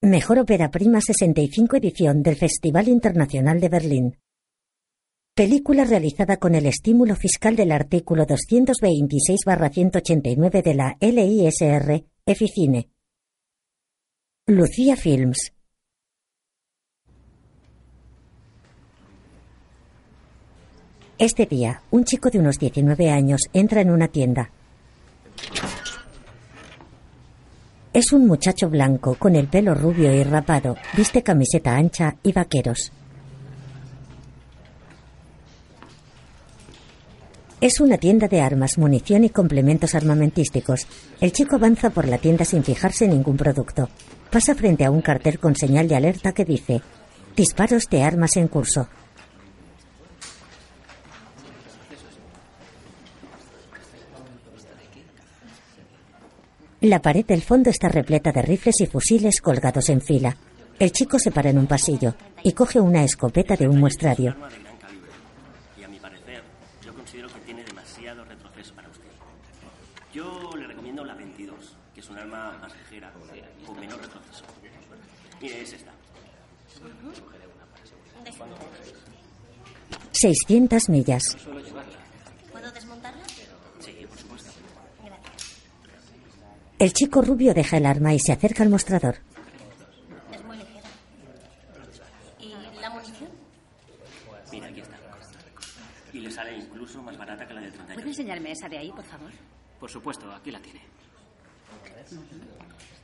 Mejor 0.00 0.38
Ópera 0.38 0.70
Prima 0.70 1.00
65 1.00 1.76
edición 1.76 2.22
del 2.22 2.36
Festival 2.36 2.86
Internacional 2.86 3.58
de 3.58 3.68
Berlín. 3.68 4.16
Película 5.34 5.84
realizada 5.84 6.36
con 6.36 6.54
el 6.54 6.66
estímulo 6.66 7.16
fiscal 7.16 7.56
del 7.56 7.72
artículo 7.72 8.24
226-189 8.24 10.62
de 10.62 10.74
la 10.76 10.96
LISR, 11.00 12.04
Eficine. 12.24 12.90
Lucía 14.46 14.94
Films. 14.94 15.52
Este 21.18 21.46
día, 21.46 21.82
un 21.90 22.04
chico 22.04 22.30
de 22.30 22.38
unos 22.38 22.60
19 22.60 23.10
años 23.10 23.40
entra 23.52 23.80
en 23.80 23.90
una 23.90 24.06
tienda. 24.06 24.52
Es 27.92 28.12
un 28.12 28.26
muchacho 28.26 28.68
blanco 28.68 29.14
con 29.14 29.34
el 29.34 29.48
pelo 29.48 29.74
rubio 29.74 30.14
y 30.14 30.22
rapado, 30.22 30.76
viste 30.94 31.22
camiseta 31.22 31.74
ancha 31.74 32.16
y 32.22 32.32
vaqueros. 32.32 32.92
Es 37.60 37.80
una 37.80 37.96
tienda 37.96 38.28
de 38.28 38.40
armas, 38.40 38.78
munición 38.78 39.24
y 39.24 39.30
complementos 39.30 39.94
armamentísticos. 39.94 40.86
El 41.20 41.32
chico 41.32 41.56
avanza 41.56 41.90
por 41.90 42.06
la 42.06 42.18
tienda 42.18 42.44
sin 42.44 42.62
fijarse 42.62 43.06
en 43.06 43.12
ningún 43.12 43.36
producto. 43.36 43.88
Pasa 44.30 44.54
frente 44.54 44.84
a 44.84 44.90
un 44.90 45.00
cartel 45.00 45.40
con 45.40 45.56
señal 45.56 45.88
de 45.88 45.96
alerta 45.96 46.32
que 46.32 46.44
dice 46.44 46.82
Disparos 47.34 47.88
de 47.88 48.02
armas 48.02 48.36
en 48.36 48.48
curso. 48.48 48.88
La 56.80 57.02
pared 57.02 57.24
del 57.26 57.42
fondo 57.42 57.70
está 57.70 57.88
repleta 57.88 58.30
de 58.30 58.40
rifles 58.40 58.80
y 58.80 58.86
fusiles 58.86 59.40
colgados 59.40 59.88
en 59.88 60.00
fila. 60.00 60.36
El 60.78 60.92
chico 60.92 61.18
se 61.18 61.32
para 61.32 61.50
en 61.50 61.58
un 61.58 61.66
pasillo 61.66 62.14
y 62.44 62.52
coge 62.52 62.78
una 62.78 63.02
escopeta 63.02 63.56
de 63.56 63.66
un 63.66 63.80
muestrario. 63.80 64.36
Y 65.76 65.82
a 65.82 65.88
mi 65.88 65.98
parecer, 65.98 66.40
yo 66.86 66.94
considero 66.94 67.26
que 67.34 67.40
tiene 67.40 67.64
demasiado 67.64 68.24
retroceso 68.24 68.74
para 68.76 68.88
usted. 68.90 69.08
Yo 70.14 70.52
le 70.56 70.68
recomiendo 70.68 71.04
la 71.04 71.14
22, 71.14 71.76
que 71.94 72.00
es 72.00 72.08
un 72.10 72.18
arma 72.18 72.56
más 72.60 72.72
ligera, 72.78 73.12
con 73.66 73.80
menor 73.80 74.00
retroceso. 74.00 74.44
Mire, 75.42 75.62
es 75.62 75.72
esta. 75.72 75.90
600 80.12 80.88
millas. 80.88 81.36
¿Puedo 82.52 82.70
desmontarla? 82.70 83.24
Sí, 83.80 84.06
por 84.08 84.16
supuesto. 84.16 84.52
El 86.78 86.92
chico 86.92 87.22
rubio 87.22 87.54
deja 87.54 87.76
el 87.76 87.86
arma 87.86 88.14
y 88.14 88.18
se 88.20 88.32
acerca 88.32 88.62
al 88.62 88.68
mostrador. 88.68 89.16
Es 90.32 90.44
muy 90.44 90.56
ligera. 90.56 90.88
¿Y 92.38 92.80
la 92.80 92.90
munición? 92.90 93.30
Mira, 94.52 94.68
aquí 94.68 94.80
está. 94.80 94.96
Y 96.12 96.20
le 96.20 96.30
sale 96.30 96.56
incluso 96.56 97.02
más 97.02 97.16
barata 97.18 97.46
que 97.46 97.54
la 97.54 97.60
del 97.60 97.72
¿Puede 97.72 97.84
38. 97.86 98.08
enseñarme 98.08 98.52
esa 98.52 98.68
de 98.68 98.78
ahí, 98.78 98.90
por 98.92 99.04
favor? 99.04 99.30
Por 99.80 99.90
supuesto, 99.90 100.30
aquí 100.32 100.50
la 100.50 100.60
tiene. 100.60 100.80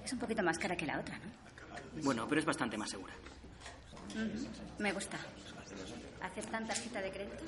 Es 0.04 0.12
un 0.12 0.18
poquito 0.18 0.42
más 0.42 0.58
cara 0.58 0.76
que 0.76 0.86
la 0.86 1.00
otra, 1.00 1.18
¿no? 1.18 2.02
Bueno, 2.02 2.26
pero 2.28 2.40
es 2.40 2.46
bastante 2.46 2.76
más 2.76 2.90
segura. 2.90 3.12
Me 4.78 4.92
gusta. 4.92 5.18
¿Aceptan 6.22 6.66
tarjeta 6.66 7.02
de 7.02 7.10
crédito? 7.10 7.44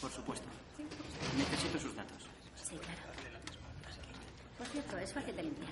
Por 0.00 0.10
supuesto. 0.10 0.46
Necesito 1.38 1.78
sus 1.78 1.94
datos. 1.94 2.22
Sí, 2.62 2.76
claro. 2.76 3.15
Por 4.58 4.66
cierto, 4.68 4.96
es 4.98 5.12
fácil 5.12 5.36
de 5.36 5.42
limpiar. 5.42 5.70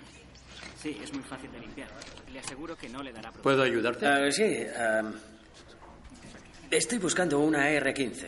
Sí, 0.80 0.98
es 1.02 1.12
muy 1.12 1.22
fácil 1.22 1.50
de 1.50 1.60
limpiar. 1.60 1.88
Le 2.32 2.38
aseguro 2.38 2.76
que 2.76 2.88
no 2.88 3.02
le 3.02 3.12
dará 3.12 3.30
problemas. 3.30 3.42
¿Puedo 3.42 3.62
ayudarte? 3.62 4.06
Ah, 4.06 4.30
sí, 4.30 4.66
estoy 6.70 6.98
buscando 6.98 7.38
una 7.38 7.70
R-15. 7.70 8.26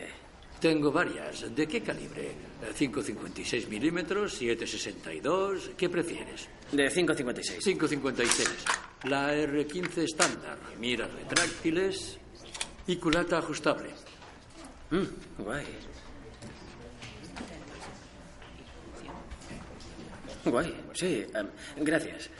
Tengo 0.60 0.90
varias. 0.90 1.54
¿De 1.54 1.66
qué 1.66 1.82
calibre? 1.82 2.28
Eh, 2.28 2.72
¿5,56 2.74 3.68
milímetros? 3.68 4.40
¿7,62? 4.40 5.74
¿Qué 5.76 5.90
prefieres? 5.90 6.48
De 6.72 6.88
5.56. 6.88 7.60
5,56. 7.60 8.48
La 9.04 9.34
R15 9.34 9.98
estándar. 9.98 10.58
Miras 10.78 11.12
retráctiles 11.12 12.18
y 12.86 12.96
culata 12.96 13.38
ajustable. 13.38 13.90
Mm, 14.90 15.42
guay. 15.42 15.66
Guay, 20.46 20.74
sí, 20.94 21.26
am, 21.34 21.48
gracias. 21.76 22.30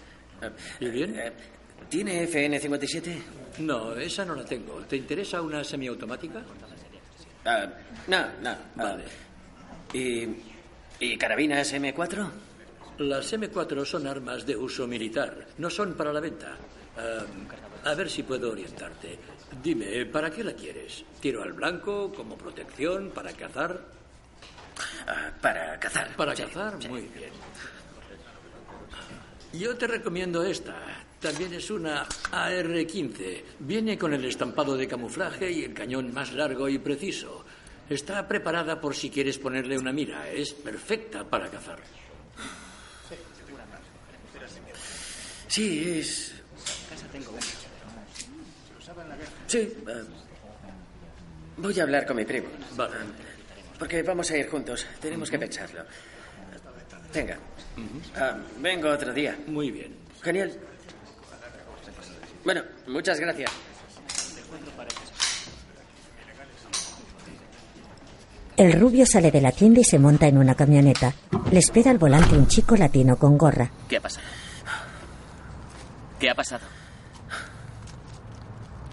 Am, 0.43 0.53
¿Y 0.81 0.89
bien? 0.91 1.19
eh, 1.19 1.33
¿Tiene 1.89 2.22
FN-57? 2.27 3.17
No, 3.59 3.94
esa 3.94 4.25
no 4.25 4.34
la 4.34 4.44
tengo. 4.44 4.81
¿Te 4.83 4.97
interesa 4.97 5.41
una 5.43 5.62
semiautomática? 5.65 6.43
Ah, 7.44 7.67
no, 8.09 8.19
no. 8.43 8.50
ah, 8.50 8.59
Vale. 8.75 9.05
¿Y, 9.93 10.27
¿Y 11.00 11.17
carabinas 11.17 11.72
M4? 11.75 12.28
Las 12.99 13.33
M4 13.33 13.84
son 13.84 14.06
armas 14.06 14.47
de 14.47 14.56
uso 14.56 14.87
militar, 14.87 15.47
no 15.59 15.69
son 15.71 15.94
para 15.94 16.12
la 16.12 16.21
venta. 16.21 16.56
Ah, 16.97 17.91
a 17.91 17.94
ver 17.94 18.09
si 18.11 18.23
puedo 18.23 18.53
orientarte. 18.53 19.19
Dime, 19.62 20.06
¿para 20.06 20.31
qué 20.31 20.43
la 20.43 20.55
quieres? 20.55 21.05
¿Tiro 21.21 21.43
al 21.43 21.53
blanco, 21.53 22.12
como 22.12 22.37
protección, 22.37 23.11
para 23.11 23.33
cazar? 23.33 23.81
Ah, 25.06 25.31
para 25.41 25.78
cazar. 25.78 26.17
Para 26.17 26.34
Sí, 26.34 26.43
cazar, 26.43 26.77
sí. 26.81 26.88
muy 26.88 27.03
bien. 27.03 27.31
Yo 29.59 29.77
te 29.77 29.87
recomiendo 29.87 30.44
esta. 30.44 30.75
También 31.21 31.55
es 31.55 31.71
una 31.71 32.06
AR-15. 32.31 33.43
Viene 33.61 33.97
con 33.97 34.12
el 34.12 34.25
estampado 34.25 34.77
de 34.77 34.87
camuflaje 34.87 35.50
y 35.50 35.65
el 35.65 35.72
cañón 35.72 36.12
más 36.12 36.33
largo 36.33 36.69
y 36.69 36.78
preciso. 36.78 37.44
Está 37.89 38.27
preparada 38.27 38.81
por 38.81 38.94
si 38.94 39.11
quieres 39.11 39.39
ponerle 39.39 39.78
una 39.78 39.93
mira. 39.93 40.28
Es 40.31 40.53
perfecta 40.53 41.25
para 41.25 41.49
cazar. 41.49 41.78
Sí, 45.49 45.99
es... 45.99 46.33
Sí. 49.47 49.73
ah, 49.87 50.03
voy 51.56 51.81
a 51.81 51.83
hablar 51.84 52.06
con 52.06 52.17
mi 52.17 52.25
primo. 52.25 52.49
Vale. 52.77 52.94
Porque 53.78 54.03
vamos 54.03 54.31
a 54.31 54.37
ir 54.37 54.49
juntos. 54.49 54.84
Tenemos 55.00 55.31
que 55.31 55.38
pensarlo. 55.38 55.84
Venga. 57.15 57.38
Ah, 58.16 58.37
vengo 58.59 58.88
otro 58.91 59.12
día. 59.12 59.37
Muy 59.47 59.70
bien. 59.70 59.94
Genial. 60.22 60.53
Bueno, 62.44 62.62
muchas 62.87 63.20
gracias. 63.20 63.50
El 68.56 68.72
rubio 68.72 69.04
sale 69.04 69.31
de 69.31 69.42
la 69.42 69.53
tienda 69.53 69.81
y 69.81 69.84
se 69.84 69.98
monta 69.98 70.26
en 70.26 70.38
una 70.38 70.54
camioneta. 70.54 71.12
Le 71.53 71.59
espera 71.59 71.91
al 71.91 71.98
volante 71.98 72.38
un 72.38 72.47
chico 72.47 72.75
latino 72.75 73.16
con 73.16 73.37
gorra. 73.37 73.70
¿Qué 73.88 73.98
ha 73.98 74.00
pasado? 74.00 74.26
¿Qué 76.19 76.31
ha 76.31 76.34
pasado? 76.34 76.64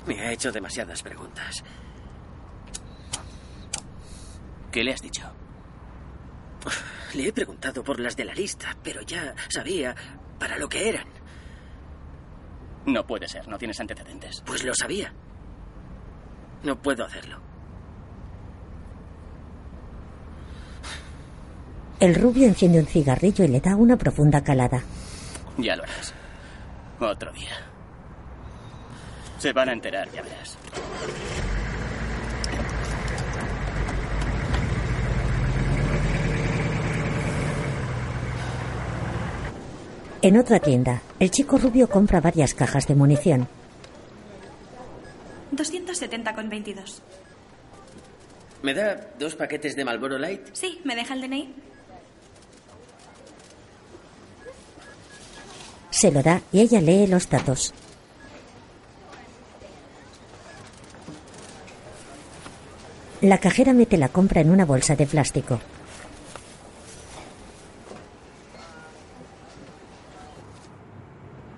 Me 0.06 0.20
ha 0.20 0.32
hecho 0.34 0.52
demasiadas 0.52 1.02
preguntas. 1.02 1.64
¿Qué 4.70 4.84
le 4.84 4.92
has 4.92 5.02
dicho? 5.02 5.24
Le 7.14 7.28
he 7.28 7.34
preguntado 7.34 7.84
por 7.84 8.00
las 8.00 8.16
de 8.16 8.26
la 8.26 8.34
lista, 8.34 8.76
pero 8.84 9.02
ya 9.02 9.36
sabía 9.50 9.96
para 10.40 10.58
lo 10.58 10.68
que 10.68 10.90
eran. 10.90 11.06
No 12.86 13.06
puede 13.06 13.28
ser, 13.28 13.48
no 13.48 13.58
tienes 13.58 13.80
antecedentes. 13.80 14.42
Pues 14.46 14.64
lo 14.64 14.74
sabía. 14.74 15.14
No 16.64 16.82
puedo 16.82 17.06
hacerlo. 17.06 17.40
El 22.00 22.16
rubio 22.16 22.48
enciende 22.48 22.80
un 22.80 22.86
cigarrillo 22.86 23.46
y 23.46 23.48
le 23.48 23.62
da 23.62 23.76
una 23.76 23.96
profunda 23.96 24.44
calada. 24.44 24.84
Ya 25.58 25.76
lo 25.76 25.84
harás. 25.84 26.14
Otro 27.00 27.32
día. 27.32 27.52
Se 29.38 29.54
van 29.54 29.70
a 29.70 29.74
enterar, 29.74 30.12
ya 30.12 30.22
verás. 30.22 30.58
En 40.24 40.38
otra 40.38 40.58
tienda, 40.58 41.02
el 41.20 41.32
chico 41.32 41.58
rubio 41.58 41.90
compra 41.90 42.22
varias 42.22 42.54
cajas 42.54 42.88
de 42.88 42.96
munición. 42.96 43.46
270,22. 45.52 47.02
¿Me 48.62 48.74
da 48.74 49.10
dos 49.20 49.36
paquetes 49.36 49.76
de 49.76 49.84
Marlboro 49.84 50.18
Light? 50.18 50.48
Sí, 50.54 50.80
¿me 50.86 50.96
deja 50.96 51.14
el 51.14 51.24
DNI? 51.24 51.54
Se 55.90 56.10
lo 56.10 56.24
da 56.24 56.42
y 56.54 56.62
ella 56.62 56.80
lee 56.80 57.06
los 57.06 57.30
datos. 57.30 57.74
La 63.20 63.40
cajera 63.40 63.74
mete 63.74 63.98
la 63.98 64.08
compra 64.08 64.40
en 64.40 64.52
una 64.52 64.64
bolsa 64.64 64.96
de 64.96 65.06
plástico. 65.06 65.60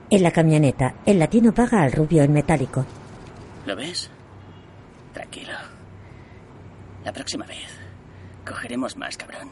En 0.10 0.24
la 0.24 0.32
camioneta, 0.32 0.96
el 1.06 1.20
latino 1.20 1.54
paga 1.54 1.82
al 1.82 1.92
rubio 1.92 2.24
en 2.24 2.32
metálico. 2.32 2.86
¿Lo 3.66 3.76
ves? 3.76 4.10
Tranquilo. 5.14 5.54
La 7.04 7.12
próxima 7.12 7.46
vez 7.46 7.68
cogeremos 8.46 8.96
más, 8.98 9.18
cabrón. 9.18 9.50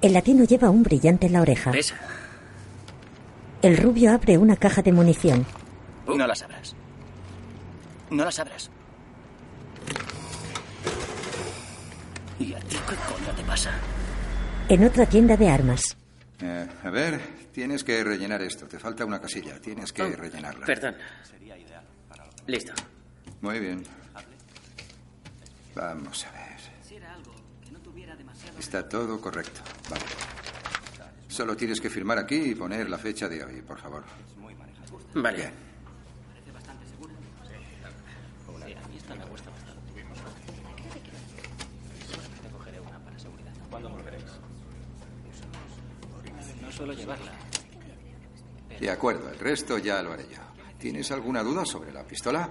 El 0.00 0.12
latino 0.12 0.44
lleva 0.44 0.70
un 0.70 0.82
brillante 0.82 1.26
en 1.26 1.32
la 1.32 1.40
oreja. 1.40 1.72
Pesa. 1.72 1.96
El 3.62 3.76
rubio 3.76 4.12
abre 4.12 4.38
una 4.38 4.56
caja 4.56 4.82
de 4.82 4.92
munición. 4.92 5.44
No 6.06 6.26
las 6.26 6.42
abras. 6.42 6.76
No 8.10 8.24
las 8.24 8.38
abras. 8.38 8.70
¿Y 12.38 12.54
a 12.54 12.58
ti 12.60 12.76
qué 12.88 12.94
coño 12.94 13.36
te 13.36 13.42
pasa? 13.42 13.70
En 14.68 14.84
otra 14.84 15.06
tienda 15.06 15.36
de 15.36 15.48
armas, 15.48 15.96
Eh, 16.40 16.68
a 16.82 16.90
ver, 16.90 17.20
tienes 17.52 17.82
que 17.82 18.02
rellenar 18.04 18.42
esto. 18.42 18.66
Te 18.66 18.78
falta 18.78 19.04
una 19.04 19.20
casilla. 19.20 19.60
Tienes 19.60 19.92
que 19.92 20.04
rellenarla. 20.14 20.62
Oh, 20.62 20.66
Perdón. 20.66 20.96
Listo. 22.46 22.72
Muy 23.40 23.58
bien. 23.58 23.82
Vamos 25.74 26.26
a 26.26 26.32
ver. 26.32 26.46
Está 28.58 28.88
todo 28.88 29.20
correcto. 29.20 29.60
Vale. 29.90 30.04
Solo 31.28 31.56
tienes 31.56 31.80
que 31.80 31.90
firmar 31.90 32.18
aquí 32.18 32.36
y 32.36 32.54
poner 32.54 32.88
la 32.88 32.98
fecha 32.98 33.28
de 33.28 33.44
hoy, 33.44 33.60
por 33.62 33.78
favor. 33.78 34.04
Vale. 35.14 35.36
Bien. 35.36 35.65
Suelo 46.76 46.92
llevarla. 46.92 47.32
De 48.78 48.90
acuerdo, 48.90 49.30
el 49.30 49.38
resto 49.38 49.78
ya 49.78 50.02
lo 50.02 50.12
haré 50.12 50.24
yo. 50.30 50.38
¿Tienes 50.78 51.10
alguna 51.10 51.42
duda 51.42 51.64
sobre 51.64 51.92
la 51.92 52.04
pistola? 52.04 52.48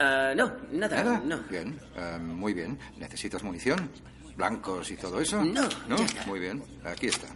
Ah, 0.00 0.32
no, 0.34 0.50
nada. 0.72 1.04
¿Nada? 1.04 1.22
No. 1.24 1.38
Bien, 1.50 1.78
eh, 1.94 2.18
muy 2.18 2.54
bien. 2.54 2.78
¿Necesitas 2.96 3.42
munición? 3.42 3.90
¿Blancos 4.36 4.90
y 4.90 4.96
todo 4.96 5.20
eso? 5.20 5.44
No, 5.44 5.62
¿No? 5.88 5.96
Muy 6.26 6.40
bien, 6.40 6.62
aquí 6.84 7.06
está. 7.06 7.28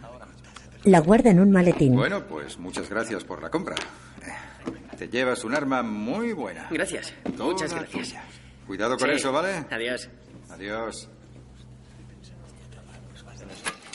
la 0.83 0.99
guarda 0.99 1.29
en 1.29 1.39
un 1.39 1.51
maletín. 1.51 1.95
Bueno, 1.95 2.25
pues 2.25 2.57
muchas 2.57 2.89
gracias 2.89 3.23
por 3.23 3.41
la 3.41 3.49
compra. 3.49 3.75
Eh, 3.75 4.97
Te 4.97 5.07
llevas 5.07 5.43
un 5.45 5.53
arma 5.55 5.81
muy 5.83 6.33
buena. 6.33 6.67
Gracias. 6.71 7.13
Toda 7.37 7.51
Muchas 7.53 7.73
gracias. 7.73 8.07
tuya. 8.09 8.23
Cuidado 8.67 8.97
con 8.97 9.09
Sí. 9.09 9.15
eso, 9.15 9.31
¿vale? 9.31 9.65
Adiós. 9.71 10.09
Adiós. 10.49 11.09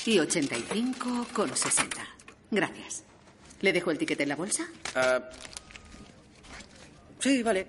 Y 0.06 0.18
85 0.18 1.26
con 1.32 1.56
60. 1.56 1.96
Gracias. 2.50 3.04
¿Le 3.60 3.72
dejo 3.72 3.90
el 3.90 3.98
ticket 3.98 4.20
en 4.20 4.28
la 4.28 4.36
bolsa? 4.36 4.66
Ah, 4.94 5.22
sí, 7.18 7.42
vale. 7.42 7.66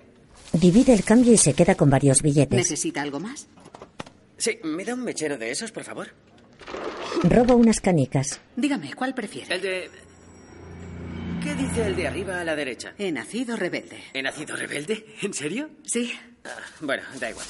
Divide 0.52 0.92
el 0.92 1.04
cambio 1.04 1.32
y 1.32 1.38
se 1.38 1.54
queda 1.54 1.74
con 1.74 1.88
varios 1.90 2.22
billetes. 2.22 2.56
¿Necesita 2.56 3.02
algo 3.02 3.20
más? 3.20 3.46
Sí, 4.36 4.58
¿me 4.64 4.84
da 4.84 4.94
un 4.94 5.04
mechero 5.04 5.38
de 5.38 5.50
esos, 5.50 5.72
por 5.72 5.84
favor? 5.84 6.08
Roba 7.22 7.54
unas 7.54 7.80
canicas. 7.80 8.40
Dígame, 8.56 8.92
¿cuál 8.94 9.14
prefiere? 9.14 9.54
El 9.54 9.62
de... 9.62 9.90
¿Qué 11.42 11.54
dice 11.54 11.86
el 11.86 11.96
de 11.96 12.08
arriba 12.08 12.40
a 12.40 12.44
la 12.44 12.54
derecha? 12.56 12.92
He 12.98 13.10
nacido 13.12 13.56
rebelde. 13.56 13.98
¿He 14.12 14.22
nacido 14.22 14.56
rebelde? 14.56 15.06
¿En 15.22 15.32
serio? 15.32 15.70
Sí. 15.84 16.12
Ah, 16.44 16.48
bueno, 16.80 17.02
da 17.18 17.30
igual. 17.30 17.46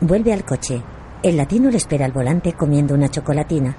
Vuelve 0.00 0.32
al 0.32 0.44
coche. 0.44 0.82
El 1.22 1.36
latino 1.36 1.70
le 1.70 1.76
espera 1.76 2.06
al 2.06 2.12
volante 2.12 2.54
comiendo 2.54 2.94
una 2.94 3.10
chocolatina. 3.10 3.76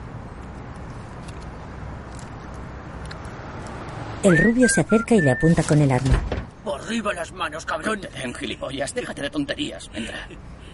El 4.21 4.37
rubio 4.37 4.69
se 4.69 4.81
acerca 4.81 5.15
y 5.15 5.21
le 5.21 5.31
apunta 5.31 5.63
con 5.63 5.81
el 5.81 5.91
arma. 5.91 6.21
¡Por 6.63 6.79
arriba 6.79 7.11
las 7.15 7.31
manos, 7.31 7.65
cabrón! 7.65 8.01
En 8.13 8.35
gilipollas, 8.35 8.93
déjate 8.93 9.23
de 9.23 9.29
tonterías. 9.31 9.89
Entra. 9.91 10.27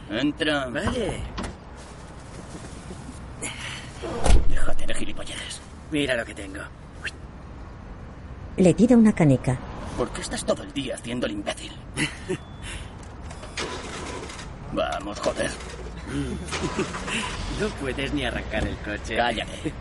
Entra. 0.09 0.65
Vale. 0.65 1.21
Déjate 4.49 4.85
de 4.85 4.93
gilipollas. 4.93 5.61
Mira 5.89 6.15
lo 6.17 6.25
que 6.25 6.33
tengo. 6.33 6.59
Le 8.57 8.73
tira 8.73 8.97
una 8.97 9.13
canica. 9.13 9.57
¿Por 9.97 10.09
qué 10.09 10.19
estás 10.19 10.43
todo 10.43 10.63
el 10.63 10.73
día 10.73 10.95
haciendo 10.95 11.27
el 11.27 11.31
imbécil? 11.31 11.71
Vamos, 14.73 15.19
joder. 15.21 15.51
No 17.59 17.67
puedes 17.81 18.13
ni 18.13 18.23
arrancar 18.25 18.65
el 18.67 18.75
coche. 18.77 19.15
Cállate. 19.17 19.73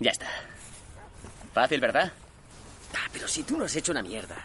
Ya 0.00 0.10
está. 0.10 0.26
Fácil, 1.54 1.80
¿verdad? 1.80 2.12
Ah, 2.94 3.08
pero 3.12 3.26
si 3.28 3.42
tú 3.42 3.56
no 3.56 3.64
has 3.64 3.74
hecho 3.76 3.92
una 3.92 4.02
mierda. 4.02 4.36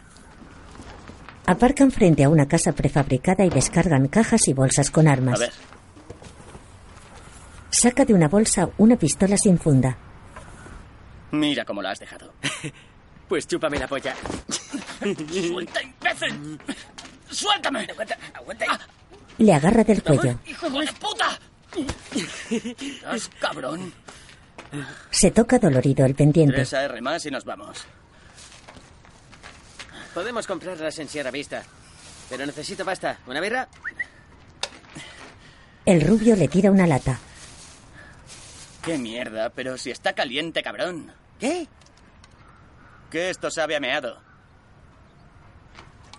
Aparcan 1.45 1.91
frente 1.91 2.23
a 2.23 2.29
una 2.29 2.47
casa 2.47 2.71
prefabricada 2.73 3.45
y 3.45 3.49
descargan 3.49 4.07
cajas 4.07 4.47
y 4.47 4.53
bolsas 4.53 4.91
con 4.91 5.07
A 5.07 5.13
armas. 5.13 5.39
ver, 5.39 5.51
Saca 7.69 8.05
de 8.05 8.13
una 8.13 8.27
bolsa 8.27 8.69
una 8.77 8.95
pistola 8.95 9.37
sin 9.37 9.57
funda. 9.59 9.97
mira 11.31 11.63
cómo 11.65 11.81
la 11.81 11.91
has 11.91 11.99
dejado. 11.99 12.33
Pues 13.27 13.45
chúpame 13.45 13.77
la 13.77 13.89
polla. 13.89 14.15
¡Suelta, 15.01 15.81
imbécil! 15.83 16.57
¡Suéltame! 17.29 17.81
Aguanta, 17.91 18.17
aguanta. 18.33 18.65
Le 19.37 19.53
agarra 19.53 19.83
del 19.83 20.03
cuello. 20.03 20.39
¡Hijo 20.45 20.69
de 20.69 20.87
puta! 20.93 21.39
¡Haz, 23.05 23.29
cabrón! 23.39 23.93
Se 25.11 25.31
toca 25.31 25.59
dolorido 25.59 26.05
el 26.05 26.15
pendiente. 26.15 26.55
Tres 26.55 26.73
AR 26.73 27.01
más 27.01 27.25
y 27.25 27.31
nos 27.31 27.45
vamos. 27.45 27.85
Podemos 30.13 30.47
comprarlas 30.47 30.97
en 30.99 31.07
Sierra 31.07 31.31
Vista. 31.31 31.63
Pero 32.29 32.45
necesito 32.45 32.83
pasta. 32.83 33.19
¿Una 33.27 33.39
birra? 33.39 33.67
El 35.85 36.01
rubio 36.01 36.35
le 36.35 36.47
tira 36.47 36.71
una 36.71 36.87
lata. 36.87 37.19
¡Qué 38.83 38.97
mierda! 38.97 39.49
Pero 39.51 39.77
si 39.77 39.91
está 39.91 40.13
caliente, 40.13 40.63
cabrón. 40.63 41.13
¿Qué? 41.39 41.67
Que 43.11 43.29
esto 43.29 43.51
sabe 43.51 43.75
a 43.75 43.79
meado. 43.79 44.26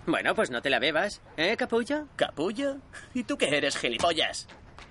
Bueno, 0.05 0.33
pues 0.33 0.49
no 0.49 0.61
te 0.61 0.69
la 0.69 0.79
bebas. 0.79 1.21
¿Eh, 1.37 1.55
capullo? 1.57 2.07
¿Capullo? 2.15 2.77
¿Y 3.13 3.23
tú 3.23 3.37
qué 3.37 3.55
eres, 3.55 3.77
gilipollas? 3.77 4.47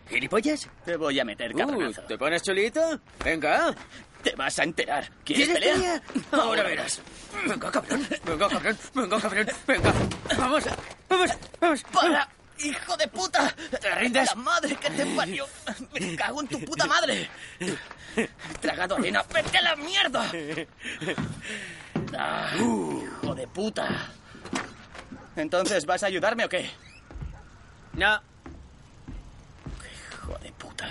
¿Gilipollas? 0.09 0.69
Te 0.85 0.97
voy 0.97 1.19
a 1.21 1.25
meter 1.25 1.55
Uh, 1.55 1.59
cabronazo. 1.59 2.03
¿Te 2.03 2.17
pones 2.17 2.43
chulito? 2.43 3.01
Venga. 3.25 3.75
Te 4.23 4.35
vas 4.35 4.59
a 4.59 4.65
enterar. 4.65 5.11
¿Quieres, 5.25 5.49
¿Quieres 5.49 5.73
pelea? 5.75 6.03
pelea? 6.13 6.25
Ahora 6.33 6.63
verás. 6.63 7.01
Venga, 7.47 7.71
cabrón. 7.71 8.07
Venga, 8.25 8.49
cabrón. 8.49 8.79
Venga, 8.95 9.21
cabrón. 9.21 9.47
Venga. 9.67 9.93
Vamos. 10.38 10.65
Vamos. 11.09 11.31
Vamos. 11.61 11.83
¡Para! 11.93 12.29
¡Hijo 12.61 12.97
de 12.97 13.07
puta! 13.09 13.55
¿Te 13.81 13.95
rindes? 13.95 14.29
¡La 14.35 14.35
madre 14.43 14.75
que 14.77 14.91
te 14.91 15.07
parió! 15.15 15.47
¡Me 15.93 16.17
cago 16.17 16.41
en 16.41 16.49
tu 16.49 16.61
puta 16.65 16.87
madre! 16.87 17.31
¡Tragado 18.61 18.97
arena! 18.97 19.23
¡Vete 19.33 19.59
a 19.59 19.62
la 19.62 19.77
mierda! 19.77 20.31
Ah, 22.17 22.53
¡Hijo 22.57 23.35
de 23.35 23.47
puta! 23.49 23.87
Entonces, 25.38 25.87
¿vas 25.87 26.02
a 26.02 26.07
ayudarme 26.07 26.45
o 26.45 26.49
qué? 26.49 26.66
No. 27.95 28.21
Hijo 30.12 30.38
de 30.42 30.52
puta. 30.52 30.88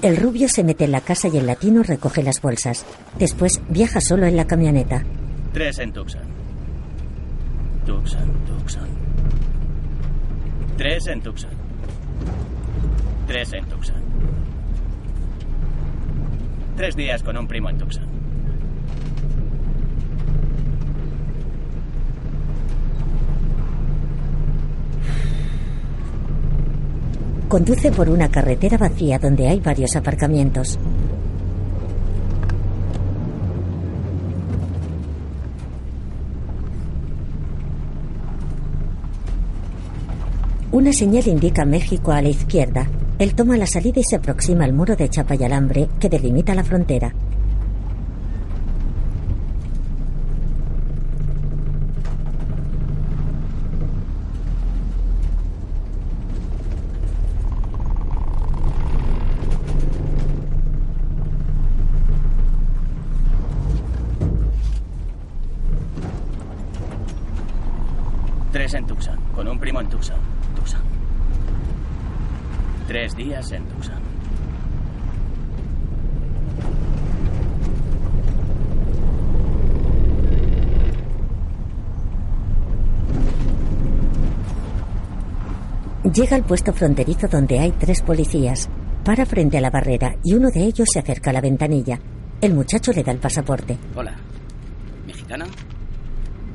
El 0.00 0.16
rubio 0.16 0.48
se 0.48 0.64
mete 0.64 0.84
en 0.84 0.92
la 0.92 1.00
casa 1.00 1.28
y 1.28 1.36
el 1.36 1.46
latino 1.46 1.82
recoge 1.82 2.22
las 2.22 2.40
bolsas. 2.40 2.84
Después 3.18 3.60
viaja 3.68 4.00
solo 4.00 4.26
en 4.26 4.36
la 4.36 4.46
camioneta. 4.46 5.04
Tres 5.52 5.78
en 5.78 5.92
Tucson. 5.92 6.22
Tucson, 7.86 8.44
Tucson. 8.46 8.88
Tres 10.76 11.06
en 11.06 11.22
Tucson. 11.22 11.50
Tres 13.26 13.52
en 13.52 13.64
Tucson. 13.66 14.02
Tres 16.76 16.96
días 16.96 17.22
con 17.22 17.36
un 17.36 17.46
primo 17.46 17.70
en 17.70 17.78
Tucson. 17.78 18.14
Conduce 27.48 27.92
por 27.92 28.08
una 28.08 28.28
carretera 28.28 28.78
vacía 28.78 29.18
donde 29.18 29.48
hay 29.48 29.60
varios 29.60 29.94
aparcamientos. 29.96 30.78
Una 40.72 40.92
señal 40.92 41.28
indica 41.28 41.64
México 41.64 42.10
a 42.10 42.20
la 42.20 42.30
izquierda. 42.30 42.88
Él 43.20 43.36
toma 43.36 43.56
la 43.56 43.66
salida 43.66 44.00
y 44.00 44.02
se 44.02 44.16
aproxima 44.16 44.64
al 44.64 44.72
muro 44.72 44.96
de 44.96 45.08
chapa 45.08 45.36
y 45.36 45.44
alambre 45.44 45.88
que 46.00 46.08
delimita 46.08 46.52
la 46.52 46.64
frontera. 46.64 47.14
Días 68.64 68.74
en 68.74 68.86
Tucson, 68.86 69.20
con 69.34 69.46
un 69.46 69.58
primo 69.58 69.78
en 69.78 69.88
Tucson. 69.90 70.16
Tucson. 70.56 70.80
Tres 72.86 73.14
días 73.14 73.52
en 73.52 73.62
Tucson. 73.66 74.00
Llega 86.14 86.36
al 86.36 86.44
puesto 86.44 86.72
fronterizo 86.72 87.28
donde 87.28 87.58
hay 87.58 87.72
tres 87.72 88.00
policías. 88.00 88.70
Para 89.04 89.26
frente 89.26 89.58
a 89.58 89.60
la 89.60 89.68
barrera 89.68 90.16
y 90.24 90.32
uno 90.32 90.48
de 90.50 90.64
ellos 90.64 90.88
se 90.90 91.00
acerca 91.00 91.28
a 91.28 91.32
la 91.34 91.42
ventanilla. 91.42 92.00
El 92.40 92.54
muchacho 92.54 92.92
le 92.92 93.02
da 93.02 93.12
el 93.12 93.18
pasaporte. 93.18 93.76
Hola. 93.94 94.14
¿Mexicano? 95.06 95.44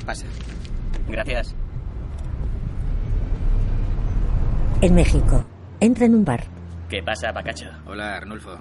Pasa. 0.07 0.25
Gracias. 1.07 1.53
En 4.81 4.95
México. 4.95 5.43
Entra 5.79 6.05
en 6.05 6.15
un 6.15 6.23
bar. 6.25 6.43
¿Qué 6.89 7.03
pasa, 7.03 7.31
Bacacho? 7.31 7.65
Hola, 7.85 8.15
Arnulfo. 8.15 8.57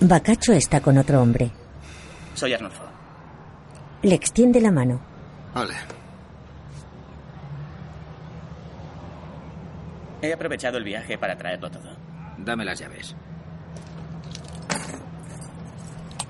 Bacacho 0.00 0.52
está 0.52 0.80
con 0.80 0.98
otro 0.98 1.20
hombre. 1.20 1.50
Soy 2.34 2.52
Arnulfo. 2.52 2.84
Le 4.02 4.14
extiende 4.14 4.60
la 4.60 4.70
mano. 4.70 5.00
Hola. 5.54 5.74
He 10.20 10.32
aprovechado 10.32 10.78
el 10.78 10.84
viaje 10.84 11.18
para 11.18 11.36
traerlo 11.36 11.70
todo. 11.70 11.90
Dame 12.38 12.64
las 12.64 12.78
llaves. 12.78 13.14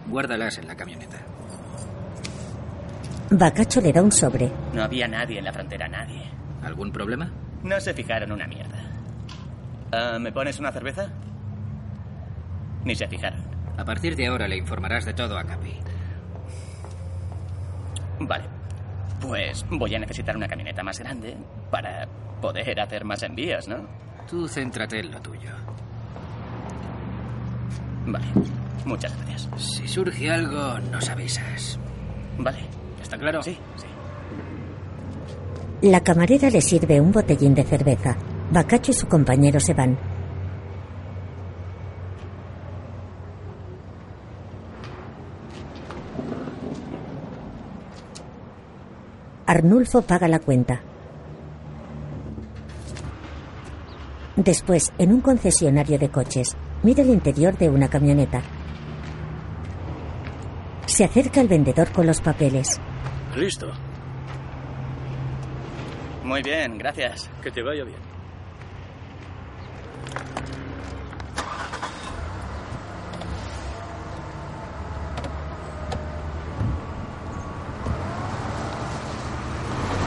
Guárdalas 0.09 0.59
en 0.59 0.67
la 0.67 0.75
camioneta. 0.75 1.19
Bacacho 3.31 3.81
le 3.81 3.93
da 3.93 4.03
un 4.03 4.13
sobre. 4.13 4.51
No 4.75 4.83
había 4.83 5.07
nadie 5.09 5.39
en 5.39 5.45
la 5.45 5.53
frontera, 5.53 5.89
nadie. 5.89 6.23
¿Algún 6.63 6.93
problema? 6.93 7.31
No 7.63 7.81
se 7.81 7.95
fijaron 7.95 8.33
una 8.33 8.47
mierda. 8.47 8.79
Ah, 9.93 10.19
¿Me 10.19 10.33
pones 10.33 10.59
una 10.59 10.73
cerveza? 10.73 11.09
Ni 12.85 12.95
se 12.95 13.07
fijaron. 13.07 13.41
A 13.77 13.85
partir 13.85 14.17
de 14.17 14.27
ahora 14.27 14.49
le 14.49 14.57
informarás 14.57 15.05
de 15.05 15.15
todo 15.15 15.39
a 15.39 15.45
Capi. 15.45 15.75
Vale. 18.21 18.45
Pues 19.21 19.65
voy 19.71 19.95
a 19.95 19.99
necesitar 19.99 20.37
una 20.37 20.49
camioneta 20.49 20.83
más 20.83 20.99
grande 20.99 21.37
para 21.71 22.07
poder 22.41 22.81
hacer 22.81 23.05
más 23.05 23.23
envíos, 23.23 23.69
¿no? 23.69 23.87
Tú 24.29 24.49
céntrate 24.49 24.99
en 25.01 25.13
lo 25.13 25.21
tuyo. 25.21 25.51
Vale. 28.07 28.27
Muchas 28.85 29.17
gracias. 29.17 29.49
Si 29.57 29.87
surge 29.87 30.31
algo, 30.31 30.79
nos 30.91 31.09
avisas. 31.09 31.79
Vale. 32.39 32.59
¿Está 33.01 33.17
claro? 33.17 33.43
Sí, 33.43 33.57
sí. 33.77 33.87
La 35.83 36.01
camarera 36.01 36.49
le 36.49 36.61
sirve 36.61 37.01
un 37.01 37.11
botellín 37.11 37.57
de 37.57 37.65
cerveza. 37.65 38.17
Bacacho 38.53 38.93
y 38.93 38.95
su 38.95 39.09
compañero 39.09 39.59
se 39.59 39.75
van. 39.75 39.99
Arnulfo 49.45 50.03
paga 50.03 50.29
la 50.29 50.39
cuenta. 50.39 50.81
Después, 54.37 54.93
en 54.99 55.13
un 55.13 55.21
concesionario 55.21 55.99
de 55.99 56.11
coches, 56.11 56.57
mira 56.85 57.03
el 57.03 57.11
interior 57.11 57.59
de 57.59 57.69
una 57.69 57.89
camioneta. 57.89 58.41
Se 60.87 61.03
acerca 61.03 61.41
el 61.41 61.49
vendedor 61.49 61.91
con 61.91 62.07
los 62.07 62.21
papeles. 62.21 62.81
Listo. 63.35 63.73
Muy 66.25 66.43
bien, 66.43 66.79
gracias. 66.79 67.29
Que 67.43 67.51
te 67.51 67.63
vaya 67.63 67.85
bien. 67.85 67.99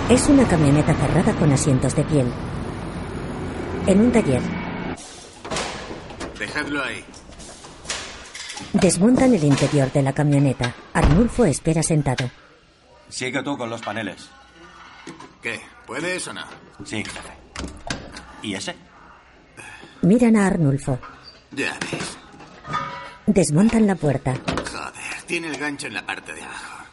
Es 0.10 0.27
una 0.27 0.48
camioneta 0.48 0.93
cerrada 0.93 1.34
con 1.34 1.51
asientos 1.51 1.95
de 1.95 2.03
piel. 2.03 2.27
En 3.88 4.00
un 4.01 4.12
taller, 4.12 4.41
Dejadlo 6.39 6.84
ahí. 6.84 7.03
desmontan 8.74 9.34
el 9.34 9.43
interior 9.43 9.91
de 9.91 10.03
la 10.03 10.13
camioneta. 10.13 10.74
Arnulfo 10.93 11.45
espera 11.45 11.81
sentado. 11.81 12.29
Sigue 13.10 13.41
tú 13.41 13.57
con 13.57 13.69
los 13.69 13.81
paneles. 13.81 14.29
¿Qué? 15.45 15.61
¿Puedes 15.85 16.27
o 16.27 16.33
no? 16.33 16.43
Sí, 16.83 17.03
jefe. 17.05 17.29
¿Y 18.41 18.55
ese? 18.55 18.75
Miran 20.01 20.37
a 20.37 20.47
Arnulfo. 20.47 20.97
Ya 21.51 21.77
ves. 21.81 22.17
Desmontan 23.27 23.85
la 23.85 23.93
puerta. 23.93 24.33
Joder, 24.33 25.21
tiene 25.27 25.49
el 25.49 25.57
gancho 25.57 25.85
en 25.85 25.93
la 25.93 26.03
parte 26.03 26.33
de 26.33 26.41
abajo. 26.41 26.85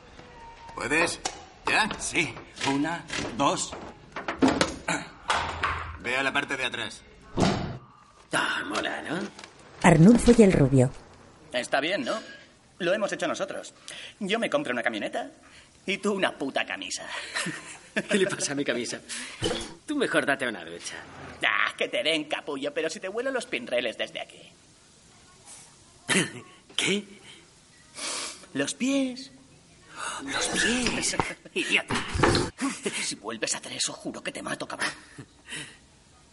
¿Puedes? 0.74 1.18
¿Ya? 1.66 1.88
Sí. 1.98 2.34
Una, 2.70 3.02
dos. 3.38 3.72
Ve 6.02 6.18
a 6.18 6.22
la 6.22 6.30
parte 6.30 6.54
de 6.54 6.66
atrás. 6.66 7.00
Ah, 8.34 8.64
mola, 8.66 9.00
¿no? 9.00 9.18
Arnulfo 9.82 10.30
y 10.36 10.42
el 10.42 10.52
rubio. 10.52 10.90
Está 11.54 11.80
bien, 11.80 12.04
¿no? 12.04 12.16
Lo 12.80 12.92
hemos 12.92 13.10
hecho 13.14 13.26
nosotros. 13.26 13.72
Yo 14.20 14.38
me 14.38 14.50
compro 14.50 14.74
una 14.74 14.82
camioneta 14.82 15.30
y 15.86 15.96
tú 15.96 16.12
una 16.12 16.36
puta 16.36 16.66
camisa. 16.66 17.06
¿Qué 18.08 18.18
le 18.18 18.26
pasa 18.26 18.52
a 18.52 18.54
mi 18.54 18.64
camisa? 18.64 19.00
Tú 19.86 19.96
mejor 19.96 20.24
date 20.24 20.48
una 20.48 20.64
ducha. 20.64 20.94
Ah, 21.44 21.74
que 21.76 21.88
te 21.88 22.02
den 22.02 22.24
capullo, 22.24 22.72
pero 22.72 22.88
si 22.88 23.00
te 23.00 23.08
vuelo 23.08 23.30
los 23.30 23.46
pinreles 23.46 23.98
desde 23.98 24.20
aquí. 24.20 24.40
¿Qué? 26.76 27.04
Los 28.54 28.74
pies. 28.74 29.30
Los 30.24 30.46
pies. 30.48 31.16
Idiota. 31.54 31.94
Si 33.02 33.14
vuelves 33.16 33.54
a 33.54 33.58
hacer 33.58 33.72
eso, 33.72 33.92
juro 33.92 34.22
que 34.22 34.32
te 34.32 34.42
mato, 34.42 34.66
cabrón. 34.66 34.90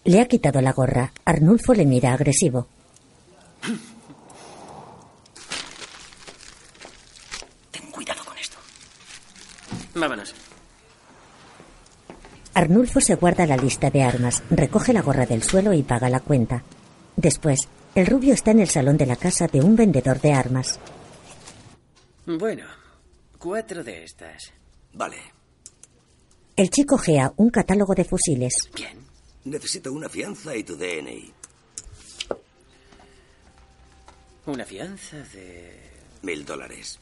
Le 0.05 0.21
ha 0.21 0.27
quitado 0.27 0.61
la 0.61 0.71
gorra. 0.71 1.11
Arnulfo 1.25 1.73
le 1.73 1.85
mira 1.85 2.13
agresivo. 2.13 2.67
Ten 7.71 7.91
cuidado 7.91 8.23
con 8.23 8.37
esto. 8.37 8.57
Vámonos. 9.95 10.33
Arnulfo 12.53 12.99
se 12.99 13.15
guarda 13.15 13.45
la 13.45 13.57
lista 13.57 13.89
de 13.89 14.03
armas, 14.03 14.43
recoge 14.49 14.93
la 14.93 15.01
gorra 15.01 15.25
del 15.25 15.43
suelo 15.43 15.73
y 15.73 15.83
paga 15.83 16.09
la 16.09 16.19
cuenta. 16.19 16.63
Después, 17.15 17.67
el 17.95 18.07
rubio 18.07 18.33
está 18.33 18.51
en 18.51 18.59
el 18.59 18.69
salón 18.69 18.97
de 18.97 19.05
la 19.05 19.15
casa 19.15 19.47
de 19.47 19.61
un 19.61 19.75
vendedor 19.75 20.19
de 20.21 20.33
armas. 20.33 20.79
Bueno, 22.25 22.65
cuatro 23.37 23.83
de 23.83 24.03
estas. 24.03 24.51
Vale. 24.93 25.17
El 26.55 26.69
chico 26.69 26.97
gea 26.97 27.31
un 27.37 27.49
catálogo 27.49 27.93
de 27.95 28.03
fusiles. 28.03 28.53
Bien. 28.75 28.99
Necesito 29.45 29.93
una 29.93 30.09
fianza 30.09 30.55
y 30.55 30.63
tu 30.63 30.75
DNI. 30.75 31.33
Una 34.45 34.65
fianza 34.65 35.17
de... 35.33 35.89
Mil 36.21 36.43
dólares. 36.43 36.99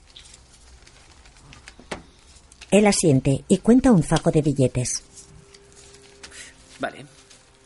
Él 2.70 2.86
asiente 2.86 3.44
y 3.48 3.58
cuenta 3.58 3.92
un 3.92 4.04
fajo 4.04 4.30
de 4.30 4.42
billetes. 4.42 5.04
Vale. 6.80 7.06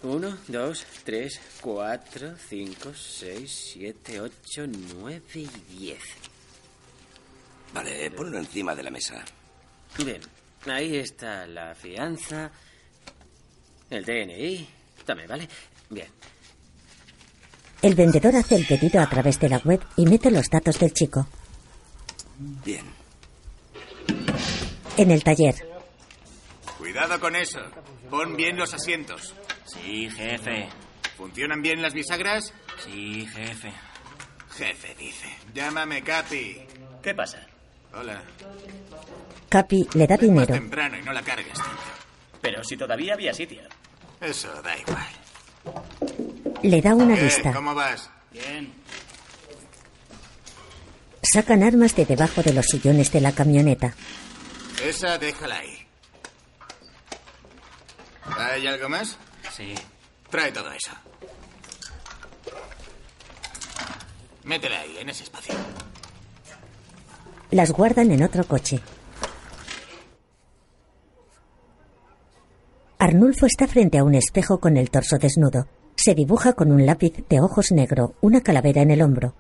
Uno, 0.04 0.38
dos, 0.48 0.86
tres, 1.04 1.40
cuatro, 1.62 2.34
cinco, 2.50 2.92
seis, 2.94 3.72
siete, 3.74 4.20
ocho, 4.20 4.66
nueve 4.96 5.22
y 5.36 5.48
diez. 5.70 6.02
Vale, 7.74 8.10
ponlo 8.12 8.40
encima 8.40 8.76
de 8.76 8.84
la 8.84 8.90
mesa. 8.90 9.24
Bien. 10.04 10.22
Ahí 10.66 10.98
está 10.98 11.46
la 11.46 11.76
fianza. 11.76 12.52
El 13.90 14.04
DNI. 14.04 14.68
Tome, 15.06 15.28
¿vale? 15.28 15.48
Bien. 15.90 16.08
El 17.82 17.96
vendedor 17.96 18.36
hace 18.36 18.56
el 18.56 18.66
pedido 18.66 19.02
a 19.02 19.10
través 19.10 19.40
de 19.40 19.50
la 19.50 19.58
web 19.60 19.82
y 19.98 20.06
mete 20.06 20.32
los 20.32 20.48
datos 20.50 20.80
del 20.80 20.94
chico. 20.94 21.28
Bien. 22.64 22.86
En 24.98 25.12
el 25.12 25.24
taller, 25.24 25.56
Cuidado 26.78 27.20
con 27.20 27.36
eso. 27.36 27.60
Pon 28.12 28.36
bien 28.36 28.58
los 28.58 28.74
asientos. 28.74 29.34
Sí, 29.66 30.10
jefe. 30.10 30.68
¿Funcionan 31.18 31.62
bien 31.62 31.82
las 31.82 31.94
bisagras? 31.94 32.54
Sí, 32.86 33.26
jefe. 33.34 33.72
Jefe 34.58 34.96
dice. 35.00 35.28
Llámame 35.54 36.04
Capi. 36.04 36.58
¿Qué 37.02 37.16
pasa? 37.16 37.40
Hola. 37.94 38.22
Capi 39.50 39.88
le 39.94 40.08
da 40.08 40.18
Ven 40.18 40.36
más 40.36 40.48
dinero. 40.48 40.54
temprano 40.62 40.98
y 40.98 41.02
no 41.04 41.14
la 41.14 41.22
cargues. 41.24 41.58
Pero 42.42 42.64
si 42.64 42.76
todavía 42.78 43.14
había 43.14 43.34
sitio. 43.34 43.62
Eso 44.20 44.50
da 44.62 44.78
igual. 44.78 45.08
Le 46.64 46.82
da 46.82 46.94
una 46.96 47.16
¿Qué? 47.16 47.22
lista. 47.24 47.54
¿Cómo 47.54 47.74
vas? 47.74 48.10
Bien. 48.32 48.74
Sacan 51.24 51.64
armas 51.64 51.96
de 51.96 52.06
debajo 52.06 52.42
de 52.44 52.54
los 52.54 52.66
sillones 52.66 53.12
de 53.12 53.22
la 53.22 53.32
camioneta. 53.32 53.94
Esa 54.84 55.18
déjala 55.18 55.60
ahí. 55.60 55.88
¿Hay 58.26 58.68
algo 58.68 58.90
más? 58.90 59.18
Sí. 59.52 59.74
Trae 60.30 60.52
todo 60.52 60.72
eso. 60.72 60.92
Métele 64.44 64.78
ahí, 64.78 64.98
en 64.98 65.10
ese 65.10 65.24
espacio. 65.24 65.54
Las 67.52 67.72
guardan 67.72 68.12
en 68.12 68.24
otro 68.24 68.46
coche. 68.46 68.80
Arnulfo 72.98 73.46
está 73.46 73.68
frente 73.68 73.98
a 73.98 74.04
un 74.04 74.16
espejo 74.16 74.60
con 74.60 74.78
el 74.78 74.90
torso 74.90 75.18
desnudo. 75.18 75.68
Se 75.96 76.16
dibuja 76.16 76.54
con 76.54 76.72
un 76.72 76.86
lápiz 76.86 77.14
de 77.30 77.42
ojos 77.42 77.72
negro, 77.72 78.16
una 78.22 78.42
calavera 78.42 78.82
en 78.82 78.92
el 78.92 79.02
hombro. 79.02 79.36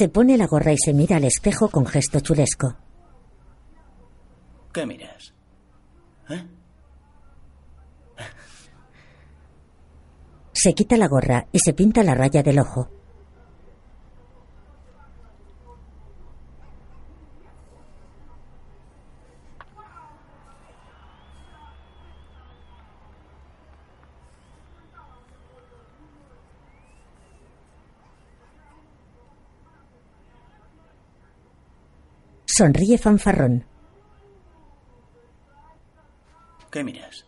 Se 0.00 0.08
pone 0.08 0.38
la 0.38 0.46
gorra 0.46 0.72
y 0.72 0.78
se 0.78 0.94
mira 0.94 1.16
al 1.18 1.24
espejo 1.24 1.68
con 1.68 1.84
gesto 1.84 2.20
chulesco. 2.20 2.74
¿Qué 4.72 4.86
miras? 4.86 5.34
¿Eh? 6.30 6.42
Se 10.52 10.72
quita 10.72 10.96
la 10.96 11.06
gorra 11.06 11.48
y 11.52 11.58
se 11.58 11.74
pinta 11.74 12.02
la 12.02 12.14
raya 12.14 12.42
del 12.42 12.60
ojo. 12.60 12.88
Sonríe 32.60 32.98
fanfarrón. 32.98 33.64
¿Qué 36.70 36.84
miras? 36.84 37.24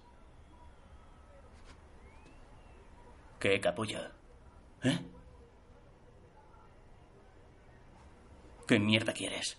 ¿Qué 3.40 3.58
capullo? 3.58 4.00
¿Eh? 4.82 4.98
¿Qué 8.68 8.78
mierda 8.78 9.14
quieres? 9.14 9.56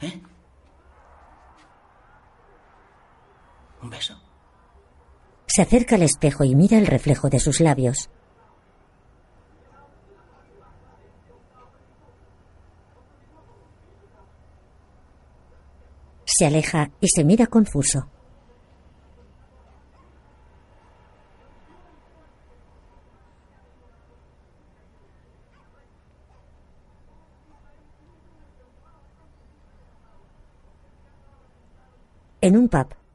¿Eh? 0.00 0.18
¿Un 3.82 3.90
beso? 3.90 4.18
Se 5.46 5.60
acerca 5.60 5.96
al 5.96 6.04
espejo 6.04 6.44
y 6.44 6.54
mira 6.54 6.78
el 6.78 6.86
reflejo 6.86 7.28
de 7.28 7.38
sus 7.38 7.60
labios. 7.60 8.08
Se 16.38 16.46
aleja 16.46 16.92
y 17.00 17.08
se 17.08 17.24
mira 17.24 17.48
confuso. 17.48 18.06
En 32.40 32.56
un 32.56 32.68
pub. 32.68 33.07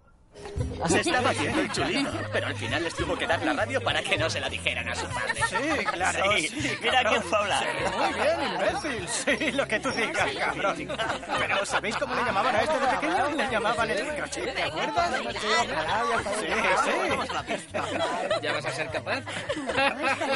Se 0.87 0.99
estaba 0.99 1.29
haciendo 1.29 1.61
el 1.61 1.71
chulito, 1.71 2.11
pero 2.31 2.47
al 2.47 2.55
final 2.55 2.83
les 2.83 2.93
tuvo 2.93 3.15
que 3.17 3.25
dar 3.25 3.41
la 3.43 3.53
radio 3.53 3.81
para 3.81 4.01
que 4.01 4.17
no 4.17 4.29
se 4.29 4.39
la 4.39 4.49
dijeran 4.49 4.87
a 4.89 4.95
su 4.95 5.05
padre. 5.07 5.41
Sí, 5.49 5.85
claro. 5.85 6.31
Sí, 6.35 6.47
sí, 6.47 6.77
mira 6.81 7.03
quién 7.03 7.23
fue 7.23 7.37
a 7.37 7.41
hablar. 7.41 7.63
Sí, 7.63 7.67
Muy 7.97 8.13
bien, 8.13 8.37
imbécil. 8.53 9.07
Sí, 9.07 9.51
lo 9.51 9.67
que 9.67 9.79
tú 9.79 9.91
digas, 9.91 10.31
cabrón. 10.37 10.87
Pero 11.39 11.65
¿sabéis 11.65 11.95
cómo 11.97 12.15
le 12.15 12.23
llamaban 12.23 12.55
a 12.55 12.61
este 12.61 12.79
de 12.79 12.87
pequeño? 12.87 13.29
Le 13.31 13.49
llamaban 13.49 13.89
el 13.89 14.03
microchip, 14.03 14.53
¿te 14.53 14.63
acuerdas? 14.63 15.11
Sí, 16.39 16.47
sí. 16.83 16.91
¿Ya 18.41 18.53
vas 18.53 18.65
a 18.65 18.71
ser 18.71 18.89
capaz? 18.89 19.21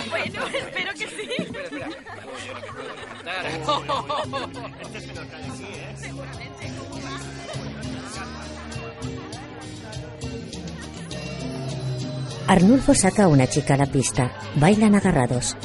Bueno, 0.09 0.47
espero 0.47 0.93
que 0.93 1.07
sí. 1.07 1.29
Espera, 1.37 1.63
espera. 1.63 1.87
Este 4.81 5.01
se 5.01 5.13
nos 5.13 5.25
cae 5.25 5.45
aquí, 5.45 5.65
¿eh? 5.65 6.76
Arnulfo 12.47 12.95
saca 12.95 13.25
a 13.25 13.27
una 13.27 13.45
chica 13.45 13.73
a 13.73 13.77
la 13.77 13.85
pista. 13.87 14.31
Bailan 14.55 14.95
agarrados. 14.95 15.57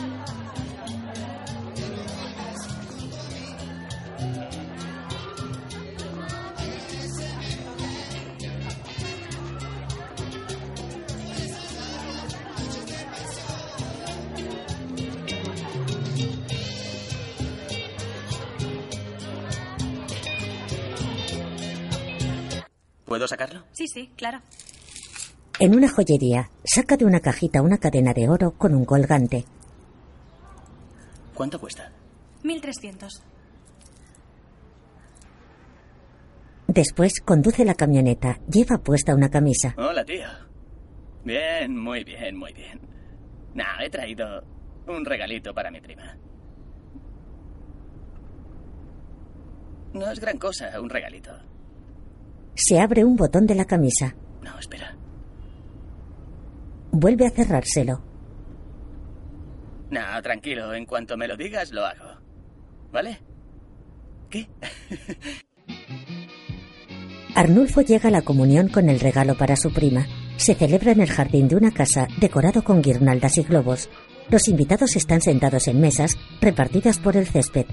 ¿Puedo 23.05 23.29
sacarlo? 23.29 23.63
Sí, 23.73 23.87
sí, 23.87 24.11
claro. 24.17 24.41
En 25.59 25.77
una 25.77 25.89
joyería, 25.89 26.51
saca 26.75 26.97
de 26.97 27.05
una 27.05 27.21
cajita 27.21 27.61
una 27.61 27.77
cadena 27.77 28.15
de 28.15 28.31
oro 28.31 28.53
con 28.53 28.75
un 28.75 28.87
colgante. 28.87 29.45
¿Cuánto 31.35 31.61
cuesta? 31.61 31.93
1300. 32.45 33.23
Después 36.69 37.21
conduce 37.21 37.67
la 37.67 37.75
camioneta. 37.75 38.39
Lleva 38.49 38.79
puesta 38.79 39.15
una 39.15 39.29
camisa. 39.29 39.75
Hola, 39.77 40.03
tío. 40.03 40.27
Bien, 41.25 41.77
muy 41.77 42.05
bien, 42.05 42.39
muy 42.39 42.55
bien. 42.55 42.81
Nah, 43.55 43.83
he 43.83 43.91
traído 43.91 44.43
un 44.89 45.05
regalito 45.05 45.53
para 45.53 45.71
mi 45.71 45.83
prima. 45.83 46.17
No 49.93 50.11
es 50.11 50.19
gran 50.19 50.39
cosa, 50.39 50.81
un 50.81 50.89
regalito. 50.89 51.33
Se 52.55 52.81
abre 52.81 53.05
un 53.05 53.17
botón 53.17 53.47
de 53.47 53.57
la 53.57 53.67
camisa. 53.67 54.15
No, 54.43 54.59
espera. 54.59 54.97
Vuelve 56.93 57.27
a 57.27 57.31
cerrárselo. 57.31 58.03
No, 59.91 60.23
tranquilo, 60.23 60.73
en 60.75 60.87
cuanto 60.87 61.17
me 61.17 61.27
lo 61.27 61.37
digas, 61.37 61.73
lo 61.73 61.85
hago. 61.85 62.21
¿Vale? 62.93 63.19
¿Qué? 64.31 64.49
Arnulfo 67.35 67.81
llega 67.81 68.09
a 68.09 68.13
la 68.13 68.23
comunión 68.23 68.69
con 68.69 68.91
el 68.91 69.01
regalo 69.01 69.37
para 69.37 69.57
su 69.57 69.73
prima. 69.73 70.07
Se 70.37 70.55
celebra 70.55 70.93
en 70.93 71.01
el 71.01 71.11
jardín 71.11 71.49
de 71.49 71.57
una 71.57 71.73
casa 71.73 72.07
decorado 72.19 72.63
con 72.63 72.83
guirnaldas 72.83 73.39
y 73.39 73.43
globos. 73.43 73.89
Los 74.29 74.49
invitados 74.49 74.97
están 74.97 75.23
sentados 75.23 75.67
en 75.69 75.81
mesas 75.81 76.17
repartidas 76.41 76.99
por 76.99 77.17
el 77.17 77.27
césped. 77.27 77.67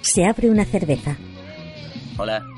Se 0.00 0.24
abre 0.24 0.50
una 0.50 0.64
cerveza. 0.64 1.16
Hola. 2.16 2.57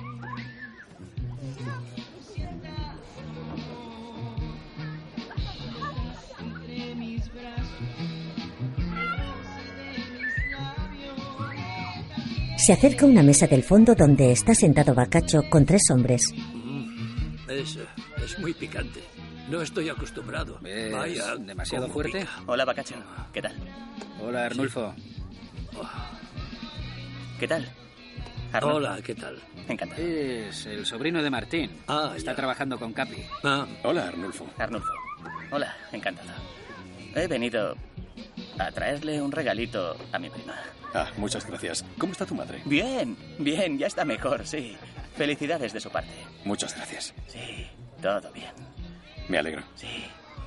Se 12.65 12.73
acerca 12.75 13.07
a 13.07 13.09
una 13.09 13.23
mesa 13.23 13.47
del 13.47 13.63
fondo 13.63 13.95
donde 13.95 14.33
está 14.33 14.55
sentado 14.55 14.95
Bacacho 14.95 15.43
con 15.49 15.65
tres 15.65 15.83
hombres. 15.91 16.33
Es, 17.49 17.79
es 18.23 18.39
muy 18.39 18.53
picante. 18.55 19.01
No 19.49 19.63
estoy 19.63 19.89
acostumbrado. 19.89 20.59
¿Es 20.65 20.93
Vaya, 20.93 21.37
demasiado 21.37 21.89
fuerte? 21.89 22.21
pica. 22.21 22.31
Hola, 22.47 22.65
Bacacho. 22.65 22.95
¿Qué 23.33 23.43
tal? 23.43 23.55
Hola, 24.21 24.47
Arnulfo. 24.47 24.95
¿Qué 27.39 27.49
tal? 27.49 27.67
Arnold. 28.53 28.77
Hola, 28.77 28.99
¿qué 29.03 29.15
tal? 29.15 29.39
Encantado. 29.69 30.03
Es 30.03 30.67
el 30.67 30.85
sobrino 30.85 31.23
de 31.23 31.31
Martín. 31.31 31.71
Ah, 31.89 32.13
Está 32.17 32.33
ya. 32.33 32.37
trabajando 32.37 32.79
con 32.79 32.93
Capi. 32.93 33.23
Ah, 33.43 33.67
Hola, 33.85 34.09
Arnulfo. 34.09 34.47
Arnulfo. 34.59 34.93
Hola, 35.51 35.75
encantado. 35.93 36.29
He 37.15 37.27
venido 37.27 37.75
a 38.59 38.71
traerle 38.71 39.21
un 39.23 39.33
regalito 39.33 39.97
a 40.13 40.19
mi 40.19 40.29
prima. 40.31 40.55
Ah, 40.95 41.09
muchas 41.17 41.47
gracias. 41.47 41.85
¿Cómo 41.99 42.13
está 42.13 42.27
tu 42.27 42.35
madre? 42.35 42.61
Bien, 42.65 43.17
bien, 43.39 43.79
ya 43.79 43.87
está 43.87 44.05
mejor, 44.05 44.47
sí. 44.47 44.77
Felicidades 45.17 45.73
de 45.73 45.81
su 45.81 45.91
parte. 45.91 46.13
Muchas 46.45 46.75
gracias. 46.75 47.15
Sí, 47.29 47.69
todo 48.03 48.33
bien. 48.33 48.51
Me 49.29 49.39
alegro. 49.39 49.63
Sí. 49.77 50.05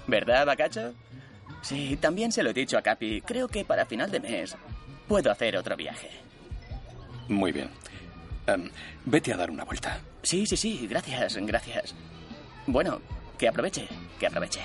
¿Verdad, 0.07 0.45
Bacacho? 0.45 0.93
Sí, 1.61 1.97
también 2.01 2.31
se 2.31 2.43
lo 2.43 2.49
he 2.49 2.53
dicho 2.53 2.77
a 2.77 2.81
Capi. 2.81 3.21
Creo 3.21 3.47
que 3.47 3.63
para 3.63 3.85
final 3.85 4.11
de 4.11 4.19
mes 4.19 4.55
puedo 5.07 5.31
hacer 5.31 5.55
otro 5.55 5.77
viaje. 5.77 6.09
Muy 7.29 7.53
bien. 7.53 7.69
Em, 8.47 8.69
vete 9.05 9.31
a 9.33 9.37
dar 9.37 9.49
una 9.49 9.63
vuelta. 9.63 9.99
Sí, 10.21 10.45
sí, 10.45 10.57
sí, 10.57 10.87
gracias, 10.89 11.37
gracias. 11.37 11.95
Bueno, 12.67 13.01
que 13.37 13.47
aproveche, 13.47 13.87
que 14.19 14.27
aproveche. 14.27 14.59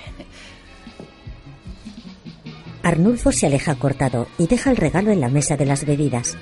Arnulfo 2.83 3.31
se 3.31 3.45
aleja 3.47 3.75
cortado 3.75 4.27
y 4.37 4.47
deja 4.47 4.71
el 4.71 4.77
regalo 4.77 5.11
en 5.11 5.21
la 5.21 5.29
mesa 5.29 5.57
de 5.57 5.65
las 5.65 5.85
bebidas. 5.85 6.37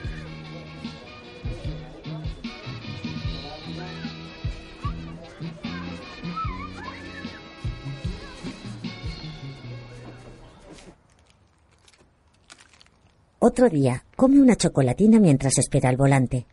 Otro 13.39 13.69
día, 13.69 14.03
come 14.15 14.41
una 14.41 14.55
chocolatina 14.55 15.19
mientras 15.19 15.57
espera 15.57 15.89
al 15.89 15.97
volante. 15.97 16.45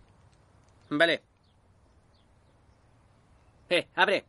Vale. 0.90 1.22
Eh, 3.68 3.86
abre. 3.96 4.24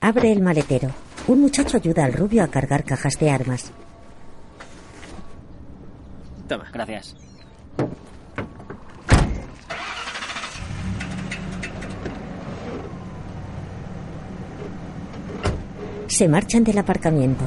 Abre 0.00 0.32
el 0.32 0.40
maletero. 0.40 1.07
Un 1.28 1.42
muchacho 1.42 1.76
ayuda 1.76 2.06
al 2.06 2.14
rubio 2.14 2.42
a 2.42 2.48
cargar 2.48 2.84
cajas 2.84 3.18
de 3.18 3.30
armas. 3.30 3.70
Toma. 6.48 6.70
Gracias. 6.72 7.14
Se 16.06 16.26
marchan 16.26 16.64
del 16.64 16.78
aparcamiento. 16.78 17.44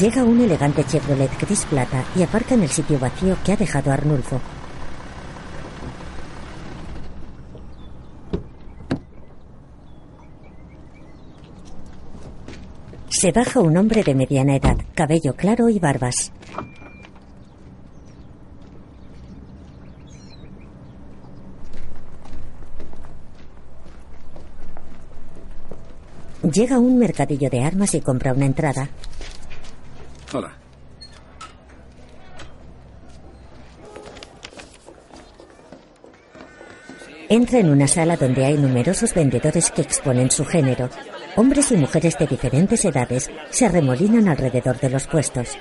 Llega 0.00 0.24
un 0.24 0.40
elegante 0.40 0.82
Chevrolet 0.82 1.30
gris 1.38 1.66
plata 1.66 2.02
y 2.16 2.22
aparca 2.22 2.54
en 2.54 2.62
el 2.62 2.70
sitio 2.70 2.98
vacío 2.98 3.36
que 3.44 3.52
ha 3.52 3.56
dejado 3.56 3.92
Arnulfo. 3.92 4.40
Se 13.10 13.30
baja 13.30 13.60
un 13.60 13.76
hombre 13.76 14.02
de 14.02 14.14
mediana 14.14 14.56
edad, 14.56 14.78
cabello 14.94 15.34
claro 15.36 15.68
y 15.68 15.78
barbas. 15.78 16.32
Llega 26.50 26.78
un 26.78 26.98
mercadillo 26.98 27.50
de 27.50 27.62
armas 27.62 27.94
y 27.94 28.00
compra 28.00 28.32
una 28.32 28.46
entrada. 28.46 28.88
Hola. 30.32 30.52
Entra 37.28 37.58
en 37.60 37.70
una 37.70 37.86
sala 37.86 38.16
donde 38.16 38.44
hay 38.44 38.56
numerosos 38.56 39.14
vendedores 39.14 39.70
que 39.70 39.82
exponen 39.82 40.30
su 40.30 40.44
género. 40.44 40.88
Hombres 41.36 41.70
y 41.70 41.76
mujeres 41.76 42.18
de 42.18 42.26
diferentes 42.26 42.84
edades 42.84 43.30
se 43.50 43.66
arremolinan 43.66 44.28
alrededor 44.28 44.78
de 44.80 44.90
los 44.90 45.06
puestos. 45.06 45.56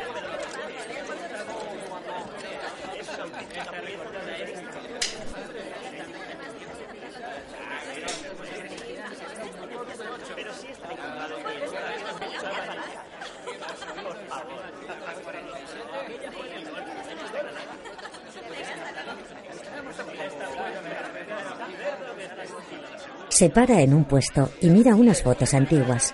Se 23.40 23.50
para 23.50 23.80
en 23.80 23.94
un 23.94 24.04
puesto 24.04 24.52
y 24.60 24.70
mira 24.70 24.94
unas 24.96 25.24
fotos 25.24 25.54
antiguas. 25.54 26.14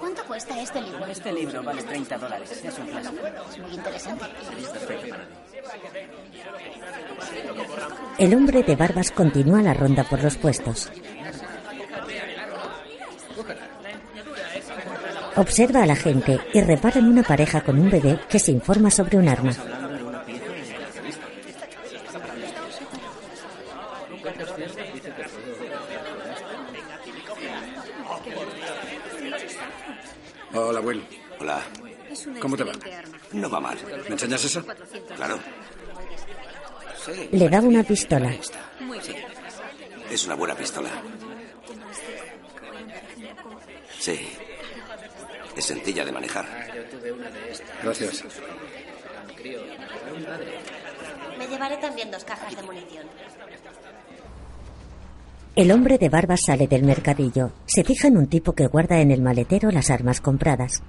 ¿Cuánto 0.00 0.24
cuesta 0.24 0.60
este 0.60 0.80
libro? 0.80 1.06
Este 1.06 1.32
libro 1.32 1.62
vale 1.62 1.84
30 1.84 2.18
dólares. 2.18 2.50
Es 2.64 2.78
un 2.80 2.86
clásico. 2.88 3.26
Es 3.48 3.58
muy 3.60 3.74
interesante. 3.74 4.24
El 8.18 8.34
hombre 8.34 8.64
de 8.64 8.74
barbas 8.74 9.12
continúa 9.12 9.62
la 9.62 9.74
ronda 9.74 10.02
por 10.02 10.20
los 10.20 10.36
puestos. 10.36 10.90
Observa 15.36 15.84
a 15.84 15.86
la 15.86 15.94
gente 15.94 16.40
y 16.52 16.60
repara 16.60 16.98
en 16.98 17.06
una 17.06 17.22
pareja 17.22 17.60
con 17.60 17.78
un 17.78 17.88
bebé 17.88 18.18
que 18.28 18.40
se 18.40 18.50
informa 18.50 18.90
sobre 18.90 19.18
un 19.18 19.28
arma. 19.28 19.52
Hola, 30.54 30.80
Will. 30.80 31.02
Hola. 31.40 31.62
¿Cómo 32.42 32.56
te 32.56 32.64
va? 32.64 32.72
No 33.34 33.48
va 33.48 33.60
mal. 33.60 33.78
¿Me 34.08 34.14
enseñas 34.14 34.44
eso? 34.44 34.64
Claro. 35.14 35.38
Le 37.30 37.48
da 37.48 37.60
una 37.60 37.84
pistola. 37.84 38.34
Es 40.10 40.26
una 40.26 40.34
buena 40.34 40.56
pistola. 40.56 40.90
Sí. 44.00 44.28
Es 45.56 45.64
sencilla 45.64 46.04
de 46.04 46.10
manejar. 46.10 46.44
Gracias. 47.80 48.24
Me 51.38 51.46
llevaré 51.46 51.76
también 51.76 52.10
dos 52.10 52.24
cajas 52.24 52.56
de 52.56 52.62
munición. 52.64 53.06
El 55.54 55.70
hombre 55.70 55.96
de 55.96 56.08
barba 56.08 56.36
sale 56.36 56.66
del 56.66 56.82
mercadillo. 56.82 57.52
Se 57.66 57.84
fija 57.84 58.08
en 58.08 58.16
un 58.16 58.26
tipo 58.26 58.52
que 58.52 58.66
guarda 58.66 59.00
en 59.00 59.12
el 59.12 59.22
maletero 59.22 59.70
las 59.70 59.90
armas 59.90 60.20
compradas. 60.20 60.82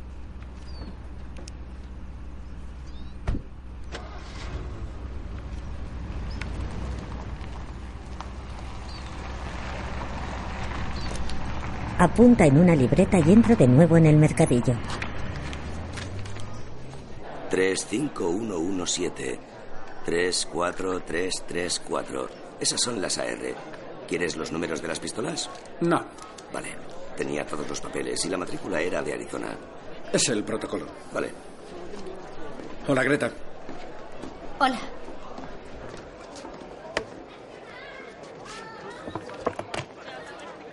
Apunta 12.00 12.46
en 12.46 12.58
una 12.58 12.76
libreta 12.76 13.20
y 13.20 13.32
entra 13.32 13.56
de 13.56 13.68
nuevo 13.68 13.98
en 13.98 14.08
el 14.08 14.18
mercadillo. 14.18 14.74
35117. 17.50 19.40
34334. 20.06 22.30
Esas 22.60 22.82
son 22.82 23.02
las 23.02 23.18
AR. 23.18 23.56
¿Quieres 24.08 24.36
los 24.36 24.52
números 24.52 24.82
de 24.82 24.88
las 24.88 25.00
pistolas? 25.00 25.50
No. 25.82 26.04
Vale. 26.52 26.70
Tenía 27.16 27.46
todos 27.46 27.70
los 27.70 27.80
papeles 27.80 28.26
y 28.26 28.30
la 28.30 28.38
matrícula 28.38 28.82
era 28.82 29.04
de 29.04 29.14
Arizona. 29.14 29.56
Es 30.12 30.28
el 30.30 30.44
protocolo. 30.44 30.88
Vale. 31.14 31.30
Hola, 32.88 33.04
Greta. 33.04 33.32
Hola. 34.60 34.80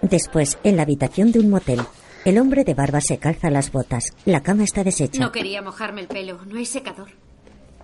Después, 0.02 0.58
en 0.64 0.76
la 0.76 0.82
habitación 0.82 1.32
de 1.32 1.40
un 1.40 1.50
motel, 1.50 1.80
el 2.24 2.38
hombre 2.38 2.64
de 2.64 2.74
barba 2.74 3.00
se 3.00 3.18
calza 3.18 3.50
las 3.50 3.72
botas. 3.72 4.12
La 4.24 4.42
cama 4.42 4.64
está 4.64 4.84
deshecha. 4.84 5.20
No 5.20 5.32
quería 5.32 5.62
mojarme 5.62 6.00
el 6.02 6.08
pelo. 6.08 6.40
No 6.46 6.58
hay 6.58 6.66
secador. 6.66 7.10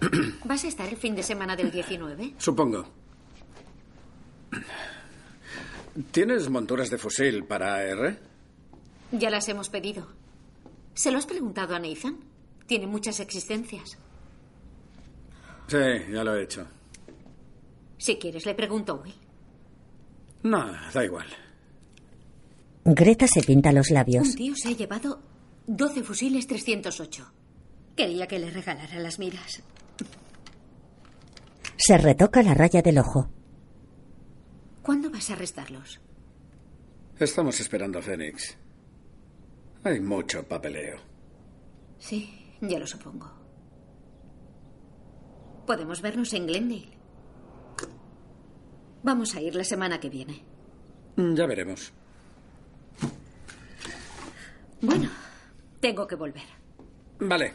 ¿Vas 0.45 0.65
a 0.65 0.69
estar 0.69 0.89
el 0.89 0.97
fin 0.97 1.15
de 1.15 1.23
semana 1.23 1.57
del 1.57 1.71
19? 1.71 2.35
Supongo. 2.39 2.87
¿Tienes 6.11 6.49
monturas 6.51 6.91
de 6.91 6.99
fusil 6.99 7.45
para 7.45 7.77
AR? 7.77 8.19
Ya 9.13 9.31
las 9.31 9.49
hemos 9.49 9.69
pedido. 9.71 10.07
¿Se 10.95 11.11
lo 11.11 11.19
has 11.19 11.27
preguntado 11.27 11.75
a 11.75 11.79
Nathan? 11.79 12.19
Tiene 12.67 12.87
muchas 12.87 13.21
existencias. 13.21 13.97
Sí, 15.69 15.79
ya 16.13 16.25
lo 16.25 16.37
he 16.37 16.43
hecho. 16.45 16.67
Si 17.99 18.17
quieres, 18.17 18.45
le 18.45 18.55
pregunto 18.55 18.93
a 18.93 18.97
Will. 18.97 19.15
No, 20.43 20.71
da 20.93 21.05
igual. 21.05 21.27
Greta 22.88 23.27
se 23.27 23.42
pinta 23.42 23.72
los 23.72 23.90
labios. 23.90 24.29
Un 24.29 24.35
tío 24.37 24.55
se 24.55 24.68
ha 24.68 24.70
llevado 24.70 25.20
12 25.66 26.05
fusiles 26.05 26.46
308. 26.46 27.33
Quería 27.96 28.29
que 28.29 28.38
le 28.38 28.49
regalara 28.49 29.01
las 29.01 29.18
miras. 29.18 29.61
Se 31.77 31.99
retoca 31.99 32.44
la 32.44 32.55
raya 32.55 32.83
del 32.83 32.99
ojo. 32.99 33.29
¿Cuándo 34.83 35.11
vas 35.11 35.31
a 35.31 35.33
arrestarlos? 35.33 36.01
Estamos 37.18 37.59
esperando 37.59 37.99
a 37.99 38.03
Fénix. 38.03 38.57
Hay 39.83 39.99
mucho 39.99 40.46
papeleo. 40.46 40.99
Sí, 41.99 42.55
ya 42.61 42.79
lo 42.79 42.87
supongo. 42.87 43.33
Podemos 45.66 46.01
vernos 46.03 46.33
en 46.35 46.46
Glendale. 46.46 46.99
Vamos 49.03 49.35
a 49.35 49.40
ir 49.40 49.57
la 49.57 49.64
semana 49.64 49.99
que 49.99 50.09
viene. 50.09 50.44
Ya 51.16 51.46
veremos. 51.46 51.92
Bueno, 54.81 55.09
tengo 55.81 56.07
que 56.07 56.15
volver. 56.15 56.45
Vale. 57.19 57.53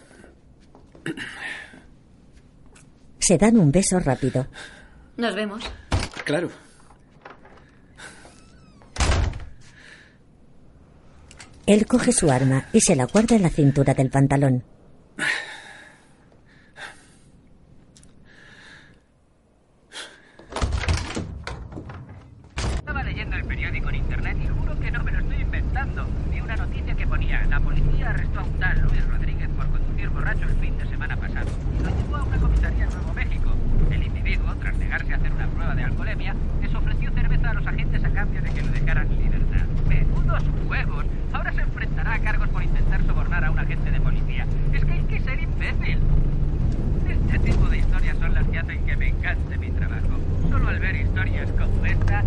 Se 3.20 3.38
dan 3.38 3.58
un 3.58 3.72
beso 3.72 4.00
rápido. 4.00 4.48
Nos 5.18 5.36
vemos. 5.36 5.64
Claro. 6.26 6.50
Él 11.68 11.86
coge 11.86 12.12
su 12.12 12.30
arma 12.30 12.66
y 12.74 12.82
se 12.82 12.96
la 12.96 13.06
guarda 13.06 13.36
en 13.36 13.44
la 13.44 13.50
cintura 13.50 13.94
del 13.94 14.10
pantalón. 14.10 14.64
Estaba 22.76 23.04
leyendo 23.04 23.36
el 23.38 23.46
periódico 23.46 23.90
en 23.90 23.96
internet 23.96 24.38
y 24.44 24.48
juro 24.48 24.80
que 24.80 24.92
no 24.92 25.04
me 25.04 25.12
lo 25.12 25.20
estoy 25.20 25.42
inventando. 25.42 26.08
Vi 26.30 26.42
una 26.42 26.56
noticia 26.58 26.96
que 26.96 27.08
ponía, 27.08 27.46
la 27.46 27.60
policía 27.60 28.10
arrestó 28.10 28.40
a 28.40 28.44
un 28.44 28.60
tal 28.60 28.82
Luis 28.82 29.08
Rodríguez 29.08 29.50
por 29.56 29.70
conducir 29.70 30.10
borracho 30.10 30.44
el 30.44 30.60
fin 30.60 30.78
de 30.78 30.90
semana 30.90 31.16
pasado. 31.16 31.50
Y 31.80 31.84
lo 31.84 31.90
llevó 31.96 32.16
a 32.18 32.24
una 32.24 32.38
comisaría 32.38 32.84
en 32.84 32.90
Nuevo 32.90 33.14
México. 33.14 33.56
El 33.92 34.04
individuo, 34.04 34.56
tras 34.56 34.76
negarse 34.78 35.14
a 35.14 35.18
hacer 35.18 35.32
una 35.32 35.48
prueba 35.48 35.76
de 35.76 35.84
alcoholemia, 35.84 36.36
les 36.62 36.74
ofreció 36.74 37.12
cerveza 37.12 37.50
a 37.50 37.54
los 37.54 37.68
agentes 37.68 38.04
a 38.04 38.10
cambio 38.10 38.42
de 38.42 38.50
que 38.50 38.62
lo 38.62 38.72
dejaran 38.72 39.12
en 39.12 39.24
libertad. 39.24 39.66
¡Menudos 39.88 40.44
huevos! 40.68 41.06
Ahora 41.34 41.54
se 41.54 41.62
enfrentará 41.62 42.14
a 42.16 42.20
cargos 42.20 42.50
por 42.50 42.62
intentar 42.64 43.06
sobornar 43.06 43.46
a 43.46 43.52
un 43.52 43.60
agente 43.60 43.90
de 43.90 44.02
policía. 44.02 44.46
Es 44.74 44.86
que 44.86 44.92
hay 44.92 45.04
que 45.04 45.20
ser 45.22 45.40
imbécil. 45.40 46.00
Este 47.10 47.40
tipo 47.40 47.70
de 47.70 47.78
historias 47.78 48.18
son 48.18 48.34
las 48.34 48.48
que 48.48 48.60
hacen 48.60 48.86
que 48.86 48.98
me 48.98 49.08
encante 49.08 49.58
mi 49.58 49.72
trabajo. 49.72 50.20
Solo 50.50 50.68
al 50.68 50.80
ver 50.80 50.96
historias 50.96 51.50
como 51.52 51.86
esta... 51.86 52.24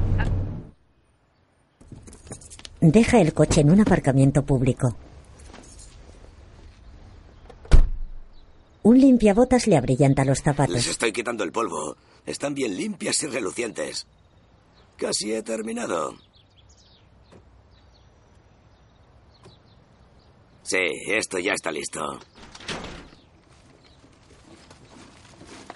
Deja 2.86 3.18
el 3.18 3.32
coche 3.32 3.62
en 3.62 3.70
un 3.70 3.80
aparcamiento 3.80 4.44
público. 4.44 4.94
Un 8.82 9.00
limpiabotas 9.00 9.66
le 9.66 9.78
abrillanta 9.78 10.22
los 10.22 10.36
Les 10.40 10.44
zapatos. 10.44 10.86
estoy 10.86 11.10
quitando 11.10 11.44
el 11.44 11.50
polvo. 11.50 11.96
Están 12.26 12.52
bien 12.52 12.76
limpias 12.76 13.22
y 13.22 13.28
relucientes. 13.28 14.06
Casi 14.98 15.32
he 15.32 15.42
terminado. 15.42 16.12
Sí, 20.62 20.76
esto 21.08 21.38
ya 21.38 21.54
está 21.54 21.72
listo. 21.72 22.02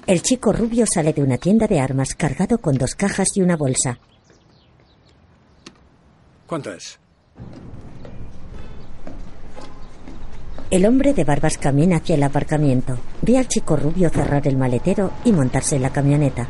El 0.07 0.21
chico 0.21 0.53
rubio 0.53 0.85
sale 0.85 1.15
de 1.15 1.23
una 1.23 1.39
tienda 1.39 1.67
de 1.67 1.81
armas 1.81 2.15
cargado 2.15 2.59
con 2.59 2.77
dos 2.77 2.95
cajas 2.95 3.35
y 3.35 3.41
una 3.41 3.57
bolsa. 3.57 3.99
¿Cuánto 6.49 6.73
es? 6.73 6.99
El 10.71 10.87
hombre 10.87 11.13
de 11.13 11.25
barbas 11.25 11.59
camina 11.59 11.97
hacia 11.97 12.15
el 12.15 12.23
aparcamiento. 12.23 12.97
Ve 13.21 13.37
al 13.37 13.49
chico 13.49 13.77
rubio 13.77 14.09
cerrar 14.09 14.49
el 14.49 14.57
maletero 14.57 15.11
y 15.27 15.33
montarse 15.33 15.77
en 15.77 15.83
la 15.83 15.93
camioneta. 15.93 16.49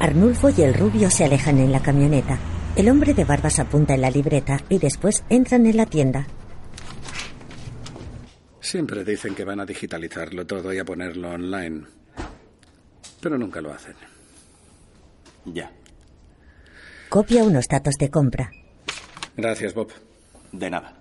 Arnulfo 0.00 0.50
y 0.50 0.62
el 0.62 0.74
rubio 0.74 1.10
se 1.10 1.24
alejan 1.24 1.58
en 1.58 1.70
la 1.70 1.80
camioneta. 1.80 2.38
El 2.74 2.88
hombre 2.88 3.14
de 3.14 3.24
barbas 3.24 3.60
apunta 3.60 3.94
en 3.94 4.00
la 4.00 4.10
libreta 4.10 4.58
y 4.68 4.78
después 4.78 5.22
entran 5.30 5.64
en 5.66 5.76
la 5.76 5.86
tienda. 5.86 6.26
Siempre 8.64 9.04
dicen 9.04 9.34
que 9.34 9.44
van 9.44 9.60
a 9.60 9.66
digitalizarlo 9.66 10.46
todo 10.46 10.72
y 10.72 10.78
a 10.78 10.86
ponerlo 10.86 11.32
online. 11.32 11.84
Pero 13.20 13.36
nunca 13.36 13.60
lo 13.60 13.70
hacen. 13.70 13.94
Ya. 15.44 15.70
Copia 17.10 17.44
unos 17.44 17.68
datos 17.68 17.92
de 18.00 18.10
compra. 18.10 18.50
Gracias, 19.36 19.74
Bob. 19.74 19.92
De 20.50 20.70
nada. 20.70 20.96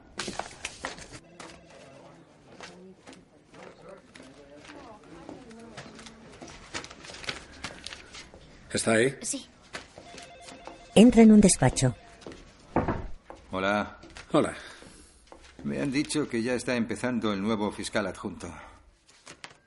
¿Está 8.73 8.91
ahí? 8.91 9.15
Sí. 9.21 9.47
Entra 10.95 11.21
en 11.21 11.32
un 11.32 11.39
despacho. 11.39 11.95
Hola. 13.52 13.99
Hola. 14.34 14.54
Me 15.63 15.82
han 15.82 15.91
dicho 15.91 16.28
que 16.28 16.41
ya 16.41 16.54
está 16.56 16.76
empezando 16.76 17.32
el 17.32 17.41
nuevo 17.41 17.71
fiscal 17.71 18.06
adjunto. 18.08 18.54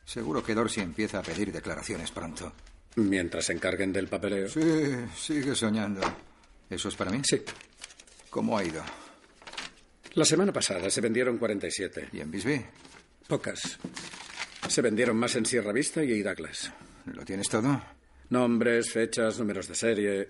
Seguro 0.04 0.42
que 0.42 0.54
Dorsey 0.54 0.82
empieza 0.82 1.18
a 1.18 1.22
pedir 1.22 1.50
declaraciones 1.52 2.10
pronto. 2.10 2.52
Mientras 2.96 3.46
se 3.46 3.52
encarguen 3.52 3.92
del 3.92 4.08
papeleo. 4.08 4.48
Sí, 4.48 4.60
sigue 5.16 5.54
soñando. 5.54 6.00
¿Eso 6.70 6.88
es 6.88 6.96
para 6.96 7.10
mí? 7.10 7.20
Sí. 7.24 7.42
¿Cómo 8.30 8.56
ha 8.56 8.64
ido? 8.64 8.82
La 10.14 10.24
semana 10.24 10.52
pasada 10.52 10.88
se 10.90 11.00
vendieron 11.00 11.38
47. 11.38 12.10
¿Y 12.12 12.20
en 12.20 12.30
Bisbee? 12.30 12.66
Pocas. 13.26 13.78
Se 14.68 14.82
vendieron 14.82 15.16
más 15.16 15.34
en 15.36 15.46
Sierra 15.46 15.72
Vista 15.72 16.02
y 16.02 16.22
Douglas. 16.22 16.72
¿Lo 17.06 17.24
tienes 17.24 17.48
todo? 17.48 17.82
Nombres, 18.30 18.90
fechas, 18.90 19.38
números 19.38 19.68
de 19.68 19.74
serie. 19.74 20.28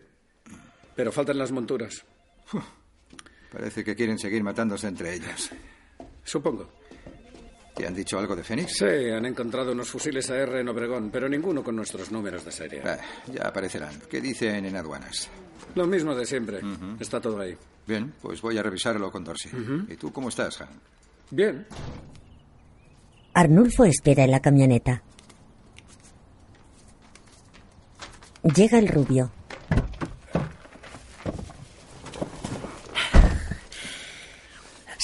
Pero 0.94 1.12
faltan 1.12 1.38
las 1.38 1.52
monturas. 1.52 2.04
Parece 3.56 3.82
que 3.82 3.96
quieren 3.96 4.18
seguir 4.18 4.44
matándose 4.44 4.86
entre 4.86 5.14
ellos. 5.14 5.50
Supongo. 6.22 6.68
¿Te 7.74 7.86
han 7.86 7.94
dicho 7.94 8.18
algo 8.18 8.36
de 8.36 8.44
Fénix? 8.44 8.76
Sí, 8.76 8.84
han 8.84 9.24
encontrado 9.24 9.72
unos 9.72 9.88
fusiles 9.88 10.28
AR 10.28 10.56
en 10.56 10.68
Obregón, 10.68 11.08
pero 11.10 11.26
ninguno 11.26 11.64
con 11.64 11.74
nuestros 11.74 12.12
números 12.12 12.44
de 12.44 12.52
serie. 12.52 12.82
Ah, 12.84 12.98
ya 13.32 13.48
aparecerán. 13.48 13.98
¿Qué 14.10 14.20
dicen 14.20 14.66
en 14.66 14.76
aduanas? 14.76 15.30
Lo 15.74 15.86
mismo 15.86 16.14
de 16.14 16.26
siempre. 16.26 16.60
Está 17.00 17.18
todo 17.18 17.40
ahí. 17.40 17.56
Bien, 17.86 18.12
pues 18.20 18.42
voy 18.42 18.58
a 18.58 18.62
revisarlo 18.62 19.10
con 19.10 19.24
Dorsey. 19.24 19.50
¿Y 19.88 19.96
tú 19.96 20.12
cómo 20.12 20.28
estás, 20.28 20.58
Hank? 20.58 20.70
Bien. 21.30 21.66
Arnulfo 23.32 23.86
espera 23.86 24.24
en 24.24 24.32
la 24.32 24.40
camioneta. 24.40 25.02
Llega 28.54 28.78
el 28.78 28.88
rubio. 28.88 29.32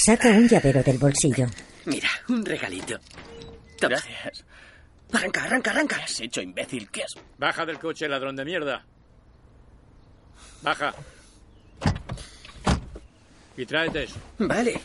Saca 0.05 0.31
un 0.31 0.49
llavero 0.49 0.83
del 0.83 0.99
bolsillo. 0.99 1.47
Mira, 1.85 2.09
un 2.29 2.45
regalito. 2.45 2.99
Gracias. 3.81 4.45
Arranca, 5.13 5.45
arranca, 5.45 5.71
arranca. 5.71 5.97
¿Qué 5.99 6.03
has 6.03 6.21
hecho, 6.21 6.41
imbécil? 6.41 6.91
¿Qué 6.91 7.05
has...? 7.05 7.15
Baja 7.39 7.65
del 7.65 7.79
coche, 7.79 8.09
ladrón 8.09 8.35
de 8.35 8.45
mierda. 8.45 8.85
Baja. 10.61 10.93
Y 13.57 13.65
tráete 13.65 14.03
eso. 14.03 14.17
Vale. 14.39 14.81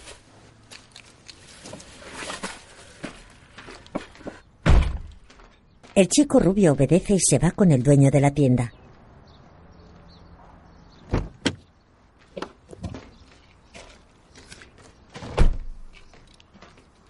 El 5.95 6.07
chico 6.09 6.39
rubio 6.39 6.73
obedece 6.73 7.15
y 7.15 7.19
se 7.19 7.39
va 7.39 7.49
con 7.49 7.71
el 7.71 7.81
dueño 7.81 8.11
de 8.11 8.21
la 8.21 8.29
tienda. 8.29 8.71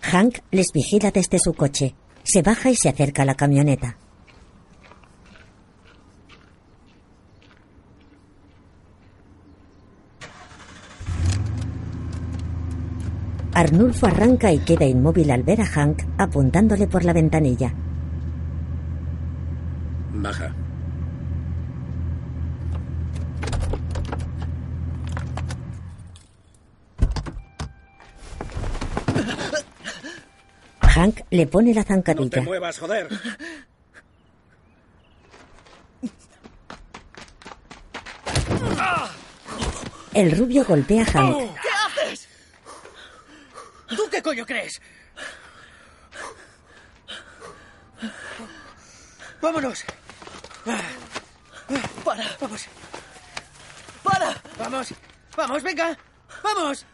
Hank 0.09 0.39
les 0.51 0.71
vigila 0.73 1.11
desde 1.11 1.37
su 1.37 1.53
coche. 1.53 1.93
Se 2.23 2.41
baja 2.41 2.69
y 2.69 2.75
se 2.75 2.87
acerca 2.87 3.23
a 3.23 3.25
la 3.25 3.35
camioneta. 3.35 3.97
Arnulfo 13.53 14.05
arranca 14.05 14.53
y 14.53 14.59
queda 14.59 14.85
inmóvil 14.85 15.29
al 15.31 15.43
ver 15.43 15.61
a 15.61 15.65
Hank 15.65 16.03
apuntándole 16.17 16.87
por 16.87 17.03
la 17.03 17.11
ventanilla. 17.11 17.73
Baja. 20.13 20.66
Hank 30.97 31.21
le 31.29 31.45
pone 31.45 31.75
la 31.75 31.83
zancadilla. 31.83 32.23
¡No 32.25 32.29
te 32.31 32.41
muevas, 32.41 32.79
joder! 32.79 33.07
El 40.15 40.35
rubio 40.35 40.65
golpea 40.65 41.03
a 41.03 41.05
oh, 41.05 41.39
Hank. 41.39 41.61
¿Qué 41.61 41.69
haces? 41.69 42.27
¿Tú 43.89 44.09
qué 44.09 44.23
coño 44.23 44.43
crees? 44.43 44.81
¡Vámonos! 49.39 49.85
¡Para! 50.65 50.81
¡Vamos! 52.41 52.65
¡Para! 54.03 54.41
¡Vamos! 54.57 54.93
¡Vamos, 55.35 55.61
venga! 55.61 55.95
¡Vamos! 56.43 56.85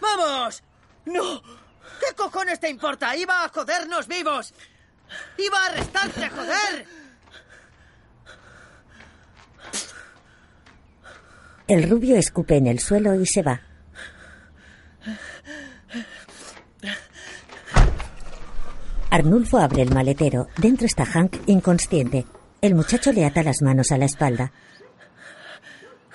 ¡Vamos! 0.00 0.62
¡No! 1.06 1.59
¿Qué 2.20 2.24
cojones 2.24 2.60
te 2.60 2.68
importa? 2.68 3.16
¡Iba 3.16 3.44
a 3.44 3.48
jodernos 3.48 4.06
vivos! 4.06 4.52
¡Iba 5.38 5.58
a 5.58 5.66
arrestarte, 5.68 6.28
joder! 6.28 6.86
El 11.66 11.88
rubio 11.88 12.16
escupe 12.16 12.58
en 12.58 12.66
el 12.66 12.78
suelo 12.78 13.14
y 13.14 13.24
se 13.24 13.42
va. 13.42 13.62
Arnulfo 19.10 19.58
abre 19.58 19.80
el 19.80 19.94
maletero. 19.94 20.48
Dentro 20.58 20.86
está 20.86 21.06
Hank 21.06 21.36
inconsciente. 21.46 22.26
El 22.60 22.74
muchacho 22.74 23.12
le 23.12 23.24
ata 23.24 23.42
las 23.42 23.62
manos 23.62 23.92
a 23.92 23.96
la 23.96 24.04
espalda. 24.04 24.52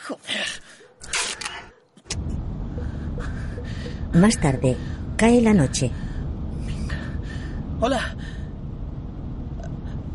Joder. 0.08 0.66
Más 4.14 4.40
tarde, 4.40 4.78
cae 5.16 5.42
la 5.42 5.54
noche. 5.54 5.92
Hola. 7.80 8.16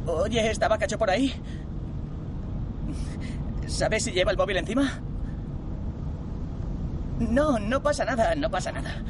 Oye, 0.07 0.51
¿está 0.51 0.69
Bacacho 0.69 0.99
por 0.99 1.11
ahí? 1.11 1.33
¿Sabes 3.67 4.05
si 4.05 4.13
lleva 4.13 4.33
el 4.33 4.37
móvil 4.37 4.57
encima? 4.57 5.01
No, 7.21 7.59
no 7.59 7.83
pasa 7.83 8.05
nada, 8.05 8.35
no 8.35 8.51
pasa 8.51 8.73
nada. 8.73 9.03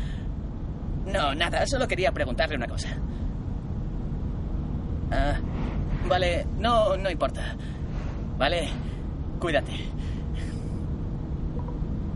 No, 1.07 1.35
nada, 1.35 1.67
solo 1.67 1.89
quería 1.89 2.13
preguntarle 2.13 2.57
una 2.57 2.67
cosa. 2.67 2.89
Ah, 5.11 5.35
vale, 6.09 6.47
no, 6.59 6.97
no 6.97 7.11
importa. 7.11 7.57
Vale, 8.39 8.69
cuídate. 9.41 9.73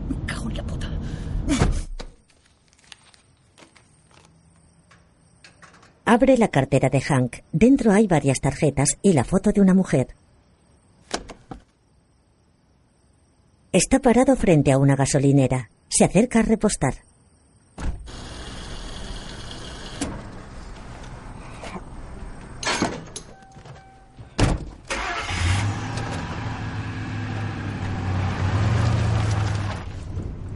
Me 0.09 0.25
cago 0.25 0.49
en. 0.49 0.87
Abre 6.07 6.37
la 6.37 6.49
cartera 6.49 6.89
de 6.89 7.01
Hank. 7.01 7.37
Dentro 7.51 7.91
hay 7.91 8.05
varias 8.05 8.39
tarjetas 8.39 8.89
y 9.01 9.13
la 9.13 9.23
foto 9.23 9.51
de 9.51 9.59
una 9.59 9.73
mujer. 9.73 10.09
Está 13.71 13.97
parado 13.99 14.35
frente 14.35 14.71
a 14.71 14.77
una 14.77 14.95
gasolinera. 14.95 15.71
Se 15.89 16.05
acerca 16.05 16.39
a 16.39 16.43
repostar. 16.43 16.93